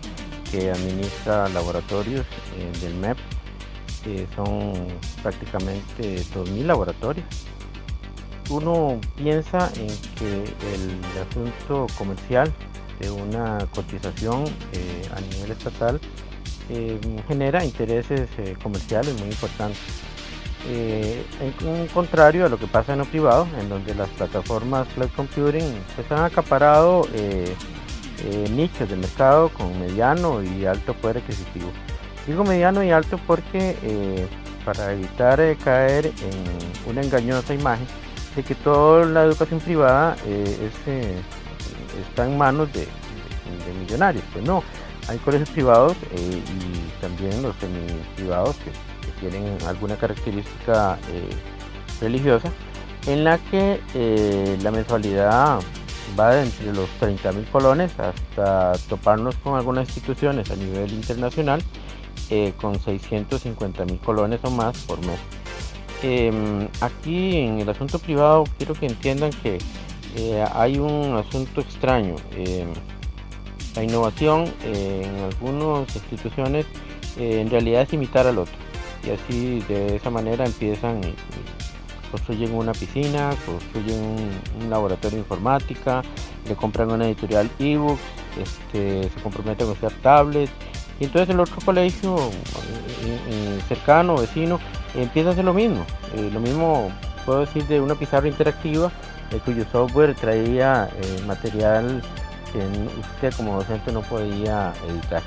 que 0.51 0.71
administra 0.71 1.47
laboratorios 1.49 2.25
eh, 2.57 2.79
del 2.81 2.95
MEP, 2.95 3.17
son 4.35 4.87
prácticamente 5.23 6.17
2.000 6.33 6.65
laboratorios. 6.65 7.25
Uno 8.49 8.99
piensa 9.15 9.71
en 9.75 9.87
que 10.15 10.43
el 10.73 11.27
asunto 11.27 11.87
comercial 11.97 12.53
de 12.99 13.09
una 13.11 13.65
cotización 13.73 14.45
eh, 14.71 15.01
a 15.15 15.19
nivel 15.19 15.51
estatal 15.51 15.99
eh, 16.69 16.99
genera 17.27 17.65
intereses 17.65 18.29
eh, 18.37 18.55
comerciales 18.61 19.13
muy 19.19 19.29
importantes. 19.29 19.79
en 20.67 21.87
contrario 21.87 22.45
a 22.45 22.49
lo 22.49 22.57
que 22.57 22.67
pasa 22.67 22.93
en 22.93 22.99
lo 22.99 23.05
privado, 23.05 23.47
en 23.59 23.69
donde 23.69 23.93
las 23.93 24.09
plataformas 24.09 24.87
cloud 24.95 25.09
computing 25.15 25.75
pues, 25.95 26.11
han 26.11 26.23
acaparado 26.25 27.07
nichos 28.51 28.89
de 28.89 28.95
mercado 28.95 29.49
con 29.49 29.79
mediano 29.79 30.41
y 30.41 30.65
alto 30.65 30.93
poder 30.93 31.17
adquisitivo. 31.17 31.69
Digo 32.25 32.43
mediano 32.43 32.83
y 32.83 32.89
alto 32.89 33.19
porque 33.27 33.75
para 34.63 34.93
evitar 34.93 35.39
caer 35.63 36.07
en 36.07 36.89
una 36.89 37.01
engañosa 37.01 37.53
imagen 37.53 37.85
de 38.36 38.43
que 38.43 38.55
toda 38.55 39.05
la 39.05 39.23
educación 39.23 39.59
privada 39.59 40.15
eh, 40.25 40.69
está 42.09 42.25
en 42.25 42.38
manos 42.38 42.71
de, 42.73 42.88
millonarios. 43.79 44.23
Pues 44.33 44.43
no, 44.45 44.63
hay 45.07 45.17
colegios 45.19 45.49
privados 45.49 45.95
y 46.15 47.01
también 47.01 47.41
los 47.41 47.55
semi 47.57 47.86
privados 48.15 48.55
que, 48.57 48.71
tienen 49.21 49.57
alguna 49.65 49.95
característica 49.95 50.97
religiosa 52.01 52.51
en 53.07 53.23
la 53.23 53.38
que 53.38 53.79
la 54.61 54.71
mensualidad 54.71 55.61
va 56.19 56.33
de 56.33 56.43
entre 56.43 56.73
los 56.73 56.89
30 56.99 57.31
mil 57.31 57.45
colones 57.45 57.91
hasta 57.99 58.73
toparnos 58.89 59.36
con 59.38 59.55
algunas 59.55 59.88
instituciones 59.88 60.51
a 60.51 60.55
nivel 60.55 60.91
internacional 60.93 61.61
eh, 62.29 62.53
con 62.59 62.79
650 62.79 63.86
mil 63.86 63.99
colones 63.99 64.39
o 64.43 64.51
más 64.51 64.77
por 64.79 64.99
mes. 65.05 65.19
Em, 66.03 66.67
aquí 66.81 67.37
en 67.37 67.59
el 67.59 67.69
asunto 67.69 67.99
privado 67.99 68.43
quiero 68.57 68.73
que 68.73 68.85
entiendan 68.85 69.31
que 69.31 69.57
eh, 70.15 70.45
hay 70.53 70.77
un 70.77 71.15
asunto 71.15 71.61
extraño. 71.61 72.15
Em, 72.35 72.69
la 73.75 73.83
innovación 73.83 74.45
eh, 74.63 75.01
en 75.03 75.23
algunas 75.23 75.93
instituciones 75.95 76.65
en 77.17 77.49
realidad 77.49 77.83
es 77.83 77.93
imitar 77.93 78.27
al 78.27 78.37
otro. 78.39 78.55
Y 79.05 79.11
así 79.11 79.59
de 79.67 79.95
esa 79.95 80.09
manera 80.09 80.45
empiezan 80.45 81.01
construyen 82.15 82.53
una 82.53 82.71
piscina, 82.71 83.33
construyen 83.45 84.31
un, 84.61 84.69
laboratorio 84.69 85.17
de 85.17 85.21
informática, 85.23 86.01
le 86.47 86.55
compran 86.55 86.91
una 86.91 87.05
editorial 87.07 87.49
ebook, 87.59 87.99
este, 88.41 89.09
se 89.09 89.21
comprometen 89.21 89.67
a 89.67 89.71
usar 89.71 89.91
tablets 90.01 90.51
y 90.99 91.05
entonces 91.05 91.29
el 91.29 91.39
otro 91.41 91.57
colegio 91.65 92.15
eh, 92.17 93.19
eh, 93.29 93.59
cercano, 93.67 94.15
vecino, 94.15 94.59
empieza 94.95 95.29
a 95.29 95.31
hacer 95.33 95.45
lo 95.45 95.53
mismo. 95.53 95.85
Eh, 96.15 96.29
lo 96.33 96.39
mismo 96.39 96.91
puedo 97.25 97.41
decir 97.41 97.65
de 97.67 97.81
una 97.81 97.95
pizarra 97.95 98.27
interactiva 98.27 98.91
cuyo 99.43 99.65
software 99.69 100.15
traía 100.15 100.87
material 101.27 102.01
que 102.53 102.59
usted 103.01 103.33
como 103.35 103.57
docente 103.57 103.91
no 103.91 104.01
podía 104.01 104.71
editar. 104.87 105.21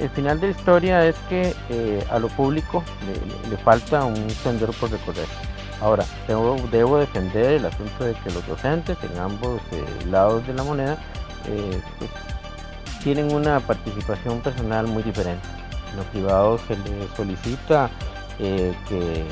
el 0.00 0.10
final 0.10 0.40
de 0.40 0.48
la 0.48 0.52
historia 0.58 1.06
es 1.06 1.14
que 1.28 1.54
a 2.10 2.18
lo 2.18 2.26
público 2.28 2.82
le, 3.48 3.56
falta 3.58 4.04
un 4.04 4.28
sendero 4.30 4.72
por 4.72 4.90
recorrer. 4.90 5.26
Ahora, 5.80 6.04
debo, 6.26 6.56
debo, 6.72 6.98
defender 6.98 7.52
el 7.52 7.66
asunto 7.66 8.04
de 8.04 8.14
que 8.14 8.30
los 8.30 8.44
docentes 8.48 8.98
en 9.04 9.18
ambos 9.20 9.60
lados 10.10 10.44
de 10.48 10.54
la 10.54 10.64
moneda 10.64 10.98
pues, 11.98 12.10
tienen 13.02 13.32
una 13.32 13.60
participación 13.60 14.40
personal 14.40 14.86
muy 14.86 15.02
diferente. 15.02 15.46
En 15.90 15.96
los 15.96 16.06
privados 16.06 16.60
se 16.68 16.76
les 16.76 17.10
solicita 17.16 17.90
eh, 18.42 18.74
que, 18.88 19.24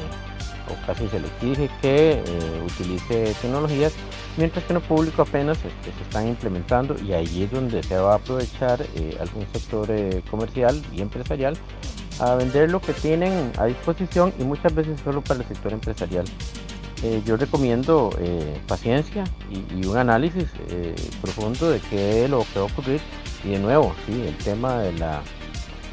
o 0.71 0.87
casi 0.87 1.09
se 1.09 1.19
les 1.19 1.31
exige 1.33 1.71
que 1.81 2.11
eh, 2.13 2.63
utilice 2.67 3.35
tecnologías, 3.41 3.95
mientras 4.37 4.65
que 4.65 4.75
en 4.75 4.81
lo 4.81 4.83
público 4.83 5.23
apenas 5.23 5.57
este, 5.59 5.93
se 5.97 6.03
están 6.03 6.29
implementando 6.29 6.95
y 7.03 7.15
allí 7.15 7.45
es 7.45 7.51
donde 7.51 7.83
se 7.83 7.97
va 7.97 8.13
a 8.13 8.17
aprovechar 8.17 8.85
eh, 8.97 9.17
algún 9.19 9.47
sector 9.53 9.89
comercial 10.31 10.83
y 10.93 11.01
empresarial 11.01 11.57
a 12.21 12.35
vender 12.35 12.71
lo 12.71 12.81
que 12.81 12.93
tienen 12.93 13.51
a 13.57 13.65
disposición 13.65 14.35
y 14.39 14.45
muchas 14.45 14.75
veces 14.75 15.01
solo 15.03 15.23
para 15.23 15.41
el 15.41 15.47
sector 15.47 15.73
empresarial. 15.73 16.27
yo 17.25 17.37
recomiendo 17.37 18.11
paciencia 18.67 19.23
y, 19.49 19.81
y, 19.81 19.87
un 19.87 19.97
análisis 19.97 20.49
profundo 21.23 21.71
de 21.71 21.79
qué 21.79 22.25
es 22.25 22.31
lo 22.31 22.45
que 22.53 22.59
va 22.59 22.67
a 22.67 22.69
ocurrir 22.69 23.01
y 23.45 23.51
de 23.51 23.59
nuevo, 23.61 23.95
sí, 24.05 24.21
el 24.27 24.37
tema 24.39 24.81
de 24.81 24.93
la 24.95 25.23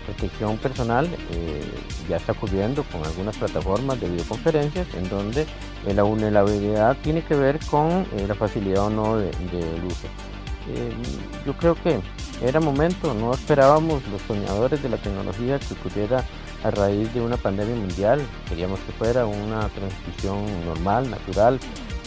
protección 0.06 0.58
personal 0.58 1.08
eh, 1.32 1.64
ya 2.08 2.18
está 2.18 2.32
ocurriendo 2.34 2.84
con 2.84 3.04
algunas 3.04 3.36
plataformas 3.38 4.00
de 4.00 4.10
videoconferencias 4.10 4.88
en 4.96 5.10
donde 5.10 5.46
la 5.94 6.04
vulnerabilidad 6.04 6.96
tiene 7.04 7.24
que 7.24 7.36
ver 7.36 7.60
con 7.70 7.90
eh, 7.90 8.26
la 8.28 8.36
facilidad 8.36 8.86
o 8.86 8.90
no 8.90 9.18
del 9.18 9.84
uso. 9.86 10.08
Eh, 10.68 10.92
yo 11.46 11.54
creo 11.58 11.76
que 11.76 12.00
era 12.42 12.60
momento, 12.60 13.14
no 13.14 13.34
esperábamos 13.34 14.02
los 14.08 14.22
soñadores 14.24 14.82
de 14.82 14.90
la 14.90 14.98
tecnología 14.98 15.60
que 15.60 15.74
ocurriera 15.74 16.24
a 16.64 16.72
raíz 16.72 17.14
de 17.14 17.22
una 17.22 17.38
pandemia 17.38 17.76
mundial, 17.76 18.22
queríamos 18.50 18.80
que 18.82 18.92
fuera 18.94 19.26
una 19.26 19.70
transición 19.70 20.46
normal, 20.66 21.10
natural, 21.10 21.60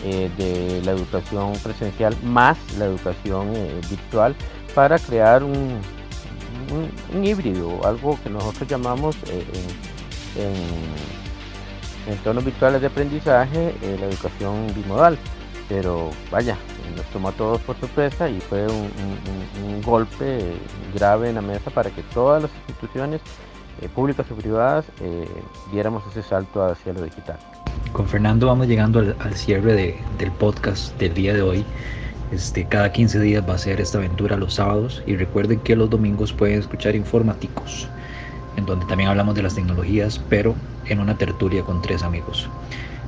de 0.03 0.81
la 0.85 0.93
educación 0.93 1.55
presencial 1.55 2.17
más 2.23 2.57
la 2.79 2.85
educación 2.85 3.53
virtual 3.91 4.37
para 4.73 4.97
crear 4.97 5.43
un, 5.43 5.81
un, 6.71 7.25
híbrido, 7.25 7.85
algo 7.87 8.19
que 8.23 8.31
nosotros 8.31 8.69
llamamos 8.69 9.17
eh, 9.29 9.45
en, 10.37 12.13
entornos 12.13 12.45
virtuales 12.45 12.81
de 12.81 12.87
aprendizaje 12.87 13.75
eh, 13.83 13.97
la 13.99 14.07
educación 14.07 14.67
bimodal. 14.75 15.19
Pero 15.69 16.11
vaya, 16.31 16.57
nos 16.97 17.05
tomó 17.07 17.29
a 17.29 17.33
todos 17.33 17.61
por 17.61 17.79
sorpresa 17.79 18.29
y 18.29 18.41
fue 18.41 18.67
un, 18.67 19.83
golpe 19.83 20.41
grave 20.95 21.29
en 21.29 21.37
la 21.37 21.41
mesa 21.41 21.71
para 21.71 21.91
que 21.91 22.03
todas 22.03 22.43
las 22.43 22.51
instituciones 22.67 23.21
eh, 23.81 23.89
públicas 23.89 24.27
o 24.31 24.35
privadas 24.35 24.85
diéramos 25.73 26.03
ese 26.11 26.23
salto 26.23 26.63
hacia 26.65 26.93
lo 26.93 27.03
digital. 27.03 27.39
Con 27.93 28.07
Fernando 28.07 28.47
vamos 28.47 28.67
llegando 28.67 29.01
al, 29.01 29.35
cierre 29.35 29.99
del 30.19 30.33
podcast 30.33 30.99
del 30.99 31.15
día 31.15 31.33
de 31.33 31.43
hoy. 31.43 31.65
Este, 32.31 32.67
cada 32.67 32.93
15 32.93 33.21
días 33.21 33.49
va 33.49 33.55
a 33.55 33.59
ser 33.59 33.81
esta 33.81 33.99
aventura 33.99 34.37
los 34.37 34.55
sábados 34.55 35.03
y 35.07 35.17
recuerden 35.17 35.61
que 35.61 35.77
los 35.77 35.89
domingos 35.89 36.33
pueden 36.33 36.59
escuchar 36.59 36.95
Informaticos, 36.95 37.89
en 38.57 38.67
donde 38.67 38.85
también 38.87 39.09
hablamos 39.09 39.35
de 39.35 39.43
las 39.43 39.55
tecnologías, 39.55 40.21
pero 40.29 40.55
en 40.87 41.01
una 41.01 41.17
tertulia 41.17 41.63
con 41.63 41.81
tres 41.81 42.03
amigos. 42.03 42.49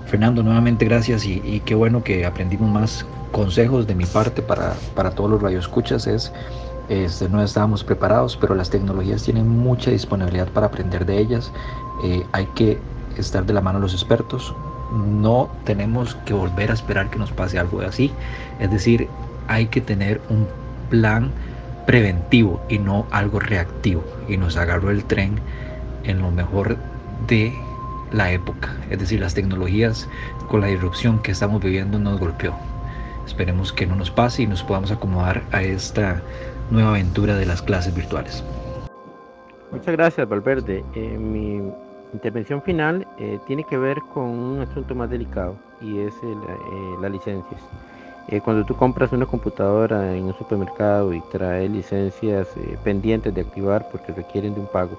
Fernando, 0.07 0.43
nuevamente 0.43 0.87
gracias 0.87 1.25
y, 1.25 1.61
qué 1.61 1.75
bueno 1.75 2.03
que 2.03 2.25
aprendimos 2.25 2.71
más 2.71 3.07
consejos 3.31 3.87
de 3.87 3.95
mi 3.95 4.07
parte 4.07 4.43
para, 4.43 4.75
para 4.95 5.11
todos 5.11 5.31
los 5.31 5.43
radioescuchas. 5.43 6.07
Es, 6.07 6.33
este, 6.89 7.29
no 7.29 7.41
estábamos 7.43 7.85
preparados, 7.85 8.37
pero 8.37 8.57
las 8.57 8.71
tecnologías 8.71 9.23
tienen 9.23 9.47
mucha 9.47 9.93
disponibilidad 9.93 10.49
para 10.49 10.67
aprender 10.67 11.07
de 11.07 11.19
ellas. 11.19 11.53
Eh, 12.03 12.27
hay 12.33 12.47
que 12.57 12.83
estar 13.17 13.47
de 13.47 13.53
la 13.53 13.61
mano 13.61 13.79
de 13.79 13.83
los 13.83 13.95
expertos. 13.95 14.53
No 14.93 15.51
tenemos 15.65 16.15
que 16.25 16.35
volver 16.35 16.71
a 16.71 16.75
esperar 16.75 17.11
que 17.11 17.19
nos 17.19 17.31
pase 17.33 17.59
algo 17.59 17.81
así. 17.81 18.13
Es 18.59 18.71
decir, 18.71 19.09
hay 19.49 19.67
que 19.67 19.81
tener 19.81 20.21
un 20.29 20.47
plan 20.91 21.31
preventivo 21.87 22.61
y 22.69 22.79
no 22.79 23.07
algo 23.11 23.41
reactivo. 23.41 24.05
Y 24.29 24.37
nos 24.37 24.57
agarró 24.57 24.91
el 24.91 25.05
tren 25.05 25.41
en 26.05 26.21
lo 26.21 26.31
mejor 26.31 26.77
de 27.27 27.53
la 28.13 28.33
época, 28.33 28.75
es 28.91 28.99
decir, 28.99 29.21
las 29.21 29.35
tecnologías 29.35 30.09
con 30.49 30.61
la 30.61 30.67
disrupción 30.67 31.21
que 31.23 31.33
estamos 31.33 31.63
viviendo 31.63 31.99
nos 31.99 32.19
golpeó. 32.19 32.55
Esperemos 33.27 33.73
que 33.73 33.87
no 33.87 33.95
nos 33.95 34.11
pase 34.11 34.43
y 34.43 34.47
nos 34.47 34.63
podamos 34.63 34.91
acomodar 34.91 35.43
a 35.53 35.63
esta 35.63 36.21
nueva 36.71 36.91
aventura 36.91 37.37
de 37.37 37.47
las 37.47 37.63
clases 37.63 37.95
virtuales. 37.95 38.43
Muchas 39.71 39.93
gracias, 39.93 40.29
Valverde. 40.29 40.85
Eh, 40.95 41.73
intervención 42.13 42.63
final 42.63 43.07
eh, 43.19 43.39
tiene 43.47 43.65
que 43.65 43.77
ver 43.77 44.01
con 44.13 44.25
un 44.25 44.61
asunto 44.61 44.95
más 44.95 45.11
delicado 45.11 45.57
y 45.81 45.99
es 45.99 46.15
el, 46.23 46.39
eh, 46.39 46.97
las 47.01 47.11
licencias. 47.11 47.61
cuando 48.45 48.65
tú 48.65 48.77
compras 48.77 49.13
una 49.13 49.27
computadora 49.27 50.17
en 50.17 50.25
un 50.25 50.35
supermercado 50.35 51.13
y 51.13 51.21
trae 51.33 51.69
licencias 51.69 52.47
pendientes 52.85 53.35
de 53.35 53.41
activar 53.41 53.89
porque 53.91 54.13
requieren 54.13 54.55
de 54.55 54.61
un 54.61 54.67
pago, 54.67 54.97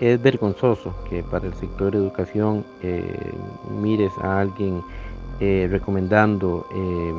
es 0.00 0.20
vergonzoso 0.20 0.94
que 1.08 1.22
para 1.22 1.46
el 1.46 1.54
sector 1.54 1.92
de 1.92 1.98
educación 1.98 2.64
eh, 2.82 3.32
mires 3.80 4.12
a 4.18 4.40
alguien 4.40 4.82
eh, 5.40 5.68
recomendando 5.70 6.66
eh, 6.74 7.14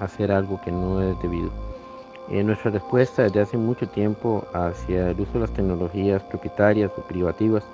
hacer 0.00 0.30
algo 0.32 0.60
que 0.64 0.70
no 0.70 1.02
es 1.02 1.20
debido. 1.20 1.50
nuestra 2.28 2.70
respuesta 2.70 3.24
desde 3.24 3.40
hace 3.40 3.56
mucho 3.56 3.88
tiempo 3.88 4.46
hacia 4.54 5.10
el 5.10 5.20
uso 5.20 5.34
de 5.34 5.40
las 5.40 5.52
tecnologías 5.52 6.22
propietarias 6.24 6.90
o 6.96 7.02
privativas 7.02 7.64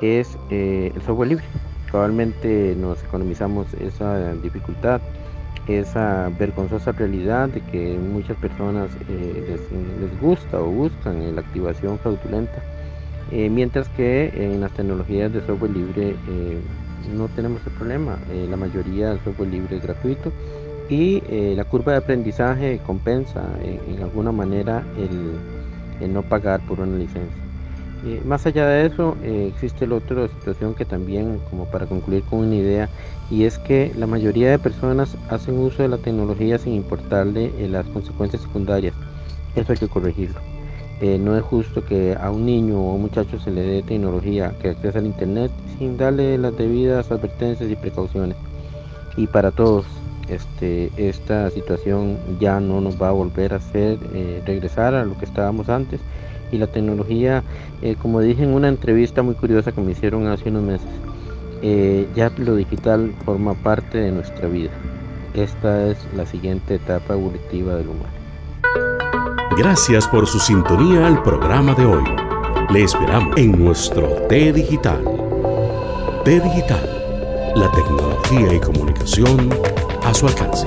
es 0.00 0.38
el 0.50 1.00
software 1.02 1.28
libre. 1.28 1.44
Probablemente 1.90 2.74
nos 2.76 3.02
economizamos 3.04 3.72
esa 3.74 4.34
dificultad, 4.34 5.00
esa 5.66 6.30
vergonzosa 6.38 6.92
realidad 6.92 7.48
de 7.48 7.60
que 7.60 7.98
muchas 7.98 8.36
personas 8.36 8.90
les, 9.08 9.60
les 9.70 10.20
gusta 10.20 10.60
o 10.60 10.66
buscan 10.66 11.34
la 11.34 11.40
activación 11.40 11.98
fraudulenta 11.98 12.62
eh, 13.32 13.50
mientras 13.50 13.88
que 13.90 14.30
en 14.36 14.60
las 14.60 14.72
tecnologías 14.72 15.32
de 15.32 15.44
software 15.44 15.72
libre 15.72 16.10
eh, 16.28 16.60
no 17.12 17.28
tenemos 17.28 17.60
el 17.66 17.72
problema. 17.72 18.18
Eh, 18.30 18.46
la 18.48 18.56
mayoría 18.56 19.10
del 19.10 19.20
software 19.20 19.48
libre 19.48 19.76
es 19.76 19.82
gratuito 19.82 20.32
y 20.88 21.20
la 21.56 21.64
curva 21.64 21.92
de 21.92 21.98
aprendizaje 21.98 22.80
compensa 22.86 23.44
en, 23.60 24.00
alguna 24.00 24.30
manera 24.30 24.84
el, 24.96 26.12
no 26.12 26.22
pagar 26.22 26.60
por 26.60 26.78
una 26.78 26.96
licencia. 26.96 27.45
Más 28.24 28.46
allá 28.46 28.66
de 28.66 28.86
eso, 28.86 29.16
existe 29.22 29.86
la 29.86 29.96
otra 29.96 30.28
situación 30.28 30.74
que 30.74 30.84
también, 30.84 31.40
como 31.50 31.66
para 31.66 31.86
concluir 31.86 32.22
con 32.24 32.40
una 32.40 32.54
idea, 32.54 32.88
y 33.30 33.44
es 33.44 33.58
que 33.58 33.92
la 33.96 34.06
mayoría 34.06 34.50
de 34.50 34.58
personas 34.58 35.16
hacen 35.28 35.58
uso 35.58 35.82
de 35.82 35.88
la 35.88 35.98
tecnología 35.98 36.58
sin 36.58 36.74
importarle 36.74 37.50
las 37.68 37.86
consecuencias 37.86 38.42
secundarias. 38.42 38.94
Eso 39.56 39.72
hay 39.72 39.78
que 39.78 39.88
corregirlo. 39.88 40.40
Eh, 41.00 41.18
no 41.18 41.36
es 41.36 41.42
justo 41.42 41.84
que 41.84 42.16
a 42.18 42.30
un 42.30 42.46
niño 42.46 42.80
o 42.80 42.92
a 42.92 42.94
un 42.94 43.02
muchacho 43.02 43.38
se 43.38 43.50
le 43.50 43.60
dé 43.60 43.82
tecnología 43.82 44.54
que 44.62 44.70
accesa 44.70 44.98
al 44.98 45.06
internet 45.06 45.50
sin 45.78 45.98
darle 45.98 46.38
las 46.38 46.56
debidas 46.56 47.10
advertencias 47.10 47.70
y 47.70 47.76
precauciones. 47.76 48.36
Y 49.16 49.26
para 49.26 49.50
todos, 49.50 49.84
este, 50.28 50.90
esta 50.96 51.50
situación 51.50 52.18
ya 52.40 52.60
no 52.60 52.80
nos 52.80 53.00
va 53.00 53.10
a 53.10 53.12
volver 53.12 53.52
a 53.52 53.56
hacer 53.56 53.98
eh, 54.14 54.42
regresar 54.46 54.94
a 54.94 55.04
lo 55.04 55.18
que 55.18 55.26
estábamos 55.26 55.68
antes. 55.68 56.00
Y 56.52 56.58
la 56.58 56.66
tecnología, 56.66 57.42
eh, 57.82 57.96
como 58.00 58.20
dije 58.20 58.42
en 58.44 58.54
una 58.54 58.68
entrevista 58.68 59.22
muy 59.22 59.34
curiosa 59.34 59.72
que 59.72 59.80
me 59.80 59.92
hicieron 59.92 60.26
hace 60.28 60.48
unos 60.48 60.62
meses, 60.62 60.88
ya 62.14 62.30
lo 62.36 62.54
digital 62.54 63.12
forma 63.24 63.54
parte 63.54 63.98
de 63.98 64.12
nuestra 64.12 64.46
vida. 64.46 64.70
Esta 65.34 65.88
es 65.88 65.98
la 66.16 66.24
siguiente 66.24 66.76
etapa 66.76 67.14
evolutiva 67.14 67.74
del 67.74 67.88
humano. 67.88 68.16
Gracias 69.56 70.06
por 70.08 70.26
su 70.26 70.38
sintonía 70.38 71.06
al 71.06 71.22
programa 71.22 71.74
de 71.74 71.86
hoy. 71.86 72.04
Le 72.70 72.82
esperamos 72.82 73.36
en 73.38 73.64
nuestro 73.64 74.06
T 74.28 74.52
Digital. 74.52 75.02
T 76.24 76.40
Digital, 76.40 77.52
la 77.54 77.70
tecnología 77.72 78.54
y 78.54 78.60
comunicación 78.60 79.48
a 80.04 80.12
su 80.12 80.26
alcance. 80.26 80.66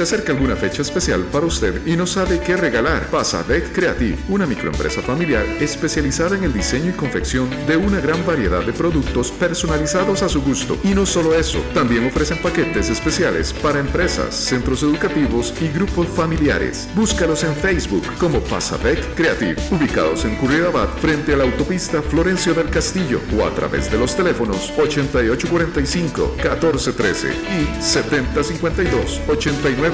Se 0.00 0.04
acerca 0.04 0.32
alguna 0.32 0.56
fecha 0.56 0.80
especial 0.80 1.24
para 1.24 1.44
usted 1.44 1.86
y 1.86 1.94
no 1.94 2.06
sabe 2.06 2.40
qué 2.40 2.56
regalar. 2.56 3.10
Pasa 3.10 3.42
Deck 3.42 3.70
Creative, 3.74 4.16
una 4.30 4.46
microempresa 4.46 5.02
familiar 5.02 5.44
especializada 5.60 6.38
en 6.38 6.44
el 6.44 6.54
diseño 6.54 6.88
y 6.88 6.94
confección 6.94 7.50
de 7.66 7.76
una 7.76 8.00
gran 8.00 8.24
variedad 8.24 8.64
de 8.64 8.72
productos 8.72 9.30
personalizados 9.30 10.22
a 10.22 10.30
su 10.30 10.40
gusto. 10.40 10.78
Y 10.84 10.94
no 10.94 11.04
solo 11.04 11.34
eso, 11.34 11.58
también 11.74 12.06
ofrecen 12.06 12.38
paquetes 12.38 12.88
especiales 12.88 13.52
para 13.52 13.78
empresas, 13.78 14.34
centros 14.34 14.82
educativos 14.82 15.52
y 15.60 15.68
grupos 15.68 16.08
familiares. 16.08 16.88
Búscalos 16.94 17.44
en 17.44 17.54
Facebook 17.54 18.06
como 18.18 18.40
Pasadec 18.40 19.14
Creative, 19.16 19.56
ubicados 19.70 20.24
en 20.24 20.34
Curridabat 20.36 20.98
frente 20.98 21.34
a 21.34 21.36
la 21.36 21.44
autopista 21.44 22.00
Florencio 22.00 22.54
del 22.54 22.70
Castillo 22.70 23.20
o 23.38 23.44
a 23.44 23.54
través 23.54 23.92
de 23.92 23.98
los 23.98 24.16
teléfonos 24.16 24.72
8845 24.78 26.36
1413 26.36 27.28
y 27.28 27.82
7052 27.82 29.20
89 29.28 29.89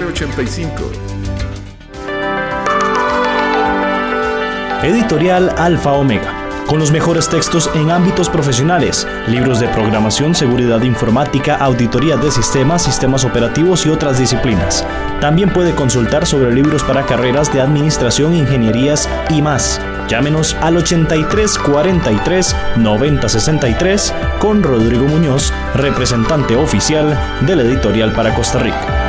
Editorial 4.83 5.55
Alfa 5.57 5.93
Omega. 5.93 6.33
Con 6.67 6.81
los 6.81 6.91
mejores 6.91 7.29
textos 7.29 7.71
en 7.75 7.91
ámbitos 7.91 8.29
profesionales, 8.29 9.07
libros 9.29 9.61
de 9.61 9.69
programación, 9.69 10.35
seguridad 10.35 10.83
informática, 10.83 11.57
auditoría 11.57 12.17
de 12.17 12.31
sistemas, 12.31 12.83
sistemas 12.83 13.25
operativos 13.25 13.87
y 13.87 13.91
otras 13.91 14.19
disciplinas. 14.19 14.85
También 15.21 15.51
puede 15.51 15.75
consultar 15.75 16.27
sobre 16.27 16.53
libros 16.53 16.83
para 16.83 17.07
carreras 17.07 17.53
de 17.53 17.61
administración, 17.61 18.35
ingenierías 18.35 19.09
y 19.31 19.43
más. 19.43 19.81
Llámenos 20.09 20.55
al 20.61 20.77
83 20.77 21.59
43 21.59 22.57
90 22.77 23.29
63 23.29 24.15
con 24.41 24.63
Rodrigo 24.63 25.05
Muñoz, 25.05 25.53
representante 25.75 26.57
oficial 26.57 27.17
del 27.47 27.61
editorial 27.61 28.13
para 28.13 28.35
Costa 28.35 28.59
Rica. 28.59 29.06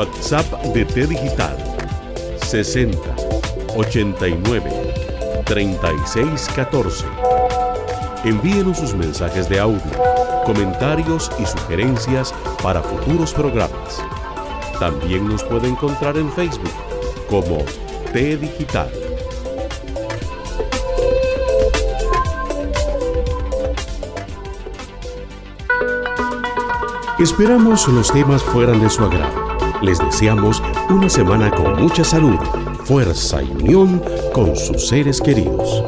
WhatsApp 0.00 0.50
de 0.72 0.82
T 0.86 1.06
Digital 1.06 1.54
60 2.46 2.98
89 3.76 4.70
36 5.44 6.48
14. 6.56 7.04
Envíenos 8.24 8.78
sus 8.78 8.94
mensajes 8.94 9.46
de 9.50 9.60
audio, 9.60 9.82
comentarios 10.46 11.30
y 11.38 11.44
sugerencias 11.44 12.32
para 12.62 12.80
futuros 12.80 13.34
programas. 13.34 14.02
También 14.78 15.28
nos 15.28 15.44
puede 15.44 15.68
encontrar 15.68 16.16
en 16.16 16.32
Facebook 16.32 16.72
como 17.28 17.58
T 18.14 18.38
Digital. 18.38 18.90
Esperamos 27.18 27.86
los 27.88 28.10
temas 28.10 28.42
fueran 28.42 28.80
de 28.80 28.88
su 28.88 29.04
agrado 29.04 29.49
les 29.82 29.98
deseamos 29.98 30.62
una 30.88 31.08
semana 31.08 31.50
con 31.50 31.82
mucha 31.82 32.04
salud, 32.04 32.38
fuerza 32.84 33.42
y 33.42 33.50
unión 33.50 34.02
con 34.32 34.56
sus 34.56 34.88
seres 34.88 35.20
queridos. 35.20 35.84